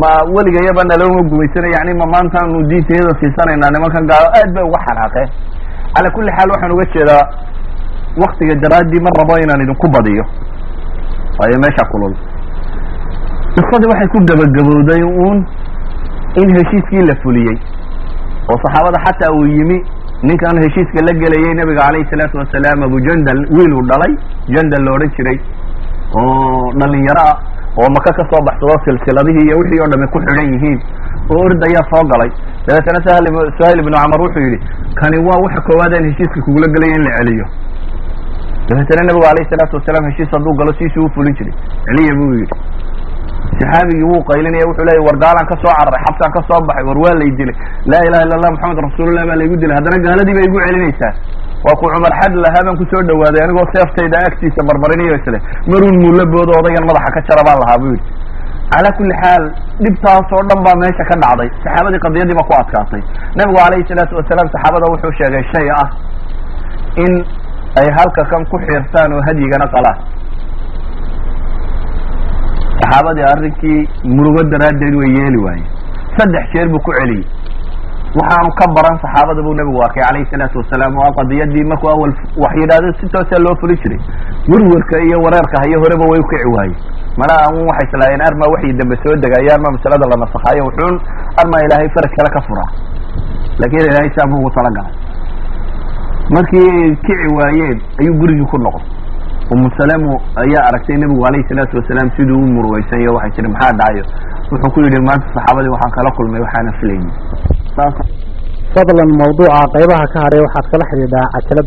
ma 0.00 0.10
weligayaba 0.34 0.82
naloma 0.90 1.22
gumaysanay 1.30 1.72
yani 1.76 1.92
ma 2.00 2.06
maantaanu 2.14 2.62
diintayada 2.70 3.12
siisanaynaa 3.20 3.70
nimankan 3.74 4.06
gaalo 4.10 4.28
aad 4.38 4.50
bay 4.54 4.64
uga 4.68 4.78
xanaaqeen 4.86 5.28
cala 5.94 6.08
kulli 6.16 6.30
xaal 6.38 6.48
waxaan 6.54 6.72
uga 6.76 6.84
jeedaa 6.94 7.22
waktiga 8.22 8.54
daraadii 8.62 9.00
ma 9.06 9.10
rabo 9.18 9.34
inaan 9.42 9.62
idinku 9.64 9.86
badiyo. 9.96 10.24
Waayo 11.38 11.58
meesha 11.64 11.84
kulul 11.92 12.14
qisadii 13.56 13.90
waxay 13.92 14.08
ku 14.14 14.18
gabagabowday 14.30 15.02
uun 15.02 15.38
in 16.42 16.48
heshiiskii 16.58 17.02
la 17.10 17.14
fuliyey 17.22 17.56
oo 18.50 18.58
saxaabada 18.64 18.98
xataa 19.06 19.32
uu 19.38 19.46
yimi 19.46 19.78
ninkan 20.22 20.56
heshiiska 20.62 21.00
la 21.06 21.12
gelayay 21.22 21.54
nabiga 21.60 21.82
calayhi 21.86 22.08
salaatu 22.12 22.38
wasalaam 22.42 22.82
abu 22.88 22.98
jandal 23.06 23.38
wiil 23.56 23.72
uu 23.78 23.84
dhalay. 23.90 24.12
Jandal 24.54 24.82
la 24.86 24.90
odhan 24.96 25.10
jiray 25.16 25.38
oo 26.18 26.72
dhalinyaro 26.80 27.22
ah 27.30 27.36
oo 27.80 27.88
maka 27.96 28.10
ka 28.18 28.24
soo 28.30 28.40
baxsado 28.48 28.74
silsiladihii 28.86 29.44
iyo 29.48 29.56
wixii 29.60 29.80
oo 29.84 29.88
dhami 29.92 30.06
ku 30.14 30.18
xidhan 30.26 30.48
yihiin. 30.54 30.78
Oo 31.30 31.40
ord 31.46 31.62
ayaa 31.68 31.84
soo 31.92 32.02
galay. 32.12 32.30
Dabeetana 32.66 33.00
suhayl 33.56 33.78
ibnu 33.82 33.96
camar 33.96 34.20
wuxuu 34.24 34.42
yidhi 34.46 34.58
kani 35.00 35.18
waa 35.28 35.38
waxa 35.44 35.60
koowaadaan 35.68 36.04
heshiiska 36.10 36.38
kugula 36.46 36.66
gelaya 36.74 36.94
in 36.98 37.04
la 37.06 37.12
celiyo. 37.18 37.46
Dabeetana 38.68 39.02
nabigu 39.08 39.26
alayhi 39.32 39.50
salaatu 39.52 39.76
wasalaam 39.78 40.04
heshiis 40.10 40.30
hadduu 40.34 40.54
galo 40.60 40.72
siisuu 40.80 41.04
u 41.06 41.10
fulin 41.14 41.34
jiray. 41.38 41.54
Celiya 41.86 42.12
buu 42.18 42.32
yidhi 42.40 42.56
saxaabigii 43.60 44.06
wuu 44.10 44.20
qaylinaya 44.30 44.64
wuxuu 44.70 44.86
leeyay 44.88 45.04
war 45.08 45.16
gaalaan 45.24 45.46
ka 45.50 45.56
soo 45.62 45.72
cararay 45.78 46.02
xabsaan 46.06 46.30
ka 46.36 46.40
soo 46.48 46.60
baxay 46.68 46.84
war 46.90 46.98
waa 47.04 47.14
lay 47.20 47.30
dilay. 47.38 47.56
Laa 47.90 48.02
ilaha 48.08 48.22
illa 48.26 48.34
allah 48.38 48.50
maxamed 48.56 48.78
rasuulullah 48.88 49.24
baa 49.30 49.38
laygu 49.40 49.56
dilay. 49.62 49.76
Haddana 49.78 49.98
gaaladii 50.06 50.34
bay 50.38 50.44
igu 50.50 50.58
celinaysaa. 50.66 51.12
Waa 51.66 51.74
ku 51.80 51.84
cumar 51.94 52.12
xad 52.20 52.34
lahaa 52.44 52.72
ku 52.80 52.84
soo 52.92 53.02
dhawaaday 53.08 53.42
anigoo 53.46 53.66
seeftayda 53.74 54.18
agtiisa 54.28 54.60
marmarinayo 54.68 55.14
isle 55.20 55.38
maruun 55.70 55.96
muulabooda 56.04 56.52
odayan 56.60 56.84
madaxa 56.90 57.10
ka 57.16 57.20
jara 57.28 57.42
baan 57.48 57.58
lahaa 57.64 57.78
bu 57.82 57.86
yidhi. 57.92 58.06
Calaa 58.72 58.92
kulli 58.98 59.14
xaal 59.22 59.42
dhibtaas 59.84 60.28
oo 60.36 60.42
dhan 60.50 60.60
baa 60.66 60.76
meesha 60.82 61.04
ka 61.10 61.16
dhacday. 61.24 61.48
Saxaabadii 61.64 62.00
qadiyadii 62.06 62.36
ba 62.40 62.44
ku 62.48 62.52
adkaatay. 62.62 63.02
Nabigu 63.38 63.58
calayhi 63.62 63.84
salaatu 63.90 64.14
wasalaam 64.20 64.48
saxaabada 64.54 64.86
wuxuu 64.92 65.12
sheegay 65.18 65.44
shay 65.52 65.66
ah 65.80 65.88
in 67.04 67.12
ay 67.80 67.88
halka 67.98 68.22
kan 68.30 68.42
ku 68.52 68.56
xiirtaan 68.66 69.10
oo 69.16 69.22
hadyigana 69.28 69.66
qalaan 69.74 69.98
saxaabadii 72.80 73.26
arrinkii 73.32 73.80
murugo 74.16 74.42
daraaddeed 74.52 74.94
way 75.00 75.10
yeeli 75.18 75.38
waayeen. 75.46 75.66
saddex 76.18 76.44
jeer 76.54 76.68
buu 76.72 76.80
ku 76.86 76.92
celiyey. 76.98 77.24
waxaanu 78.18 78.50
ka 78.58 78.66
baran 78.76 78.96
saxaabada 79.04 79.40
buu 79.46 79.54
nabigu 79.60 79.80
arkay 79.86 80.02
calayhi 80.08 80.30
salaatu 80.32 80.58
wasalaam 80.62 80.94
oo 81.04 81.10
qadiyadii 81.18 81.64
markuu 81.72 81.90
awal 81.94 82.12
wax 82.44 82.52
yidhaahdo 82.62 82.88
si 83.00 83.06
toosaa 83.14 83.42
loo 83.46 83.54
fuli 83.60 83.76
jiray. 83.82 84.00
werwerka 84.50 84.96
iyo 85.06 85.16
wareerka 85.24 85.56
hayo 85.62 85.76
horeba 85.82 86.04
way 86.12 86.20
ukici 86.24 86.48
waayeen. 86.56 86.78
mana 87.20 87.34
un 87.56 87.62
waxay 87.70 87.86
islaayeen 87.88 88.22
armaa 88.28 88.48
waxii 88.54 88.72
dambe 88.80 88.96
soo 89.04 89.14
degaya 89.24 89.50
armaa 89.56 89.74
masalada 89.76 90.04
la 90.12 90.16
nasakhayo 90.24 90.62
wuxuun 90.68 90.94
armaa 91.42 91.60
ilaahay 91.66 91.88
faraj 91.96 92.12
kale 92.18 92.30
ka 92.36 92.40
furaa 92.48 92.70
laakiin 93.60 93.86
ilaahay 93.90 94.10
saa 94.16 94.26
buu 94.30 94.38
ugu 94.42 94.50
talagalay. 94.58 94.94
markii 96.34 96.96
kici 97.06 97.28
waayeen 97.38 97.78
ayuu 98.00 98.14
gurigii 98.20 98.48
ku 98.52 98.58
noqday 98.66 98.86
umu 99.54 99.68
salemu 99.78 100.12
ayaa 100.44 100.62
aragtay 100.68 100.96
nebigu 101.02 101.22
alayhi 101.28 101.48
salaatu 101.50 101.76
wasalaam 101.80 102.08
siduu 102.16 102.40
u 102.44 102.48
murugeysanyo 102.56 103.10
waxay 103.16 103.32
tiri 103.36 103.48
maxaa 103.54 103.72
dhacayo 103.80 104.04
wuxuu 104.52 104.70
ku 104.74 104.78
yidhi 104.84 105.00
maanta 105.08 105.26
saxaabadii 105.36 105.72
waxaan 105.76 105.92
kala 105.98 106.10
kulmay 106.18 106.40
waxaana 106.46 106.72
filayni 106.80 107.10
fadlan 108.74 109.10
mawduuca 109.20 109.60
qaybaha 109.74 110.04
ka 110.14 110.18
haray 110.24 110.40
waxaad 110.46 110.66
kala 110.72 110.84
xidhiidhaa 110.90 111.26
cajalada 111.34 111.66